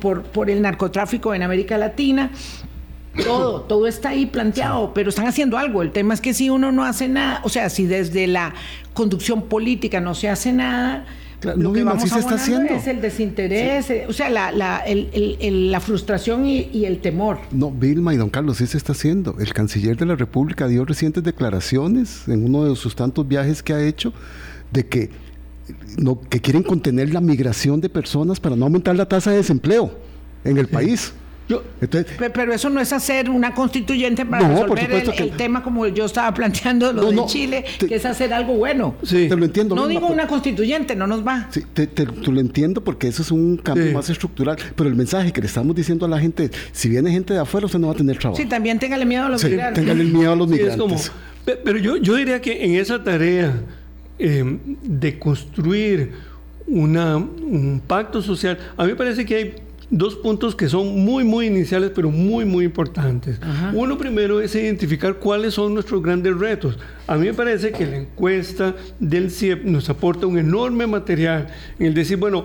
por, 0.00 0.22
por 0.24 0.50
el 0.50 0.60
narcotráfico 0.60 1.34
en 1.34 1.42
América 1.42 1.78
Latina. 1.78 2.30
Todo, 3.24 3.62
todo 3.62 3.86
está 3.86 4.10
ahí 4.10 4.26
planteado, 4.26 4.94
pero 4.94 5.08
están 5.08 5.26
haciendo 5.26 5.58
algo. 5.58 5.82
El 5.82 5.90
tema 5.90 6.14
es 6.14 6.20
que 6.20 6.32
si 6.32 6.48
uno 6.48 6.70
no 6.70 6.84
hace 6.84 7.08
nada, 7.08 7.40
o 7.42 7.48
sea, 7.48 7.68
si 7.68 7.86
desde 7.86 8.26
la 8.26 8.54
conducción 8.94 9.42
política 9.42 10.00
no 10.00 10.14
se 10.14 10.28
hace 10.28 10.52
nada, 10.52 11.06
lo 11.56 11.72
que 11.72 11.82
vamos 11.82 12.08
se 12.08 12.18
está 12.18 12.34
haciendo. 12.34 12.74
es 12.74 12.86
el 12.86 13.00
desinterés, 13.00 13.86
o 14.08 14.12
sea, 14.12 14.28
la, 14.28 14.52
la, 14.52 14.78
el, 14.78 15.70
la 15.70 15.80
frustración 15.80 16.46
y, 16.46 16.84
el 16.84 17.00
temor. 17.00 17.38
No, 17.50 17.70
Vilma 17.70 18.14
y 18.14 18.16
don 18.16 18.30
Carlos, 18.30 18.58
sí 18.58 18.66
se 18.66 18.76
está 18.76 18.92
haciendo. 18.92 19.36
El 19.38 19.52
canciller 19.52 19.96
de 19.96 20.06
la 20.06 20.16
República 20.16 20.68
dio 20.68 20.84
recientes 20.84 21.24
declaraciones 21.24 22.28
en 22.28 22.44
uno 22.44 22.64
de 22.64 22.76
sus 22.76 22.94
tantos 22.94 23.26
viajes 23.26 23.62
que 23.62 23.72
ha 23.72 23.82
hecho 23.82 24.12
de 24.70 24.86
que, 24.86 25.10
no, 25.98 26.20
que 26.20 26.40
quieren 26.40 26.62
contener 26.62 27.12
la 27.12 27.20
migración 27.20 27.80
de 27.80 27.88
personas 27.88 28.38
para 28.38 28.54
no 28.54 28.66
aumentar 28.66 28.94
la 28.96 29.06
tasa 29.06 29.30
de 29.30 29.38
desempleo. 29.38 29.90
en 30.44 30.58
el 30.58 30.68
país 30.68 31.12
pero 32.32 32.52
eso 32.52 32.70
no 32.70 32.80
es 32.80 32.92
hacer 32.92 33.30
una 33.30 33.54
constituyente 33.54 34.24
para 34.24 34.48
resolver 34.48 35.12
el, 35.16 35.30
tema 35.32 35.62
como 35.62 35.86
yo 35.86 36.04
estaba 36.04 36.32
planteando 36.34 36.92
lo 36.92 37.10
de 37.10 37.26
Chile, 37.26 37.64
que 37.78 37.94
es 37.94 38.04
hacer 38.04 38.32
algo 38.32 38.54
bueno. 38.54 38.94
Sí, 39.02 39.28
te 39.28 39.36
lo 39.36 39.44
entiendo. 39.44 39.74
No 39.74 39.86
digo 39.86 40.06
una 40.06 40.26
constituyente, 40.26 40.94
no 40.96 41.06
nos 41.06 41.26
va. 41.26 41.48
Sí, 41.50 41.62
te, 41.72 41.88
lo 42.04 42.40
entiendo 42.40 42.82
porque 42.82 43.08
eso 43.08 43.22
es 43.22 43.30
un 43.30 43.56
cambio 43.56 43.92
más 43.92 44.10
estructural, 44.10 44.56
pero 44.76 44.88
el 44.88 44.96
mensaje 44.96 45.32
que 45.32 45.40
le 45.40 45.46
estamos 45.46 45.74
diciendo 45.74 46.06
a 46.06 46.08
la 46.08 46.18
gente, 46.18 46.50
si 46.72 46.88
viene 46.88 47.10
gente 47.10 47.34
de 47.34 47.40
afuera, 47.40 47.66
usted 47.66 47.78
no 47.78 47.88
va 47.88 47.94
a 47.94 47.96
tener 47.96 48.18
trabajo. 48.18 48.40
Sí, 48.40 48.48
también 48.48 48.78
téngale 48.78 49.04
miedo 49.04 49.24
a 49.24 49.28
los 49.28 49.44
migrantes. 49.44 49.84
Téngale 49.84 50.04
miedo 50.04 50.32
a 50.32 50.36
los 50.36 50.48
migrantes. 50.48 51.12
pero 51.44 51.78
yo, 51.78 51.96
yo 51.96 52.14
diría 52.14 52.40
que 52.40 52.64
en 52.64 52.74
esa 52.76 53.02
tarea 53.02 53.54
eh, 54.18 54.58
de 54.82 55.18
construir 55.18 56.12
una, 56.66 57.16
un 57.16 57.82
pacto 57.86 58.22
social, 58.22 58.58
a 58.76 58.84
mí 58.84 58.90
me 58.90 58.96
parece 58.96 59.24
que 59.24 59.34
hay 59.34 59.54
dos 59.90 60.14
puntos 60.14 60.54
que 60.54 60.68
son 60.68 61.04
muy, 61.04 61.24
muy 61.24 61.46
iniciales, 61.46 61.90
pero 61.94 62.10
muy, 62.10 62.44
muy 62.44 62.64
importantes. 62.64 63.40
Uno 63.74 63.98
primero 63.98 64.40
es 64.40 64.54
identificar 64.54 65.16
cuáles 65.16 65.54
son 65.54 65.74
nuestros 65.74 66.00
grandes 66.02 66.36
retos. 66.38 66.78
A 67.06 67.16
mí 67.16 67.26
me 67.26 67.34
parece 67.34 67.72
que 67.72 67.86
la 67.86 67.96
encuesta 67.96 68.76
del 69.00 69.30
CIEP 69.30 69.64
nos 69.64 69.90
aporta 69.90 70.26
un 70.26 70.38
enorme 70.38 70.86
material 70.86 71.48
en 71.78 71.86
el 71.86 71.94
decir, 71.94 72.16
bueno, 72.18 72.44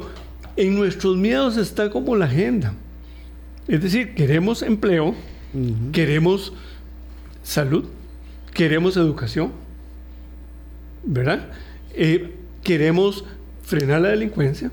en 0.57 0.75
nuestros 0.75 1.17
miedos 1.17 1.57
está 1.57 1.89
como 1.89 2.15
la 2.15 2.25
agenda. 2.25 2.73
Es 3.67 3.81
decir, 3.81 4.15
queremos 4.15 4.61
empleo, 4.63 5.13
queremos 5.91 6.53
salud, 7.43 7.85
queremos 8.53 8.97
educación, 8.97 9.51
¿verdad? 11.03 11.49
Eh, 11.93 12.33
queremos 12.63 13.23
frenar 13.63 14.01
la 14.01 14.09
delincuencia, 14.09 14.71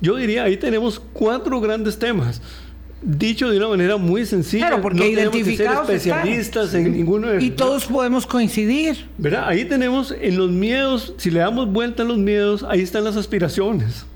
yo 0.00 0.16
diría, 0.16 0.44
ahí 0.44 0.56
tenemos 0.56 1.00
cuatro 1.12 1.60
grandes 1.60 1.98
temas. 1.98 2.40
Dicho 3.02 3.50
de 3.50 3.58
una 3.58 3.68
manera 3.68 3.98
muy 3.98 4.24
sencilla, 4.24 4.68
claro, 4.68 4.82
porque 4.82 4.98
no 4.98 5.04
identificados 5.04 5.90
especialistas 5.90 6.72
en 6.72 6.92
ninguno 6.92 7.28
de 7.28 7.44
Y 7.44 7.50
todos 7.50 7.84
podemos 7.84 8.26
coincidir. 8.26 9.06
¿Verdad? 9.18 9.46
Ahí 9.46 9.66
tenemos 9.66 10.14
en 10.18 10.38
los 10.38 10.50
miedos, 10.50 11.12
si 11.18 11.30
le 11.30 11.40
damos 11.40 11.70
vuelta 11.70 12.02
a 12.02 12.06
los 12.06 12.16
miedos, 12.16 12.64
ahí 12.66 12.80
están 12.80 13.04
las 13.04 13.16
aspiraciones. 13.16 14.06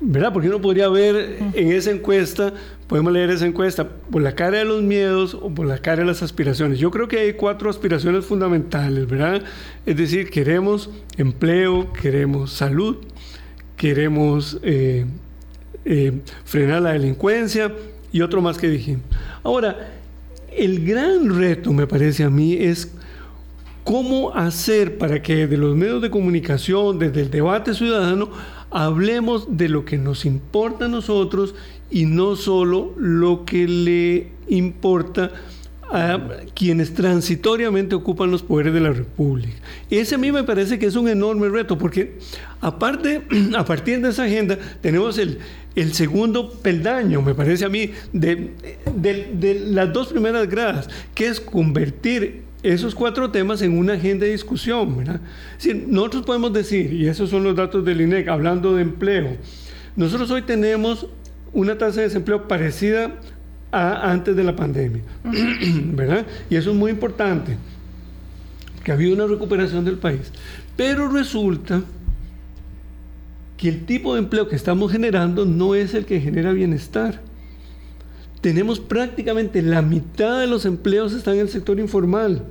¿Verdad? 0.00 0.32
Porque 0.32 0.48
uno 0.48 0.60
podría 0.60 0.88
ver 0.88 1.38
en 1.54 1.70
esa 1.70 1.92
encuesta, 1.92 2.52
podemos 2.88 3.12
leer 3.12 3.30
esa 3.30 3.46
encuesta 3.46 3.88
por 3.88 4.20
la 4.20 4.34
cara 4.34 4.58
de 4.58 4.64
los 4.64 4.82
miedos 4.82 5.34
o 5.34 5.54
por 5.54 5.66
la 5.66 5.78
cara 5.78 6.00
de 6.00 6.06
las 6.06 6.20
aspiraciones. 6.20 6.80
Yo 6.80 6.90
creo 6.90 7.06
que 7.06 7.20
hay 7.20 7.34
cuatro 7.34 7.70
aspiraciones 7.70 8.24
fundamentales, 8.24 9.06
¿verdad? 9.06 9.42
Es 9.86 9.96
decir, 9.96 10.28
queremos 10.28 10.90
empleo, 11.16 11.92
queremos 11.92 12.52
salud, 12.52 12.96
queremos 13.84 14.58
eh, 14.62 15.04
eh, 15.84 16.12
frenar 16.46 16.80
la 16.80 16.94
delincuencia 16.94 17.70
y 18.12 18.22
otro 18.22 18.40
más 18.40 18.56
que 18.56 18.70
dije. 18.70 18.96
Ahora, 19.42 19.90
el 20.56 20.86
gran 20.86 21.38
reto, 21.38 21.70
me 21.70 21.86
parece 21.86 22.24
a 22.24 22.30
mí, 22.30 22.54
es 22.54 22.90
cómo 23.84 24.34
hacer 24.34 24.96
para 24.96 25.20
que 25.20 25.46
de 25.46 25.58
los 25.58 25.76
medios 25.76 26.00
de 26.00 26.08
comunicación, 26.08 26.98
desde 26.98 27.20
el 27.20 27.30
debate 27.30 27.74
ciudadano, 27.74 28.30
hablemos 28.70 29.58
de 29.58 29.68
lo 29.68 29.84
que 29.84 29.98
nos 29.98 30.24
importa 30.24 30.86
a 30.86 30.88
nosotros 30.88 31.54
y 31.90 32.06
no 32.06 32.36
solo 32.36 32.94
lo 32.96 33.44
que 33.44 33.68
le 33.68 34.28
importa 34.48 35.24
a 35.24 35.30
quienes 36.54 36.94
transitoriamente 36.94 37.94
ocupan 37.94 38.30
los 38.30 38.42
poderes 38.42 38.74
de 38.74 38.80
la 38.80 38.90
República. 38.90 39.54
Ese 39.90 40.16
a 40.16 40.18
mí 40.18 40.32
me 40.32 40.44
parece 40.44 40.78
que 40.78 40.86
es 40.86 40.96
un 40.96 41.08
enorme 41.08 41.48
reto, 41.48 41.78
porque 41.78 42.18
aparte, 42.60 43.22
a 43.56 43.64
partir 43.64 44.00
de 44.00 44.10
esa 44.10 44.24
agenda, 44.24 44.58
tenemos 44.80 45.18
el, 45.18 45.38
el 45.74 45.92
segundo 45.92 46.50
peldaño, 46.50 47.22
me 47.22 47.34
parece 47.34 47.64
a 47.64 47.68
mí, 47.68 47.90
de, 48.12 48.50
de, 48.94 49.62
las 49.70 49.92
dos 49.92 50.08
primeras 50.08 50.48
gradas, 50.48 50.88
que 51.14 51.26
es 51.26 51.40
convertir 51.40 52.42
esos 52.62 52.94
cuatro 52.94 53.30
temas 53.30 53.60
en 53.62 53.76
una 53.76 53.92
agenda 53.92 54.24
de 54.24 54.32
discusión. 54.32 55.20
nosotros 55.86 56.22
podemos 56.24 56.52
decir, 56.52 56.92
y 56.92 57.08
esos 57.08 57.30
son 57.30 57.44
los 57.44 57.54
datos 57.54 57.84
del 57.84 58.00
INEC, 58.00 58.28
hablando 58.28 58.74
de 58.74 58.82
empleo, 58.82 59.36
nosotros 59.96 60.30
hoy 60.30 60.42
tenemos 60.42 61.06
una 61.52 61.78
tasa 61.78 62.00
de 62.00 62.08
desempleo 62.08 62.48
parecida 62.48 63.20
antes 63.74 64.36
de 64.36 64.44
la 64.44 64.54
pandemia, 64.54 65.02
¿verdad? 65.24 66.26
Y 66.48 66.56
eso 66.56 66.70
es 66.70 66.76
muy 66.76 66.90
importante, 66.90 67.56
que 68.84 68.92
ha 68.92 68.94
habido 68.94 69.14
una 69.14 69.26
recuperación 69.26 69.84
del 69.84 69.98
país. 69.98 70.30
Pero 70.76 71.08
resulta 71.08 71.82
que 73.56 73.68
el 73.68 73.84
tipo 73.84 74.14
de 74.14 74.20
empleo 74.20 74.48
que 74.48 74.56
estamos 74.56 74.92
generando 74.92 75.44
no 75.44 75.74
es 75.74 75.94
el 75.94 76.04
que 76.04 76.20
genera 76.20 76.52
bienestar. 76.52 77.20
Tenemos 78.40 78.78
prácticamente 78.78 79.62
la 79.62 79.82
mitad 79.82 80.40
de 80.40 80.46
los 80.46 80.66
empleos 80.66 81.12
están 81.12 81.34
en 81.34 81.40
el 81.40 81.48
sector 81.48 81.80
informal. 81.80 82.44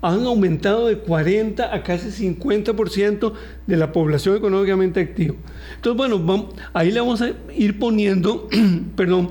Han 0.00 0.24
aumentado 0.26 0.86
de 0.86 0.98
40 0.98 1.74
a 1.74 1.82
casi 1.82 2.28
50% 2.28 3.32
de 3.66 3.76
la 3.76 3.90
población 3.90 4.36
económicamente 4.36 5.00
activa. 5.00 5.34
Entonces, 5.74 5.96
bueno, 5.96 6.50
ahí 6.72 6.92
le 6.92 7.00
vamos 7.00 7.20
a 7.20 7.32
ir 7.56 7.78
poniendo, 7.80 8.48
perdón, 8.96 9.30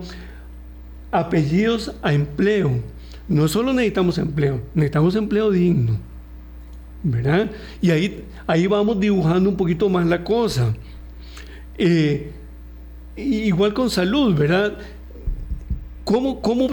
apellidos 1.12 1.94
a 2.02 2.14
empleo. 2.14 2.82
No 3.28 3.48
solo 3.48 3.74
necesitamos 3.74 4.18
empleo, 4.18 4.62
necesitamos 4.74 5.16
empleo 5.16 5.52
digno. 5.52 5.98
¿Verdad? 7.04 7.52
Y 7.82 7.92
ahí, 7.92 8.24
ahí 8.48 8.68
vamos 8.68 9.00
dibujando 9.00 9.50
un 9.50 9.58
poquito 9.58 9.90
más 9.90 10.06
la 10.06 10.24
cosa. 10.24 10.74
Eh, 11.78 12.32
igual 13.16 13.74
con 13.74 13.90
salud, 13.90 14.36
¿verdad? 14.36 14.78
¿Cómo, 16.04 16.42
¿Cómo 16.42 16.70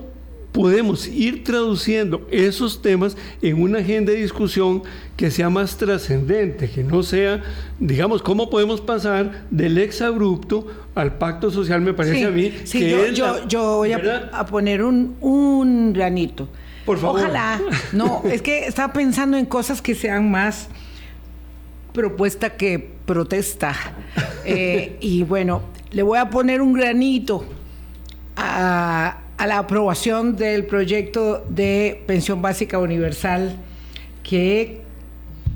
podemos 0.55 1.09
ir 1.09 1.43
traduciendo 1.43 2.29
esos 2.31 2.81
temas 2.81 3.17
en 3.43 3.61
una 3.61 3.81
agenda 3.81 4.13
de 4.13 4.19
discusión 4.19 4.85
que 5.17 5.33
sea 5.33 5.51
más 5.51 5.77
trascendente, 5.77 6.71
que 6.71 6.85
no 6.85 7.03
sea, 7.03 7.43
digamos, 7.81 8.23
cómo 8.23 8.49
podemos 8.49 8.81
pasar 8.81 9.47
del 9.51 9.79
exabrupto 9.79 10.69
al 10.95 11.19
pacto 11.19 11.51
social, 11.51 11.81
me 11.81 11.93
parece 11.93 12.27
a 12.27 12.31
mí. 12.31 12.55
Sí, 12.63 12.89
yo, 12.89 13.49
yo, 13.49 13.79
voy 13.79 13.91
a, 13.93 14.47
poner 14.47 14.85
un, 14.85 15.17
un 15.21 15.93
granito. 15.93 16.49
Por 16.87 16.99
favor. 16.99 17.19
Ojalá. 17.19 17.61
No, 17.93 18.23
es 18.31 18.41
que 18.41 18.67
estaba 18.67 18.93
pensando 18.93 19.37
en 19.37 19.47
cosas 19.47 19.83
que 19.83 19.97
sean 19.97 20.31
más 20.31 20.69
propuesta 21.93 22.51
que 22.51 22.93
protesta. 23.05 23.75
Eh, 24.47 24.99
y 25.01 25.23
bueno, 25.23 25.63
le 25.91 26.03
voy 26.03 26.19
a 26.19 26.29
poner 26.29 26.61
un 26.61 26.75
granito 26.75 27.47
a, 28.37 29.24
la 29.39 29.59
aprobación 29.59 30.37
del 30.37 30.66
proyecto 30.66 31.45
de 31.49 32.03
pensión 32.07 32.41
básica 32.41 32.78
universal 32.78 33.57
que 34.22 34.82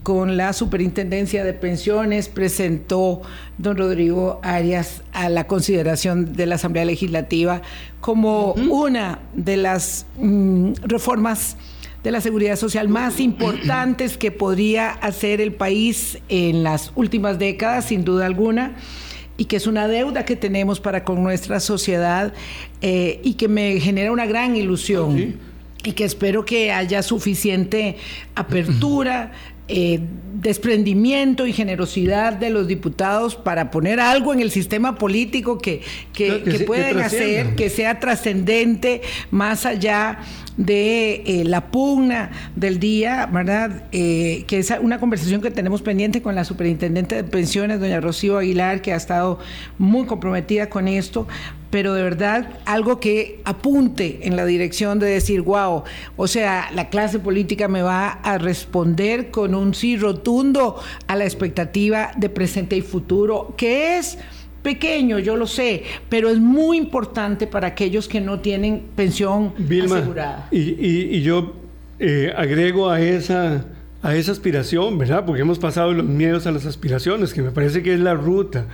con 0.02 0.36
la 0.36 0.52
Superintendencia 0.52 1.44
de 1.44 1.52
Pensiones 1.52 2.28
presentó 2.28 3.22
don 3.58 3.76
Rodrigo 3.76 4.40
Arias 4.42 5.02
a 5.12 5.28
la 5.28 5.46
consideración 5.46 6.32
de 6.32 6.46
la 6.46 6.54
Asamblea 6.54 6.84
Legislativa 6.84 7.62
como 8.00 8.52
una 8.52 9.18
de 9.34 9.58
las 9.58 10.06
mm, 10.16 10.72
reformas 10.82 11.56
de 12.02 12.10
la 12.10 12.20
seguridad 12.20 12.56
social 12.56 12.88
más 12.88 13.20
importantes 13.20 14.16
que 14.16 14.30
podría 14.30 14.90
hacer 14.90 15.40
el 15.40 15.52
país 15.52 16.18
en 16.28 16.62
las 16.62 16.92
últimas 16.94 17.38
décadas, 17.38 17.86
sin 17.86 18.04
duda 18.04 18.26
alguna 18.26 18.76
y 19.38 19.46
que 19.46 19.56
es 19.56 19.66
una 19.66 19.88
deuda 19.88 20.26
que 20.26 20.36
tenemos 20.36 20.80
para 20.80 21.04
con 21.04 21.22
nuestra 21.22 21.60
sociedad 21.60 22.34
eh, 22.82 23.20
y 23.22 23.34
que 23.34 23.48
me 23.48 23.80
genera 23.80 24.12
una 24.12 24.26
gran 24.26 24.56
ilusión. 24.56 25.36
Y 25.84 25.92
que 25.92 26.02
espero 26.02 26.44
que 26.44 26.72
haya 26.72 27.02
suficiente 27.02 27.96
apertura, 28.34 29.30
eh, 29.68 30.00
desprendimiento 30.40 31.46
y 31.46 31.52
generosidad 31.52 32.32
de 32.32 32.50
los 32.50 32.68
diputados 32.68 33.34
para 33.34 33.70
poner 33.70 33.98
algo 34.00 34.32
en 34.32 34.40
el 34.40 34.50
sistema 34.50 34.94
político 34.94 35.58
que, 35.58 35.82
que, 36.12 36.64
pueden 36.66 37.00
hacer, 37.00 37.56
que 37.56 37.68
sea 37.68 37.98
trascendente 37.98 39.02
más 39.30 39.66
allá 39.66 40.20
de 40.56 41.22
eh, 41.26 41.44
la 41.44 41.70
pugna 41.70 42.30
del 42.54 42.78
día, 42.78 43.26
¿verdad? 43.26 43.84
Eh, 43.92 44.44
que 44.46 44.58
es 44.58 44.72
una 44.80 45.00
conversación 45.00 45.40
que 45.40 45.50
tenemos 45.50 45.82
pendiente 45.82 46.22
con 46.22 46.34
la 46.34 46.44
superintendente 46.44 47.16
de 47.16 47.24
pensiones, 47.24 47.80
doña 47.80 48.00
Rocío 48.00 48.38
Aguilar, 48.38 48.80
que 48.80 48.92
ha 48.92 48.96
estado 48.96 49.38
muy 49.78 50.06
comprometida 50.06 50.68
con 50.68 50.88
esto, 50.88 51.26
pero 51.70 51.94
de 51.94 52.02
verdad 52.02 52.58
algo 52.64 53.00
que 53.00 53.40
apunte 53.44 54.20
en 54.22 54.36
la 54.36 54.46
dirección 54.46 54.98
de 54.98 55.06
decir, 55.06 55.42
wow, 55.42 55.84
o 56.16 56.26
sea, 56.26 56.70
la 56.74 56.88
clase 56.88 57.18
política 57.18 57.68
me 57.68 57.82
va 57.82 58.08
a 58.08 58.38
responder 58.38 59.30
con 59.30 59.54
un 59.54 59.74
sí 59.74 59.96
rotundo 59.96 60.76
a 61.06 61.16
la 61.16 61.24
expectativa 61.24 62.12
de 62.16 62.28
presente 62.28 62.76
y 62.76 62.82
futuro, 62.82 63.54
que 63.56 63.98
es 63.98 64.18
pequeño, 64.62 65.18
yo 65.18 65.36
lo 65.36 65.46
sé, 65.46 65.84
pero 66.08 66.28
es 66.28 66.38
muy 66.38 66.76
importante 66.76 67.46
para 67.46 67.68
aquellos 67.68 68.08
que 68.08 68.20
no 68.20 68.40
tienen 68.40 68.82
pensión 68.96 69.54
asegurada. 69.84 70.48
Y, 70.50 71.20
yo 71.22 71.54
eh, 71.98 72.32
agrego 72.36 72.90
a 72.90 73.00
esa, 73.00 73.66
a 74.02 74.14
esa 74.14 74.32
aspiración, 74.32 74.98
¿verdad? 74.98 75.24
Porque 75.24 75.42
hemos 75.42 75.58
pasado 75.58 75.92
los 75.92 76.06
miedos 76.06 76.46
a 76.46 76.52
las 76.52 76.66
aspiraciones, 76.66 77.34
que 77.34 77.42
me 77.42 77.50
parece 77.50 77.82
que 77.82 77.94
es 77.94 78.00
la 78.00 78.14
ruta. 78.14 78.66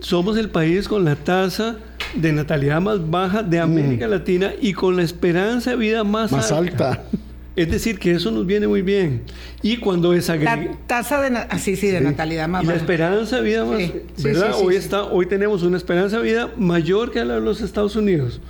Somos 0.00 0.36
el 0.36 0.50
país 0.50 0.88
con 0.88 1.04
la 1.04 1.16
tasa 1.16 1.78
de 2.14 2.32
natalidad 2.32 2.80
más 2.80 3.10
baja 3.10 3.42
de 3.42 3.58
América 3.58 4.06
Latina 4.06 4.52
y 4.60 4.72
con 4.72 4.96
la 4.96 5.02
esperanza 5.02 5.70
de 5.70 5.76
vida 5.76 6.04
más, 6.04 6.32
más 6.32 6.52
alta. 6.52 7.04
Es 7.58 7.68
decir, 7.72 7.98
que 7.98 8.12
eso 8.12 8.30
nos 8.30 8.46
viene 8.46 8.68
muy 8.68 8.82
bien. 8.82 9.22
Y 9.62 9.78
cuando 9.78 10.12
es 10.12 10.28
La 10.28 10.76
tasa 10.86 11.20
de, 11.20 11.36
ah, 11.36 11.58
sí, 11.58 11.74
sí, 11.74 11.88
de 11.88 12.00
natalidad 12.00 12.46
más 12.46 12.62
y 12.62 12.66
la 12.68 12.76
esperanza 12.76 13.36
de 13.36 13.42
vida 13.42 13.64
más, 13.64 13.80
¿verdad? 14.22 14.52
hoy, 14.62 14.76
está, 14.76 15.02
hoy 15.02 15.26
tenemos 15.26 15.64
una 15.64 15.76
esperanza 15.76 16.18
de 16.18 16.22
vida 16.22 16.50
mayor 16.56 17.10
que 17.10 17.24
la 17.24 17.34
de 17.34 17.40
los 17.40 17.60
Estados 17.60 17.96
Unidos. 17.96 18.40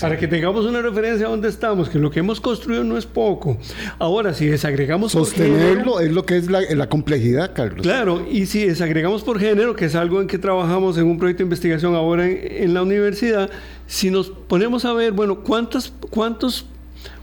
Para 0.00 0.18
que 0.18 0.28
tengamos 0.28 0.66
una 0.66 0.82
referencia 0.82 1.26
a 1.26 1.30
dónde 1.30 1.48
estamos, 1.48 1.88
que 1.88 1.98
lo 1.98 2.10
que 2.10 2.20
hemos 2.20 2.40
construido 2.40 2.84
no 2.84 2.96
es 2.96 3.06
poco. 3.06 3.58
Ahora, 3.98 4.34
si 4.34 4.46
desagregamos 4.46 5.12
Sostenerlo 5.12 6.00
es 6.00 6.12
lo 6.12 6.26
que 6.26 6.36
es 6.36 6.50
la, 6.50 6.88
complejidad, 6.88 7.54
Carlos. 7.54 7.82
Claro, 7.82 8.26
y 8.30 8.46
si 8.46 8.66
desagregamos 8.66 9.22
por 9.22 9.38
género, 9.38 9.74
que 9.74 9.86
es 9.86 9.94
algo 9.94 10.20
en 10.20 10.26
que 10.26 10.38
trabajamos 10.38 10.98
en 10.98 11.06
un 11.06 11.18
proyecto 11.18 11.42
de 11.42 11.46
investigación 11.46 11.94
ahora 11.94 12.26
en, 12.26 12.38
en 12.64 12.74
la 12.74 12.82
universidad, 12.82 13.50
si 13.86 14.10
nos 14.10 14.28
ponemos 14.28 14.84
a 14.84 14.92
ver, 14.92 15.12
bueno, 15.12 15.40
¿cuántas, 15.40 15.92
cuántos 16.10 16.66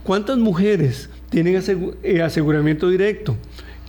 ¿Cuántas 0.02 0.38
mujeres 0.38 1.10
tienen 1.30 1.60
eh, 2.02 2.22
aseguramiento 2.22 2.88
directo 2.88 3.36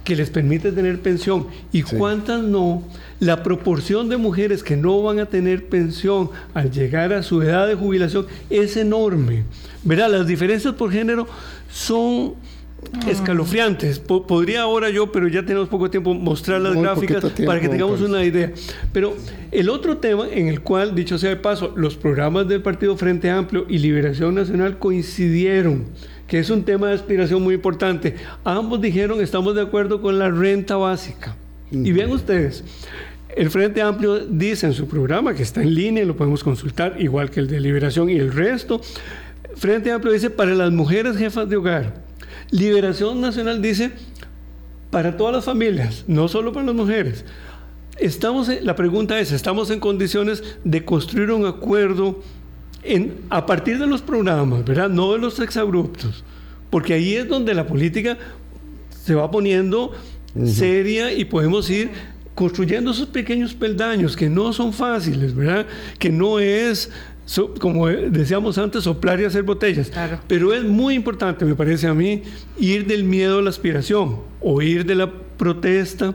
que 0.08 0.16
les 0.16 0.30
permite 0.30 0.72
tener 0.72 1.01
pensión 1.01 1.47
y 1.74 1.82
cuántas 1.82 2.41
no? 2.41 2.82
La 3.20 3.43
proporción 3.43 4.08
de 4.08 4.16
mujeres 4.16 4.64
que 4.64 4.78
no 4.78 5.03
van 5.03 5.20
a 5.20 5.26
tener 5.26 5.66
pensión 5.66 6.30
al 6.53 6.72
llegar 6.72 7.12
a 7.12 7.24
su 7.24 7.41
edad 7.41 7.68
de 7.68 7.76
jubilación 7.76 8.26
es 8.49 8.78
enorme. 8.78 9.43
Verá, 9.84 10.08
las 10.08 10.26
diferencias 10.26 10.76
por 10.76 10.93
género 10.93 11.28
son 11.70 12.36
ah. 12.93 13.10
escalofriantes. 13.10 13.99
podría 13.99 14.62
ahora 14.62 14.89
yo, 14.89 15.12
pero 15.12 15.28
ya 15.28 15.45
tenemos 15.45 15.68
poco 15.68 15.89
tiempo, 15.89 16.14
mostrar 16.14 16.62
las 16.62 16.78
gráficas 16.78 17.26
para 17.45 17.60
que 17.60 17.68
tengamos 17.68 17.99
una 17.99 18.24
idea. 18.24 18.53
Pero 18.93 19.14
el 19.51 19.68
otro 19.68 19.97
tema 19.97 20.26
en 20.32 20.47
el 20.47 20.62
cual, 20.62 20.95
dicho 20.95 21.18
sea 21.18 21.32
de 21.32 21.36
paso, 21.36 21.74
los 21.76 21.97
programas 21.97 22.47
del 22.47 22.62
Partido 22.62 22.95
Frente 22.95 23.30
Amplio 23.30 23.66
y 23.68 23.80
Liberación 23.80 24.36
Nacional 24.36 24.80
coincidieron, 24.80 25.84
que 26.28 26.39
es 26.39 26.49
un 26.49 26.63
tema 26.63 26.88
de 26.88 26.95
aspiración 26.95 27.41
muy 27.41 27.55
importante. 27.55 28.15
Ambos 28.43 28.82
dijeron, 28.82 29.21
estamos 29.21 29.55
de 29.55 29.61
acuerdo 29.61 30.01
con 30.01 30.19
la 30.19 30.30
renta 30.30 30.75
básica. 30.75 31.36
Y 31.71 31.91
vean 31.91 32.11
ustedes, 32.11 32.63
el 33.36 33.49
Frente 33.51 33.82
Amplio 33.82 34.19
dice 34.19 34.67
en 34.67 34.73
su 34.73 34.88
programa, 34.88 35.34
que 35.34 35.43
está 35.43 35.61
en 35.61 35.75
línea, 35.75 36.05
lo 36.05 36.15
podemos 36.15 36.43
consultar, 36.43 36.95
igual 36.99 37.30
que 37.30 37.39
el 37.39 37.47
de 37.47 37.59
Liberación 37.59 38.09
y 38.09 38.15
el 38.17 38.32
resto. 38.32 38.82
Frente 39.55 39.91
Amplio 39.91 40.13
dice 40.13 40.30
para 40.30 40.55
las 40.55 40.71
mujeres 40.71 41.17
jefas 41.17 41.49
de 41.49 41.57
hogar. 41.57 42.01
Liberación 42.51 43.19
Nacional 43.19 43.61
dice 43.61 43.91
para 44.89 45.17
todas 45.17 45.36
las 45.36 45.45
familias, 45.45 46.05
no 46.07 46.28
solo 46.28 46.53
para 46.53 46.65
las 46.65 46.75
mujeres. 46.75 47.25
Estamos, 47.99 48.49
la 48.61 48.75
pregunta 48.75 49.19
es, 49.19 49.32
¿estamos 49.32 49.69
en 49.71 49.80
condiciones 49.80 50.43
de 50.63 50.86
construir 50.86 51.32
un 51.32 51.45
acuerdo 51.45 52.21
en, 52.88 53.16
a 53.30 53.46
partir 53.46 53.80
de 53.80 53.88
los 53.88 54.02
programas, 54.02 54.66
¿verdad? 54.66 54.90
No 54.90 55.14
de 55.14 55.20
los 55.20 55.40
exabruptos, 55.40 56.24
porque 56.70 56.94
ahí 56.94 57.16
es 57.16 57.28
donde 57.28 57.54
la 57.54 57.68
política 57.68 58.18
se 59.04 59.16
va 59.16 59.30
poniendo 59.32 59.94
seria 60.46 61.12
y 61.14 61.26
podemos 61.26 61.70
ir 61.70 61.90
construyendo 62.36 62.92
esos 62.92 63.08
pequeños 63.08 63.56
peldaños 63.56 64.16
que 64.16 64.30
no 64.30 64.54
son 64.54 64.72
fáciles, 64.72 65.34
¿verdad? 65.34 65.66
Que 65.98 66.12
no 66.12 66.40
es, 66.40 66.92
como 67.60 67.88
decíamos 67.88 68.60
antes, 68.60 68.84
soplar 68.84 69.20
y 69.20 69.26
hacer 69.26 69.44
botellas. 69.44 69.92
Pero 70.28 70.54
es 70.54 70.64
muy 70.64 70.94
importante, 70.94 71.46
me 71.46 71.56
parece 71.56 71.88
a 71.88 71.94
mí, 71.94 72.22
ir 72.60 72.86
del 72.86 73.04
miedo 73.04 73.40
a 73.40 73.42
la 73.42 73.50
aspiración 73.50 74.20
o 74.40 74.62
ir 74.62 74.86
de 74.86 74.96
la 74.96 75.12
protesta 75.12 76.14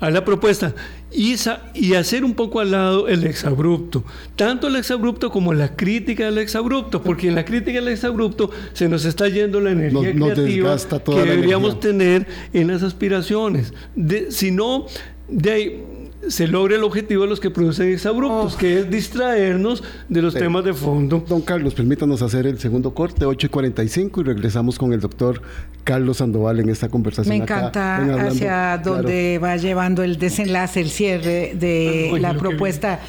a 0.00 0.10
la 0.10 0.24
propuesta 0.24 0.74
y, 1.10 1.36
y, 1.74 1.94
hacer 1.94 2.24
un 2.24 2.34
poco 2.34 2.60
al 2.60 2.72
lado 2.72 3.08
el 3.08 3.24
exabrupto. 3.24 4.04
Tanto 4.36 4.66
el 4.66 4.76
exabrupto 4.76 5.30
como 5.30 5.54
la 5.54 5.76
crítica 5.76 6.24
del 6.24 6.38
exabrupto, 6.38 7.02
porque 7.02 7.28
en 7.28 7.36
la 7.36 7.44
crítica 7.44 7.78
del 7.78 7.88
exabrupto 7.88 8.50
se 8.72 8.88
nos 8.88 9.04
está 9.04 9.28
yendo 9.28 9.60
la 9.60 9.70
energía 9.70 10.12
creativa 10.12 10.76
que 10.76 11.20
deberíamos 11.20 11.78
tener 11.78 12.26
en 12.52 12.66
las 12.68 12.82
aspiraciones. 12.82 13.72
De, 13.94 14.32
si 14.32 14.50
no, 14.50 14.86
de 15.28 15.50
ahí, 15.50 15.84
se 16.28 16.46
logra 16.46 16.76
el 16.76 16.84
objetivo 16.84 17.22
de 17.22 17.28
los 17.28 17.40
que 17.40 17.50
producen 17.50 17.92
exabruptos, 17.92 18.54
oh. 18.54 18.58
que 18.58 18.80
es 18.80 18.90
distraernos 18.90 19.82
de 20.08 20.22
los 20.22 20.34
temas 20.34 20.64
de 20.64 20.74
fondo. 20.74 21.24
Don 21.28 21.40
Carlos, 21.40 21.74
permítanos 21.74 22.22
hacer 22.22 22.46
el 22.46 22.58
segundo 22.58 22.94
corte, 22.94 23.24
8 23.24 23.46
y 23.46 23.50
45, 23.50 24.20
y 24.20 24.24
regresamos 24.24 24.78
con 24.78 24.92
el 24.92 25.00
doctor 25.00 25.42
Carlos 25.84 26.18
Sandoval 26.18 26.60
en 26.60 26.68
esta 26.68 26.88
conversación. 26.88 27.36
Me 27.36 27.42
encanta 27.42 28.26
hacia 28.26 28.78
donde 28.78 29.38
va 29.38 29.56
llevando 29.56 30.02
el 30.02 30.18
desenlace, 30.18 30.80
el 30.80 30.90
cierre 30.90 31.54
de 31.54 32.12
ah, 32.14 32.18
la 32.18 32.34
propuesta 32.34 33.00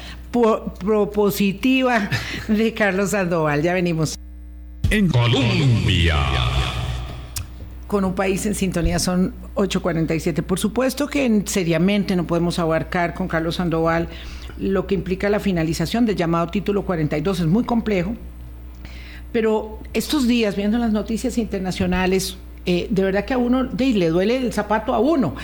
propositiva 0.80 2.10
de 2.48 2.74
Carlos 2.74 3.10
Sandoval. 3.10 3.62
Ya 3.62 3.74
venimos. 3.74 4.16
En 4.90 5.08
Colombia 5.08 6.16
con 7.86 8.04
un 8.04 8.14
país 8.14 8.46
en 8.46 8.54
sintonía 8.54 8.98
son 8.98 9.34
8.47. 9.54 10.42
Por 10.42 10.58
supuesto 10.58 11.06
que 11.06 11.42
seriamente 11.46 12.16
no 12.16 12.26
podemos 12.26 12.58
abarcar 12.58 13.14
con 13.14 13.28
Carlos 13.28 13.56
Sandoval 13.56 14.08
lo 14.58 14.86
que 14.86 14.94
implica 14.94 15.28
la 15.28 15.40
finalización 15.40 16.06
del 16.06 16.16
llamado 16.16 16.48
título 16.48 16.84
42. 16.84 17.40
Es 17.40 17.46
muy 17.46 17.64
complejo, 17.64 18.14
pero 19.32 19.78
estos 19.92 20.26
días, 20.26 20.56
viendo 20.56 20.78
las 20.78 20.92
noticias 20.92 21.38
internacionales, 21.38 22.38
eh, 22.64 22.88
de 22.90 23.02
verdad 23.02 23.24
que 23.24 23.34
a 23.34 23.38
uno 23.38 23.64
le 23.64 24.08
duele 24.08 24.38
el 24.38 24.52
zapato 24.52 24.94
a 24.94 24.98
uno, 24.98 25.36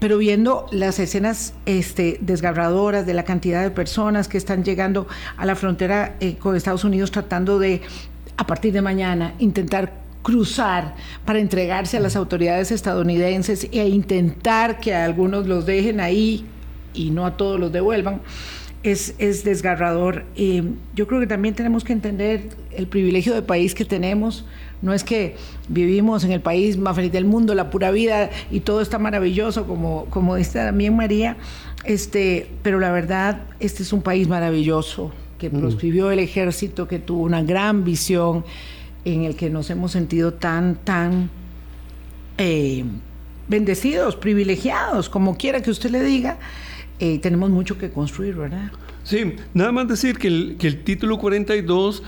pero 0.00 0.18
viendo 0.18 0.66
las 0.72 0.98
escenas 0.98 1.54
este, 1.66 2.18
desgarradoras 2.20 3.06
de 3.06 3.14
la 3.14 3.24
cantidad 3.24 3.62
de 3.62 3.70
personas 3.70 4.28
que 4.28 4.38
están 4.38 4.64
llegando 4.64 5.06
a 5.36 5.46
la 5.46 5.54
frontera 5.54 6.16
eh, 6.20 6.36
con 6.36 6.56
Estados 6.56 6.84
Unidos 6.84 7.10
tratando 7.10 7.58
de, 7.58 7.82
a 8.36 8.46
partir 8.46 8.72
de 8.72 8.82
mañana, 8.82 9.34
intentar 9.38 10.03
cruzar 10.24 10.96
para 11.24 11.38
entregarse 11.38 11.98
a 11.98 12.00
las 12.00 12.16
autoridades 12.16 12.72
estadounidenses 12.72 13.68
e 13.70 13.88
intentar 13.88 14.80
que 14.80 14.92
a 14.92 15.04
algunos 15.04 15.46
los 15.46 15.66
dejen 15.66 16.00
ahí 16.00 16.46
y 16.94 17.10
no 17.10 17.26
a 17.26 17.36
todos 17.36 17.60
los 17.60 17.70
devuelvan, 17.70 18.22
es, 18.82 19.14
es 19.18 19.44
desgarrador. 19.44 20.24
yo 20.94 21.06
creo 21.06 21.20
que 21.20 21.26
también 21.26 21.54
tenemos 21.54 21.84
que 21.84 21.92
entender 21.92 22.48
el 22.72 22.86
privilegio 22.86 23.34
de 23.34 23.42
país 23.42 23.74
que 23.74 23.84
tenemos. 23.84 24.44
No 24.82 24.92
es 24.92 25.04
que 25.04 25.36
vivimos 25.68 26.24
en 26.24 26.32
el 26.32 26.40
país 26.40 26.76
más 26.76 26.96
feliz 26.96 27.12
del 27.12 27.24
mundo, 27.24 27.54
la 27.54 27.70
pura 27.70 27.90
vida 27.90 28.30
y 28.50 28.60
todo 28.60 28.80
está 28.80 28.98
maravilloso, 28.98 29.66
como, 29.66 30.06
como 30.06 30.36
dice 30.36 30.58
también 30.58 30.96
María, 30.96 31.36
este, 31.84 32.48
pero 32.62 32.80
la 32.80 32.92
verdad, 32.92 33.42
este 33.60 33.82
es 33.82 33.92
un 33.92 34.02
país 34.02 34.28
maravilloso, 34.28 35.12
que 35.38 35.48
mm. 35.48 35.60
proscribió 35.60 36.10
el 36.10 36.18
ejército, 36.18 36.86
que 36.86 36.98
tuvo 36.98 37.22
una 37.22 37.42
gran 37.42 37.84
visión, 37.84 38.44
en 39.04 39.24
el 39.24 39.36
que 39.36 39.50
nos 39.50 39.70
hemos 39.70 39.92
sentido 39.92 40.34
tan, 40.34 40.76
tan 40.76 41.30
eh, 42.38 42.84
bendecidos, 43.48 44.16
privilegiados, 44.16 45.08
como 45.08 45.36
quiera 45.36 45.62
que 45.62 45.70
usted 45.70 45.90
le 45.90 46.02
diga, 46.02 46.38
eh, 46.98 47.18
tenemos 47.18 47.50
mucho 47.50 47.76
que 47.78 47.90
construir, 47.90 48.34
¿verdad? 48.34 48.70
Sí, 49.02 49.34
nada 49.52 49.70
más 49.72 49.88
decir 49.88 50.16
que 50.18 50.28
el, 50.28 50.82
título 50.84 51.18
42 51.18 52.02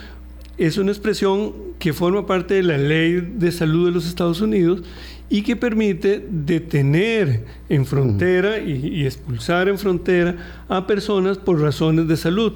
es 0.57 0.79
una 0.79 0.91
expresión 0.91 1.53
que 1.79 1.93
forma 1.93 2.27
parte 2.27 2.55
de 2.55 2.63
la 2.63 2.79
ley 2.79 3.21
de 3.37 3.53
salud 3.53 3.87
de 3.87 3.93
los 3.93 4.07
Estados 4.07 4.41
Unidos 4.41 4.83
y 5.29 5.43
que 5.43 5.57
permite 5.57 6.25
detener 6.31 7.45
en 7.69 7.85
frontera 7.85 8.59
y, 8.59 9.05
expulsar 9.05 9.69
en 9.69 9.79
frontera 9.79 10.65
a 10.69 10.87
personas 10.87 11.37
por 11.37 11.61
razones 11.61 12.09
de 12.09 12.17
salud. 12.17 12.55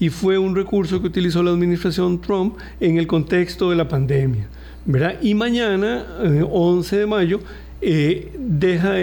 Y 0.00 0.10
fue 0.10 0.38
un 0.38 0.54
recurso 0.54 1.00
que 1.00 1.08
utilizó 1.08 1.42
la 1.42 1.50
administración 1.50 2.20
Trump 2.20 2.56
en 2.80 2.98
el 2.98 3.06
contexto 3.06 3.70
de 3.70 3.76
la 3.76 3.88
pandemia. 3.88 4.48
¿verdad? 4.88 5.16
Y 5.20 5.34
mañana, 5.34 6.06
11 6.50 6.96
eh, 6.96 6.98
de 6.98 7.06
mayo, 7.06 7.40
eh, 7.80 8.32
deja 8.38 8.94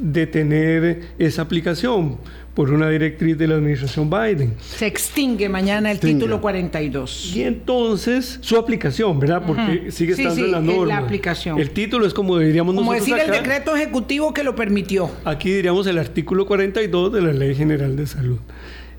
de 0.00 0.26
tener 0.26 1.00
esa 1.16 1.42
aplicación 1.42 2.18
por 2.54 2.70
una 2.70 2.90
directriz 2.90 3.38
de 3.38 3.46
la 3.46 3.54
administración 3.54 4.10
Biden. 4.10 4.54
Se 4.60 4.86
extingue 4.86 5.48
mañana 5.48 5.90
el 5.90 6.00
título 6.00 6.40
42. 6.40 7.34
Y 7.34 7.44
entonces 7.44 8.38
su 8.42 8.58
aplicación, 8.58 9.18
¿verdad? 9.20 9.42
Porque 9.46 9.90
sigue 9.90 10.12
estando 10.12 10.44
en 10.44 10.50
la 10.50 10.60
norma. 10.60 10.86
La 10.86 10.98
aplicación. 10.98 11.58
El 11.58 11.70
título 11.70 12.04
es 12.04 12.12
como 12.12 12.38
diríamos 12.38 12.74
como 12.74 12.92
nosotros. 12.92 13.08
Como 13.08 13.16
decir 13.16 13.34
el 13.34 13.42
decreto 13.42 13.74
ejecutivo 13.74 14.34
que 14.34 14.42
lo 14.42 14.54
permitió. 14.54 15.10
Aquí 15.24 15.50
diríamos 15.50 15.86
el 15.86 15.98
artículo 15.98 16.46
42 16.46 17.12
de 17.12 17.22
la 17.22 17.32
Ley 17.32 17.54
General 17.54 17.96
de 17.96 18.06
Salud. 18.06 18.38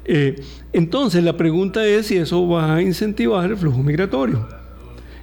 Eh, 0.06 0.42
entonces 0.74 1.24
la 1.24 1.38
pregunta 1.38 1.86
es 1.86 2.08
si 2.08 2.18
eso 2.18 2.48
va 2.48 2.76
a 2.76 2.82
incentivar 2.82 3.50
el 3.50 3.58
flujo 3.58 3.82
migratorio. 3.82 4.48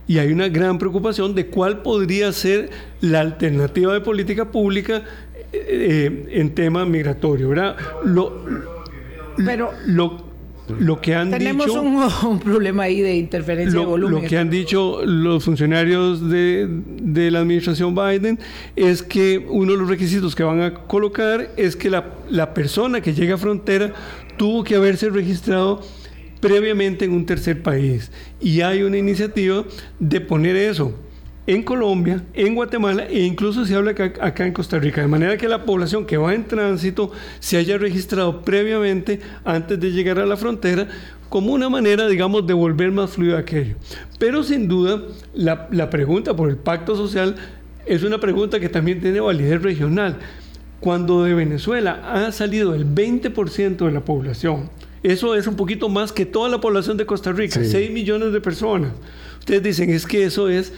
Y 0.07 0.19
hay 0.19 0.33
una 0.33 0.49
gran 0.49 0.79
preocupación 0.79 1.35
de 1.35 1.47
cuál 1.47 1.83
podría 1.83 2.33
ser 2.33 2.71
la 3.01 3.21
alternativa 3.21 3.93
de 3.93 4.01
política 4.01 4.51
pública 4.51 5.05
eh, 5.53 6.29
en 6.31 6.55
tema 6.55 6.85
migratorio, 6.85 7.51
¿verdad? 7.51 7.77
Lo, 8.05 8.45
Pero 9.37 9.71
lo, 9.87 11.01
que 11.01 11.15
han 11.15 11.31
tenemos 11.31 11.67
dicho... 11.67 11.81
Tenemos 11.81 12.23
un, 12.25 12.41
problema 12.41 12.85
ahí 12.85 13.01
de 13.01 13.17
interferencia 13.17 13.79
de 13.79 13.87
volumen. 13.87 14.23
Lo 14.23 14.29
que 14.29 14.39
han 14.39 14.51
dicho 14.51 15.01
los 15.05 15.45
funcionarios 15.45 16.29
de, 16.29 16.67
de, 16.69 17.31
la 17.31 17.41
administración 17.41 17.95
Biden 17.95 18.39
es 18.75 19.03
que 19.03 19.45
uno 19.49 19.73
de 19.73 19.79
los 19.79 19.89
requisitos 19.89 20.35
que 20.35 20.43
van 20.43 20.63
a 20.63 20.75
colocar 20.75 21.51
es 21.57 21.77
que 21.77 21.91
la, 21.91 22.07
la 22.29 22.55
persona 22.55 23.01
que 23.01 23.13
llega 23.13 23.35
a 23.35 23.39
frontera 23.39 23.93
tuvo 24.41 24.65
que 24.65 24.75
haberse 24.75 25.11
registrado 25.11 25.83
previamente 26.41 27.05
en 27.05 27.13
un 27.13 27.27
tercer 27.27 27.63
país. 27.63 28.11
Y 28.41 28.63
hay 28.63 28.83
una 28.83 28.97
iniciativa 28.97 29.67
de 29.99 30.19
poner 30.23 30.57
eso 30.57 30.95
en 31.47 31.63
Colombia, 31.63 32.25
en 32.33 32.55
Guatemala 32.55 33.05
e 33.05 33.21
incluso 33.21 33.67
se 33.67 33.75
habla 33.75 33.91
acá, 33.91 34.47
en 34.47 34.55
Costa 34.55 34.79
Rica, 34.79 35.03
de 35.03 35.09
manera 35.09 35.37
que 35.37 35.47
la 35.47 35.67
población 35.67 36.07
que 36.07 36.17
va 36.17 36.35
en 36.35 36.49
tránsito 36.49 37.13
se 37.39 37.59
haya 37.59 37.77
registrado 37.77 38.41
previamente 38.41 39.21
antes 39.45 39.79
de 39.79 39.93
llegar 39.93 40.19
a 40.19 40.25
la 40.25 40.39
frontera 40.39 40.89
como 41.29 41.53
una 41.53 41.69
manera, 41.69 42.09
digamos, 42.09 42.47
de 42.47 42.55
volver 42.55 42.93
más 42.93 43.11
fluido 43.11 43.37
aquello. 43.37 43.75
Pero 44.19 44.43
sin 44.43 44.69
duda, 44.69 45.03
la 45.35 45.91
pregunta 45.91 46.35
por 46.35 46.49
el 46.49 46.57
pacto 46.57 46.97
social 46.97 47.37
es 47.85 48.05
una 48.05 48.19
pregunta 48.19 48.59
que 48.59 48.71
también 48.71 49.03
tiene 49.03 49.21
validez 49.21 49.61
regional. 49.61 50.17
Cuando 50.81 51.25
de 51.25 51.35
Venezuela 51.35 52.01
ha 52.13 52.33
salido 52.33 52.75
el 52.75 52.87
20% 52.87 53.85
de 53.85 53.93
la 53.93 54.05
población, 54.05 54.71
eso 55.03 55.35
es 55.35 55.47
un 55.47 55.57
poquito 55.57 55.89
más 55.89 56.13
que 56.13 56.27
toda 56.27 56.49
la 56.49 56.61
población 56.61 56.97
de 56.97 57.07
Costa 57.07 57.33
Rica, 57.33 57.61
sí. 57.61 57.71
6 57.71 57.91
millones 57.91 58.33
de 58.33 58.41
personas. 58.41 58.93
Ustedes 59.39 59.63
dicen, 59.63 59.91
es 59.91 60.07
que 60.07 60.25
eso 60.25 60.49
es 60.49 60.73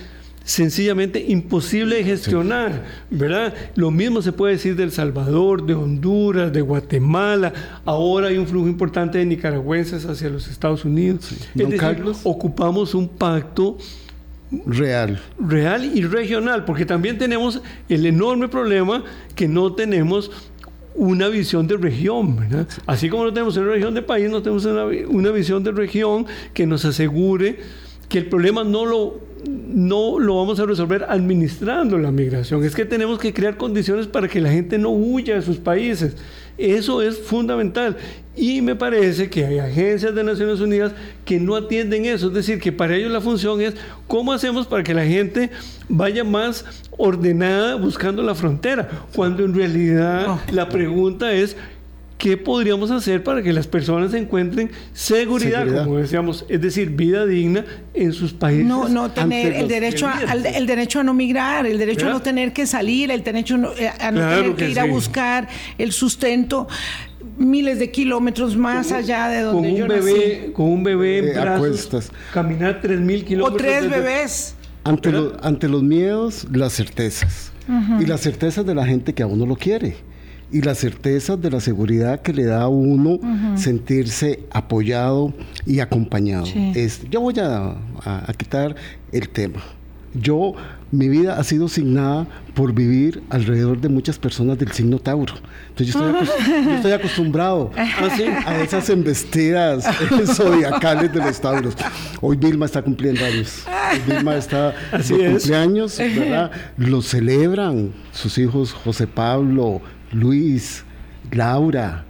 sencillamente 0.44 1.24
imposible 1.28 1.96
de 1.96 2.04
gestionar, 2.04 2.84
¿verdad? 3.10 3.54
Lo 3.74 3.90
mismo 3.90 4.22
se 4.22 4.32
puede 4.32 4.54
decir 4.54 4.76
de 4.76 4.84
El 4.84 4.92
Salvador, 4.92 5.66
de 5.66 5.74
Honduras, 5.74 6.52
de 6.52 6.60
Guatemala. 6.60 7.52
Ahora 7.84 8.28
hay 8.28 8.38
un 8.38 8.46
flujo 8.46 8.68
importante 8.68 9.18
de 9.18 9.26
nicaragüenses 9.26 10.04
hacia 10.04 10.28
los 10.28 10.48
Estados 10.48 10.84
Unidos. 10.84 11.26
Sí. 11.26 11.36
Es 11.54 11.54
decir, 11.54 11.78
Carlos? 11.78 12.20
ocupamos 12.24 12.94
un 12.94 13.08
pacto 13.08 13.78
real. 14.66 15.20
Real 15.38 15.84
y 15.84 16.02
regional, 16.02 16.64
porque 16.64 16.84
también 16.84 17.18
tenemos 17.18 17.62
el 17.88 18.06
enorme 18.06 18.48
problema 18.48 19.04
que 19.34 19.48
no 19.48 19.74
tenemos 19.74 20.30
una 20.94 21.28
visión 21.28 21.66
de 21.66 21.76
región, 21.76 22.36
¿verdad? 22.36 22.68
Así 22.86 23.08
como 23.08 23.24
no 23.24 23.32
tenemos 23.32 23.56
una 23.56 23.72
región 23.72 23.94
de 23.94 24.02
país, 24.02 24.30
no 24.30 24.42
tenemos 24.42 24.64
una, 24.64 24.84
una 24.84 25.30
visión 25.30 25.62
de 25.64 25.72
región 25.72 26.26
que 26.52 26.66
nos 26.66 26.84
asegure 26.84 27.58
que 28.08 28.18
el 28.18 28.26
problema 28.26 28.62
no 28.62 28.84
lo, 28.84 29.20
no 29.48 30.18
lo 30.18 30.36
vamos 30.36 30.60
a 30.60 30.66
resolver 30.66 31.06
administrando 31.08 31.96
la 31.96 32.10
migración. 32.10 32.62
Es 32.62 32.74
que 32.74 32.84
tenemos 32.84 33.18
que 33.18 33.32
crear 33.32 33.56
condiciones 33.56 34.06
para 34.06 34.28
que 34.28 34.40
la 34.40 34.50
gente 34.50 34.76
no 34.76 34.90
huya 34.90 35.36
de 35.36 35.42
sus 35.42 35.56
países. 35.56 36.16
Eso 36.58 37.02
es 37.02 37.18
fundamental. 37.18 37.96
Y 38.34 38.62
me 38.62 38.74
parece 38.74 39.28
que 39.28 39.44
hay 39.44 39.58
agencias 39.58 40.14
de 40.14 40.24
Naciones 40.24 40.60
Unidas 40.60 40.92
que 41.24 41.38
no 41.38 41.54
atienden 41.54 42.06
eso. 42.06 42.28
Es 42.28 42.34
decir, 42.34 42.58
que 42.58 42.72
para 42.72 42.96
ellos 42.96 43.12
la 43.12 43.20
función 43.20 43.60
es 43.60 43.74
cómo 44.06 44.32
hacemos 44.32 44.66
para 44.66 44.82
que 44.82 44.94
la 44.94 45.04
gente 45.04 45.50
vaya 45.88 46.24
más 46.24 46.64
ordenada 46.96 47.74
buscando 47.76 48.22
la 48.22 48.34
frontera. 48.34 48.88
Cuando 49.14 49.44
en 49.44 49.54
realidad 49.54 50.26
oh. 50.28 50.40
la 50.50 50.68
pregunta 50.68 51.32
es 51.32 51.56
¿qué 52.22 52.36
podríamos 52.36 52.92
hacer 52.92 53.24
para 53.24 53.42
que 53.42 53.52
las 53.52 53.66
personas 53.66 54.14
encuentren 54.14 54.70
seguridad, 54.92 55.62
seguridad, 55.64 55.84
como 55.84 55.98
decíamos, 55.98 56.44
es 56.48 56.60
decir, 56.60 56.90
vida 56.90 57.26
digna 57.26 57.64
en 57.94 58.12
sus 58.12 58.32
países? 58.32 58.64
No, 58.64 58.88
no 58.88 59.10
tener 59.10 59.52
el 59.54 59.66
derecho, 59.66 60.06
a, 60.06 60.12
al, 60.12 60.46
el 60.46 60.66
derecho 60.68 61.00
a 61.00 61.02
no 61.02 61.14
migrar, 61.14 61.66
el 61.66 61.78
derecho 61.78 62.02
¿verdad? 62.06 62.12
a 62.12 62.18
no 62.18 62.22
tener 62.22 62.52
que 62.52 62.64
salir, 62.68 63.10
el 63.10 63.24
derecho 63.24 63.58
no, 63.58 63.72
eh, 63.76 63.88
a 63.88 64.12
no 64.12 64.20
claro 64.20 64.36
tener 64.42 64.50
que, 64.56 64.64
que 64.64 64.68
ir 64.70 64.74
sí. 64.74 64.78
a 64.78 64.84
buscar 64.84 65.48
el 65.78 65.90
sustento 65.90 66.68
miles 67.38 67.80
de 67.80 67.90
kilómetros 67.90 68.56
más 68.56 68.86
con, 68.86 68.96
allá 68.98 69.26
de 69.28 69.40
donde 69.40 69.62
con 69.68 69.70
un 69.72 69.76
yo 69.76 69.88
bebé, 69.88 70.38
nací. 70.42 70.52
Con 70.52 70.66
un 70.66 70.84
bebé 70.84 71.18
en 71.18 71.24
Eh, 71.24 71.32
brazos, 71.32 71.56
acuestas. 71.56 72.12
caminar 72.32 72.80
3.000 72.80 73.24
kilómetros. 73.24 73.52
O 73.52 73.56
tres 73.56 73.90
bebés. 73.90 74.54
Ante, 74.84 75.10
lo- 75.10 75.36
ante 75.42 75.66
los 75.68 75.82
miedos, 75.82 76.46
las 76.52 76.72
certezas. 76.74 77.50
Y 78.00 78.06
las 78.06 78.20
certezas 78.20 78.64
de 78.64 78.74
la 78.76 78.86
gente 78.86 79.12
que 79.12 79.22
a 79.24 79.26
uno 79.26 79.44
lo 79.44 79.56
quiere. 79.56 79.96
Y 80.52 80.60
las 80.60 80.78
certezas 80.78 81.40
de 81.40 81.50
la 81.50 81.60
seguridad 81.60 82.20
que 82.20 82.32
le 82.34 82.44
da 82.44 82.62
a 82.62 82.68
uno 82.68 83.18
sentirse 83.56 84.40
apoyado 84.50 85.32
y 85.66 85.80
acompañado. 85.80 86.46
Sí. 86.46 86.72
Este, 86.74 87.08
yo 87.10 87.20
voy 87.20 87.34
a, 87.38 87.74
a- 88.04 88.24
a 88.30 88.32
quitar 88.34 88.74
el 89.12 89.28
tema. 89.28 89.60
Yo, 90.14 90.52
mi 90.90 91.08
vida 91.08 91.38
ha 91.38 91.44
sido 91.44 91.68
signada 91.68 92.26
por 92.52 92.74
vivir 92.74 93.22
alrededor 93.30 93.80
de 93.80 93.88
muchas 93.88 94.18
personas 94.18 94.58
del 94.58 94.70
signo 94.72 94.98
Tauro. 94.98 95.32
Entonces 95.70 95.94
yo 95.94 96.06
estoy, 96.06 96.12
acos- 96.28 96.64
yo 96.66 96.70
estoy 96.74 96.92
acostumbrado 96.92 97.70
a 98.46 98.60
esas 98.62 98.90
embestidas 98.90 99.86
zodiacales 100.36 101.10
de 101.14 101.18
los 101.18 101.40
Tauros. 101.40 101.74
Hoy 102.20 102.36
Vilma 102.36 102.66
está 102.66 102.82
cumpliendo 102.82 103.24
años. 103.24 103.64
Hoy 103.66 104.12
Vilma 104.14 104.36
está 104.36 104.74
de 104.92 104.98
es. 104.98 105.32
cumpleaños, 105.42 105.96
¿verdad? 105.96 106.50
Lo 106.76 107.00
celebran 107.00 107.92
sus 108.12 108.36
hijos 108.36 108.74
José 108.74 109.06
Pablo, 109.06 109.80
Luis, 110.12 110.84
Laura, 111.30 112.04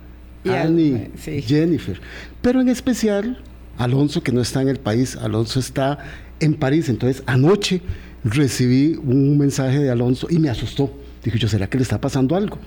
Annie, 0.44 1.10
sí. 1.16 1.42
Jennifer. 1.42 2.00
Pero 2.40 2.60
en 2.60 2.68
especial, 2.68 3.42
Alonso, 3.78 4.22
que 4.22 4.32
no 4.32 4.40
está 4.40 4.62
en 4.62 4.68
el 4.68 4.78
país, 4.78 5.16
Alonso 5.16 5.60
está 5.60 5.98
en 6.40 6.54
París. 6.54 6.88
Entonces, 6.88 7.22
anoche 7.26 7.80
recibí 8.24 8.98
un 9.02 9.38
mensaje 9.38 9.78
de 9.78 9.90
Alonso 9.90 10.26
y 10.30 10.38
me 10.38 10.50
asustó. 10.50 11.01
Dije, 11.24 11.38
yo, 11.38 11.46
¿será 11.46 11.68
que 11.68 11.78
le 11.78 11.84
está 11.84 12.00
pasando 12.00 12.34
algo? 12.34 12.58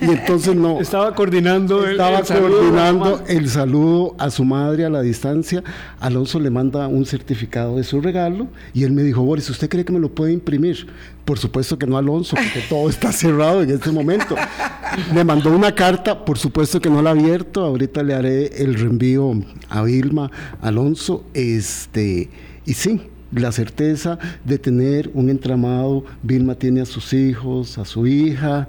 Y 0.00 0.04
entonces 0.10 0.56
no. 0.56 0.80
Estaba 0.80 1.14
coordinando 1.14 1.84
el- 1.84 1.92
Estaba 1.92 2.18
el 2.18 2.26
saludo, 2.26 2.50
coordinando 2.58 3.04
mamá. 3.04 3.22
el 3.28 3.48
saludo 3.48 4.16
a 4.18 4.30
su 4.30 4.44
madre 4.44 4.84
a 4.84 4.90
la 4.90 5.00
distancia. 5.00 5.62
Alonso 6.00 6.40
le 6.40 6.50
manda 6.50 6.88
un 6.88 7.06
certificado 7.06 7.76
de 7.76 7.84
su 7.84 8.00
regalo 8.00 8.48
y 8.72 8.82
él 8.82 8.90
me 8.90 9.04
dijo, 9.04 9.22
Boris, 9.22 9.48
¿usted 9.48 9.68
cree 9.68 9.84
que 9.84 9.92
me 9.92 10.00
lo 10.00 10.08
puede 10.12 10.32
imprimir? 10.32 10.88
Por 11.24 11.38
supuesto 11.38 11.78
que 11.78 11.86
no, 11.86 11.96
Alonso, 11.96 12.34
porque 12.34 12.64
todo 12.68 12.88
está 12.90 13.12
cerrado 13.12 13.62
en 13.62 13.70
este 13.70 13.92
momento. 13.92 14.34
Le 15.14 15.22
mandó 15.22 15.54
una 15.54 15.72
carta, 15.72 16.24
por 16.24 16.36
supuesto 16.36 16.80
que 16.80 16.90
no 16.90 17.00
la 17.00 17.10
ha 17.10 17.12
abierto. 17.12 17.64
Ahorita 17.64 18.02
le 18.02 18.14
haré 18.14 18.46
el 18.62 18.74
reenvío 18.74 19.32
a 19.68 19.82
Vilma, 19.84 20.32
Alonso. 20.60 21.22
Este, 21.32 22.28
y 22.66 22.74
sí, 22.74 23.00
la 23.34 23.52
certeza 23.52 24.18
de 24.44 24.58
tener 24.58 25.10
un 25.14 25.30
entramado. 25.30 26.04
Vilma 26.22 26.54
tiene 26.54 26.80
a 26.80 26.86
sus 26.86 27.12
hijos, 27.12 27.78
a 27.78 27.84
su 27.84 28.06
hija, 28.06 28.68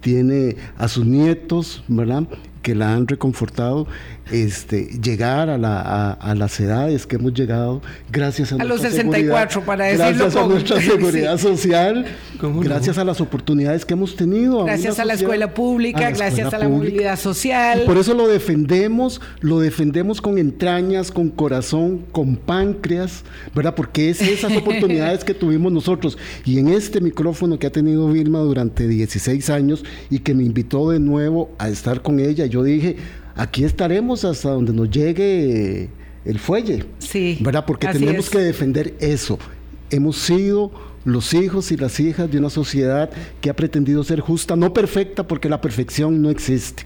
tiene 0.00 0.56
a 0.76 0.88
sus 0.88 1.04
nietos, 1.04 1.84
¿verdad? 1.88 2.24
Que 2.62 2.74
la 2.74 2.94
han 2.94 3.06
reconfortado. 3.06 3.86
Este, 4.32 4.86
llegar 5.00 5.48
a, 5.50 5.56
la, 5.56 5.80
a, 5.80 6.12
a 6.12 6.34
las 6.34 6.58
edades 6.58 7.06
que 7.06 7.14
hemos 7.16 7.32
llegado, 7.32 7.80
gracias 8.10 8.52
a, 8.52 8.56
A 8.56 8.58
los 8.64 8.80
nuestra 8.80 8.90
64, 8.90 9.50
seguridad, 9.62 9.66
para 9.66 9.84
decirlo 9.84 10.06
Gracias 10.06 10.36
a 10.36 10.40
con- 10.40 10.48
nuestra 10.50 10.80
seguridad 10.80 11.38
social, 11.38 12.06
¿Cómo 12.40 12.54
no? 12.56 12.60
gracias 12.68 12.98
a 12.98 13.04
las 13.04 13.20
oportunidades 13.20 13.84
que 13.84 13.94
hemos 13.94 14.16
tenido. 14.16 14.64
Gracias 14.64 14.98
a 14.98 15.04
la 15.04 15.14
escuela 15.14 15.54
pública, 15.54 16.00
la 16.00 16.10
gracias 16.10 16.46
escuela 16.46 16.56
a 16.56 16.58
la 16.58 16.64
pública. 16.66 16.90
movilidad 16.90 17.18
social. 17.18 17.82
Y 17.84 17.86
por 17.86 17.98
eso 17.98 18.14
lo 18.14 18.26
defendemos, 18.26 19.20
lo 19.40 19.60
defendemos 19.60 20.20
con 20.20 20.38
entrañas, 20.38 21.12
con 21.12 21.28
corazón, 21.30 22.00
con 22.10 22.34
páncreas, 22.36 23.22
¿verdad? 23.54 23.74
Porque 23.76 24.10
es 24.10 24.20
esas 24.20 24.50
oportunidades 24.56 25.22
que 25.22 25.34
tuvimos 25.34 25.70
nosotros. 25.72 26.18
Y 26.44 26.58
en 26.58 26.66
este 26.68 27.00
micrófono 27.00 27.58
que 27.60 27.68
ha 27.68 27.72
tenido 27.72 28.08
Vilma 28.10 28.40
durante 28.40 28.88
16 28.88 29.50
años 29.50 29.84
y 30.10 30.18
que 30.18 30.34
me 30.34 30.42
invitó 30.42 30.90
de 30.90 30.98
nuevo 30.98 31.50
a 31.58 31.68
estar 31.68 32.02
con 32.02 32.18
ella, 32.18 32.46
yo 32.46 32.64
dije, 32.64 32.96
aquí 33.36 33.64
estaremos 33.64 34.24
hasta 34.24 34.50
donde 34.50 34.72
nos 34.72 34.90
llegue 34.90 35.90
el 36.24 36.38
fuelle. 36.38 36.84
Sí, 36.98 37.38
¿Verdad? 37.40 37.64
Porque 37.66 37.86
tenemos 37.88 38.26
es. 38.26 38.30
que 38.30 38.38
defender 38.38 38.94
eso. 38.98 39.38
Hemos 39.90 40.16
sido 40.16 40.72
los 41.04 41.34
hijos 41.34 41.70
y 41.70 41.76
las 41.76 42.00
hijas 42.00 42.28
de 42.30 42.38
una 42.38 42.50
sociedad 42.50 43.10
que 43.40 43.48
ha 43.48 43.54
pretendido 43.54 44.02
ser 44.02 44.18
justa, 44.18 44.56
no 44.56 44.72
perfecta, 44.74 45.28
porque 45.28 45.48
la 45.48 45.60
perfección 45.60 46.20
no 46.20 46.30
existe, 46.30 46.82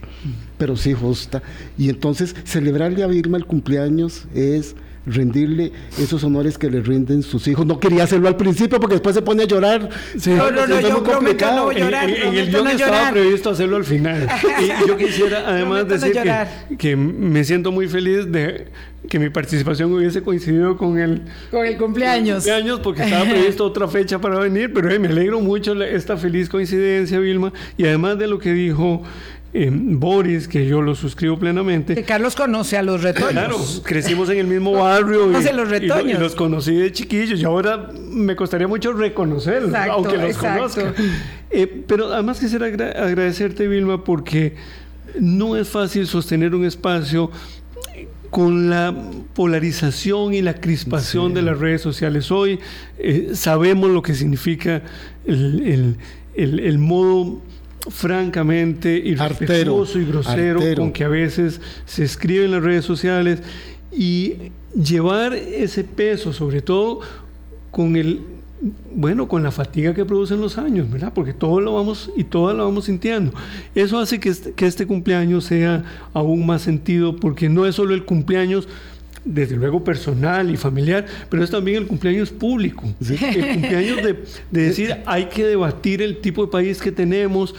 pero 0.59 0.77
sí 0.77 0.93
justa. 0.93 1.43
Y 1.79 1.89
entonces 1.89 2.37
celebrarle 2.45 3.03
a 3.03 3.07
Vilma 3.07 3.39
el 3.39 3.47
cumpleaños 3.47 4.27
es 4.35 4.77
rendirle 5.11 5.73
esos 5.99 6.23
honores 6.25 6.57
que 6.59 6.71
le 6.71 6.81
rinden 6.81 7.23
sus 7.23 7.47
hijos. 7.49 7.67
No 7.67 7.79
quería 7.81 8.05
hacerlo 8.05 8.29
al 8.29 8.37
principio 8.37 8.79
porque 8.81 8.95
después 8.95 9.15
se 9.15 9.23
pone 9.23 9.43
a 9.43 9.47
llorar. 9.47 9.89
Sí. 10.19 10.31
No, 10.31 10.51
no, 10.51 10.67
no, 10.67 10.77
Es 10.77 10.83
muy 10.83 10.91
yo 10.91 11.03
prometo 11.03 11.13
complicado. 11.13 11.67
no 11.67 11.73
llorar. 11.73 12.09
En, 12.09 12.17
en- 12.17 12.23
en 12.29 12.35
el 12.37 12.49
guion 12.51 12.65
no 12.65 12.71
estaba 12.71 12.91
llorar. 12.97 13.13
previsto 13.13 13.51
hacerlo 13.51 13.77
al 13.77 13.85
final. 13.85 14.29
Y, 14.61 14.89
yo 14.89 14.97
quisiera 14.97 15.45
además 15.47 15.85
Prometo 15.85 16.07
decir 16.07 16.23
que, 16.71 16.77
que 16.77 16.97
me 16.97 17.45
siento 17.45 17.73
muy 17.73 17.89
feliz 17.89 18.31
de 18.31 18.69
que 19.09 19.19
mi 19.19 19.31
participación 19.31 19.93
hubiese 19.95 20.23
coincidido 20.23 20.77
con 20.77 20.99
el 20.99 21.23
Con 21.51 21.65
el 21.65 21.77
cumpleaños. 21.79 22.47
años 22.49 22.81
porque 22.81 23.03
estaba 23.03 23.25
previsto 23.25 23.65
otra 23.65 23.89
fecha 23.89 24.21
para 24.21 24.39
venir, 24.39 24.73
pero 24.75 24.91
eh, 24.91 24.99
me 24.99 25.09
alegro 25.09 25.41
mucho 25.41 25.75
la- 25.75 25.89
esta 25.89 26.17
feliz 26.19 26.49
coincidencia, 26.51 27.19
Vilma, 27.19 27.53
y 27.79 27.87
además 27.87 28.19
de 28.19 28.27
lo 28.27 28.39
que 28.39 28.53
dijo 28.53 29.03
eh, 29.53 29.69
Boris, 29.73 30.47
que 30.47 30.67
yo 30.67 30.81
lo 30.81 30.95
suscribo 30.95 31.39
plenamente. 31.39 31.95
Que 31.95 32.05
Carlos 32.05 32.37
conoce 32.37 32.77
a 32.79 32.83
los 32.83 33.03
retoños. 33.03 33.33
Claro, 33.33 33.57
crecimos 33.83 34.29
en 34.31 34.39
el 34.39 34.47
mismo 34.47 34.73
barrio 34.73 35.29
y, 35.29 35.33
los 35.33 35.45
y 35.45 35.53
lo- 35.53 35.63
y 35.63 35.65
retoños. 35.67 36.21
los 36.21 36.35
conocí 36.37 36.75
de 36.75 36.93
chiquillos 36.93 37.41
y 37.41 37.45
ahora 37.45 37.91
me 38.13 38.37
costaría 38.37 38.69
mucho 38.69 38.93
reconocerlos, 38.93 39.71
Exacto, 39.71 39.93
aunque 39.93 40.17
los 40.17 40.31
exacto. 40.31 40.83
conozca. 40.83 41.03
Eh, 41.51 41.83
pero 41.87 42.13
además 42.13 42.39
quisiera 42.39 42.67
agra- 42.67 42.93
agradecerte, 42.93 43.67
Vilma, 43.67 44.05
porque 44.05 44.55
no 45.19 45.57
es 45.57 45.69
fácil 45.69 46.07
sostener 46.07 46.55
un 46.55 46.65
espacio 46.65 47.31
con 48.31 48.71
la 48.71 48.95
polarización 49.35 50.35
y 50.35 50.43
la 50.43 50.55
crispación 50.55 51.35
de 51.35 51.43
las 51.43 51.59
redes 51.59 51.83
sociales. 51.83 52.31
Hoy 52.31 52.61
eh, 52.99 53.31
sabemos 53.35 53.91
lo 53.91 54.03
que 54.03 54.15
significa 54.15 54.83
el, 55.27 55.61
el- 55.67 55.97
el- 56.35 56.61
el 56.61 56.79
modo 56.79 57.43
francamente 57.89 58.97
irrespetuoso 58.97 59.99
y 59.99 60.05
grosero 60.05 60.59
artero. 60.59 60.83
con 60.83 60.93
que 60.93 61.05
a 61.05 61.09
veces 61.09 61.61
se 61.87 62.05
escribe 62.05 62.45
en 62.45 62.51
las 62.51 62.63
redes 62.63 62.85
sociales 62.85 63.43
y 63.93 64.53
llevar 64.75 65.35
ese 65.35 65.85
peso, 65.85 66.33
sobre 66.33 66.61
todo 66.63 67.01
con 67.71 67.97
el 67.97 68.21
bueno, 68.93 69.27
con 69.27 69.43
la 69.43 69.51
fatiga 69.51 69.95
que 69.95 70.05
producen 70.05 70.41
los 70.41 70.59
años, 70.59 70.91
¿verdad? 70.91 71.13
Porque 71.15 71.33
todo 71.33 71.61
lo 71.61 71.75
vamos 71.75 72.11
y 72.17 72.25
todas 72.25 72.55
lo 72.55 72.65
vamos 72.65 72.85
sintiendo. 72.85 73.33
Eso 73.75 73.99
hace 73.99 74.21
que 74.21 74.29
este, 74.29 74.53
que 74.53 74.67
este 74.67 74.87
cumpleaños 74.87 75.45
sea 75.45 75.85
aún 76.13 76.45
más 76.45 76.63
sentido, 76.63 77.17
porque 77.17 77.49
no 77.49 77.65
es 77.67 77.77
solo 77.77 77.95
el 77.95 78.05
cumpleaños 78.05 78.69
desde 79.25 79.57
luego 79.57 79.85
personal 79.85 80.51
y 80.51 80.57
familiar, 80.57 81.07
pero 81.29 81.45
es 81.45 81.51
también 81.51 81.79
el 81.79 81.87
cumpleaños 81.87 82.31
público. 82.31 82.85
El 83.01 83.55
cumpleaños 83.55 83.97
de, 83.99 84.25
de, 84.51 84.63
decir 84.63 84.97
hay 85.07 85.27
que 85.27 85.47
debatir 85.47 86.03
el 86.03 86.19
tipo 86.19 86.47
de 86.47 86.53
país 86.53 86.81
que 86.81 86.93
tenemos. 86.93 87.55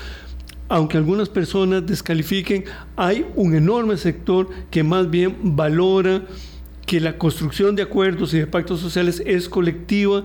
Aunque 0.67 0.95
algunas 0.97 1.27
personas 1.27 1.85
descalifiquen, 1.85 2.63
hay 2.95 3.25
un 3.35 3.55
enorme 3.55 3.97
sector 3.97 4.49
que 4.69 4.83
más 4.83 5.09
bien 5.09 5.35
valora 5.41 6.23
que 6.85 6.99
la 6.99 7.17
construcción 7.17 7.75
de 7.75 7.83
acuerdos 7.83 8.33
y 8.33 8.39
de 8.39 8.47
pactos 8.47 8.79
sociales 8.79 9.21
es 9.25 9.49
colectiva 9.49 10.23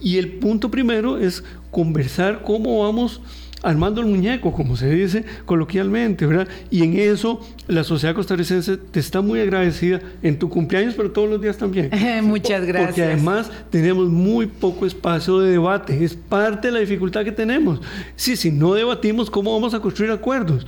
y 0.00 0.18
el 0.18 0.32
punto 0.38 0.70
primero 0.70 1.18
es 1.18 1.42
conversar 1.70 2.42
cómo 2.42 2.84
vamos 2.84 3.20
armando 3.62 4.00
el 4.00 4.06
muñeco, 4.06 4.52
como 4.52 4.76
se 4.76 4.90
dice 4.90 5.24
coloquialmente, 5.44 6.26
¿verdad? 6.26 6.48
Y 6.70 6.82
en 6.82 6.98
eso 6.98 7.40
la 7.66 7.84
sociedad 7.84 8.14
costarricense 8.14 8.76
te 8.76 9.00
está 9.00 9.20
muy 9.20 9.40
agradecida 9.40 10.00
en 10.22 10.38
tu 10.38 10.48
cumpleaños, 10.48 10.94
pero 10.94 11.10
todos 11.10 11.28
los 11.28 11.40
días 11.40 11.56
también. 11.56 11.90
Muchas 12.22 12.64
gracias. 12.64 12.88
Porque 12.88 13.02
además 13.02 13.50
tenemos 13.70 14.08
muy 14.08 14.46
poco 14.46 14.86
espacio 14.86 15.40
de 15.40 15.52
debate, 15.52 16.04
es 16.04 16.14
parte 16.14 16.68
de 16.68 16.72
la 16.72 16.80
dificultad 16.80 17.24
que 17.24 17.32
tenemos. 17.32 17.80
Sí, 18.14 18.36
si 18.36 18.50
no 18.50 18.74
debatimos, 18.74 19.30
¿cómo 19.30 19.52
vamos 19.52 19.74
a 19.74 19.80
construir 19.80 20.10
acuerdos? 20.10 20.66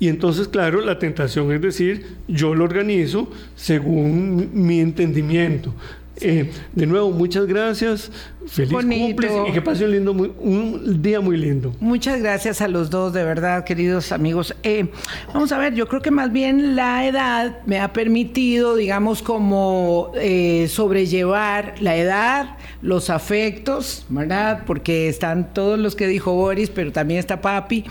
Y 0.00 0.08
entonces, 0.08 0.46
claro, 0.46 0.80
la 0.80 0.98
tentación 0.98 1.50
es 1.52 1.60
decir, 1.60 2.06
yo 2.28 2.54
lo 2.54 2.64
organizo 2.64 3.28
según 3.56 4.50
mi 4.52 4.80
entendimiento. 4.80 5.74
Eh, 6.20 6.50
de 6.72 6.86
nuevo, 6.86 7.10
muchas 7.10 7.46
gracias. 7.46 8.10
Feliz 8.46 8.72
cumple 8.72 9.48
y 9.48 9.52
que 9.52 9.62
pase 9.62 9.84
un, 9.84 9.90
lindo, 9.92 10.12
un 10.12 11.02
día 11.02 11.20
muy 11.20 11.36
lindo. 11.36 11.74
Muchas 11.80 12.20
gracias 12.20 12.60
a 12.60 12.68
los 12.68 12.90
dos, 12.90 13.12
de 13.12 13.22
verdad, 13.24 13.64
queridos 13.64 14.10
amigos. 14.10 14.54
Eh, 14.62 14.88
vamos 15.32 15.52
a 15.52 15.58
ver, 15.58 15.74
yo 15.74 15.86
creo 15.86 16.00
que 16.00 16.10
más 16.10 16.32
bien 16.32 16.74
la 16.74 17.06
edad 17.06 17.58
me 17.66 17.78
ha 17.78 17.92
permitido, 17.92 18.74
digamos, 18.74 19.22
como 19.22 20.12
eh, 20.16 20.66
sobrellevar 20.68 21.74
la 21.80 21.96
edad, 21.96 22.56
los 22.82 23.10
afectos, 23.10 24.06
¿verdad? 24.08 24.62
Porque 24.66 25.08
están 25.08 25.52
todos 25.52 25.78
los 25.78 25.94
que 25.94 26.06
dijo 26.06 26.32
Boris, 26.34 26.70
pero 26.70 26.90
también 26.90 27.20
está 27.20 27.40
Papi. 27.40 27.84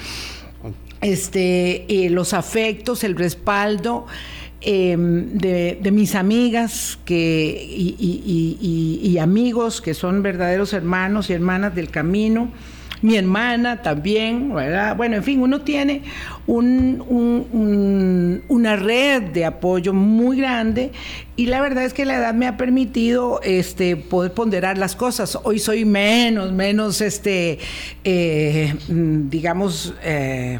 Este, 1.02 1.86
los 2.10 2.34
afectos, 2.34 3.04
el 3.04 3.16
respaldo. 3.16 4.08
Em, 4.60 5.38
de, 5.38 5.92
mis 5.92 6.16
amigas 6.16 6.98
que, 7.06 7.64
y, 7.70 9.18
amigos 9.20 9.82
que 9.82 9.94
son 9.94 10.24
verdaderos 10.24 10.74
hermanos 10.74 11.30
y 11.30 11.34
hermanas 11.34 11.76
del 11.76 11.90
camino. 11.90 12.52
Mi 13.04 13.16
hermana 13.16 13.84
también, 13.84 14.52
¿verdad? 14.56 14.98
Bueno, 14.98 15.18
en 15.18 15.24
fin, 15.24 15.44
uno 15.44 15.62
tiene 15.62 16.02
un, 16.48 18.42
una 18.48 18.76
red 18.76 19.22
de 19.22 19.46
apoyo 19.46 19.94
muy 19.94 20.38
grande 20.38 20.92
y 21.36 21.46
la 21.46 21.62
verdad 21.62 21.84
es 21.84 21.94
que 21.94 22.06
la 22.06 22.16
edad 22.16 22.34
me 22.34 22.48
ha 22.48 22.58
permitido 22.58 23.40
este, 23.44 23.96
poder 23.96 24.34
ponderar 24.34 24.80
las 24.80 24.96
cosas. 24.96 25.38
Hoy 25.44 25.60
soy 25.60 25.86
menos, 25.86 26.52
menos, 26.52 27.02
este, 27.02 27.60
eh, 28.04 28.74
digamos, 28.88 29.94
eh, 30.02 30.60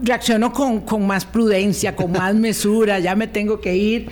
reacciono 0.00 0.52
con, 0.52 1.06
más 1.06 1.24
prudencia, 1.24 1.96
con 1.96 2.12
más 2.12 2.34
mesura, 2.36 2.98
ya 2.98 3.14
me 3.14 3.26
tengo 3.26 3.60
que 3.60 3.76
ir. 3.76 4.08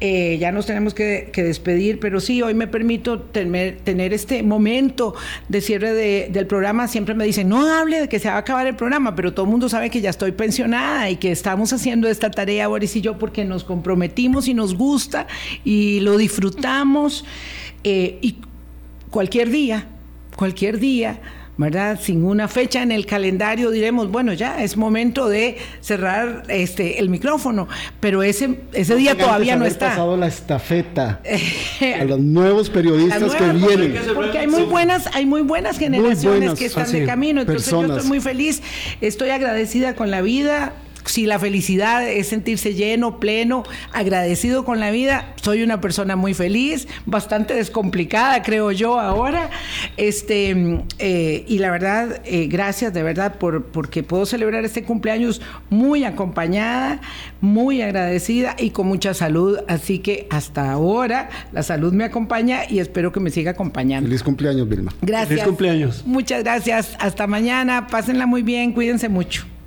Eh, 0.00 0.38
ya 0.38 0.52
nos 0.52 0.66
tenemos 0.66 0.94
que, 0.94 1.32
despedir, 1.34 1.98
pero 1.98 2.20
sí, 2.20 2.40
hoy 2.40 2.54
me 2.54 2.68
permito 2.68 3.18
tener, 3.18 3.78
tener 3.78 4.12
este 4.12 4.44
momento 4.44 5.16
de 5.48 5.60
cierre 5.60 5.92
del 6.28 6.46
programa. 6.46 6.86
Siempre 6.86 7.16
me 7.16 7.24
dicen, 7.24 7.48
no 7.48 7.66
hable 7.66 8.02
de 8.02 8.08
que 8.08 8.20
se 8.20 8.28
va 8.28 8.34
a 8.34 8.38
acabar 8.38 8.68
el 8.68 8.76
programa, 8.76 9.16
pero 9.16 9.34
todo 9.34 9.46
el 9.46 9.50
mundo 9.50 9.68
sabe 9.68 9.90
que 9.90 10.00
ya 10.00 10.10
estoy 10.10 10.30
pensionada 10.30 11.10
y 11.10 11.16
que 11.16 11.32
estamos 11.32 11.72
haciendo 11.72 12.06
esta 12.06 12.30
tarea, 12.30 12.68
Boris 12.68 12.94
y 12.94 13.00
yo, 13.00 13.18
porque 13.18 13.44
nos 13.44 13.64
comprometimos 13.64 14.46
y 14.46 14.54
nos 14.54 14.76
gusta 14.76 15.26
y 15.64 15.98
lo 16.00 16.16
disfrutamos. 16.16 17.24
Eh, 17.82 18.18
y 18.22 18.36
cualquier 19.10 19.50
día, 19.50 19.88
cualquier 20.36 20.78
día 20.78 21.20
¿verdad? 21.58 21.98
Sin 22.00 22.24
una 22.24 22.46
fecha 22.46 22.82
en 22.82 22.92
el 22.92 23.04
calendario 23.04 23.70
diremos, 23.70 24.10
bueno, 24.10 24.32
ya 24.32 24.62
es 24.62 24.76
momento 24.76 25.28
de 25.28 25.58
cerrar 25.80 26.44
este 26.48 27.00
el 27.00 27.10
micrófono, 27.10 27.68
pero 28.00 28.22
ese 28.22 28.60
ese 28.72 28.94
día 28.94 29.16
todavía 29.16 29.56
no 29.56 29.66
está. 29.66 29.88
pasado 29.88 30.16
la 30.16 30.28
estafeta 30.28 31.20
a 32.00 32.04
los 32.04 32.20
nuevos 32.20 32.70
periodistas 32.70 33.34
que 33.34 33.44
vienen. 33.52 33.94
Porque 34.14 34.38
hay 34.38 34.46
muy 34.46 34.62
buenas, 34.62 35.08
hay 35.12 35.26
muy 35.26 35.42
buenas 35.42 35.78
generaciones 35.78 36.54
que 36.54 36.66
están 36.66 36.90
de 36.90 37.04
camino, 37.04 37.40
entonces 37.40 37.70
yo 37.70 37.84
estoy 37.84 38.08
muy 38.08 38.20
feliz, 38.20 38.62
estoy 39.00 39.30
agradecida 39.30 39.94
con 39.96 40.12
la 40.12 40.22
vida, 40.22 40.72
si 41.08 41.26
la 41.26 41.38
felicidad 41.38 42.08
es 42.08 42.28
sentirse 42.28 42.74
lleno, 42.74 43.18
pleno, 43.20 43.64
agradecido 43.92 44.64
con 44.64 44.80
la 44.80 44.90
vida, 44.90 45.34
soy 45.42 45.62
una 45.62 45.80
persona 45.80 46.16
muy 46.16 46.34
feliz, 46.34 46.88
bastante 47.06 47.54
descomplicada, 47.54 48.42
creo 48.42 48.72
yo, 48.72 49.00
ahora. 49.00 49.50
Este, 49.96 50.84
eh, 50.98 51.44
y 51.46 51.58
la 51.58 51.70
verdad, 51.70 52.20
eh, 52.24 52.46
gracias 52.48 52.92
de 52.92 53.02
verdad 53.02 53.36
por 53.36 53.64
porque 53.66 54.02
puedo 54.02 54.26
celebrar 54.26 54.64
este 54.64 54.82
cumpleaños 54.84 55.40
muy 55.70 56.04
acompañada, 56.04 57.00
muy 57.40 57.82
agradecida 57.82 58.56
y 58.58 58.70
con 58.70 58.86
mucha 58.86 59.14
salud. 59.14 59.58
Así 59.68 59.98
que 60.00 60.26
hasta 60.30 60.70
ahora 60.70 61.28
la 61.52 61.62
salud 61.62 61.92
me 61.92 62.04
acompaña 62.04 62.60
y 62.68 62.78
espero 62.78 63.12
que 63.12 63.20
me 63.20 63.30
siga 63.30 63.52
acompañando. 63.52 64.08
Feliz 64.08 64.22
cumpleaños, 64.22 64.68
Vilma. 64.68 64.92
Gracias. 65.02 65.28
Feliz 65.28 65.44
cumpleaños. 65.44 66.02
Muchas 66.06 66.42
gracias. 66.42 66.96
Hasta 66.98 67.26
mañana. 67.26 67.86
Pásenla 67.86 68.26
muy 68.26 68.42
bien. 68.42 68.72
Cuídense 68.72 69.08
mucho. 69.08 69.57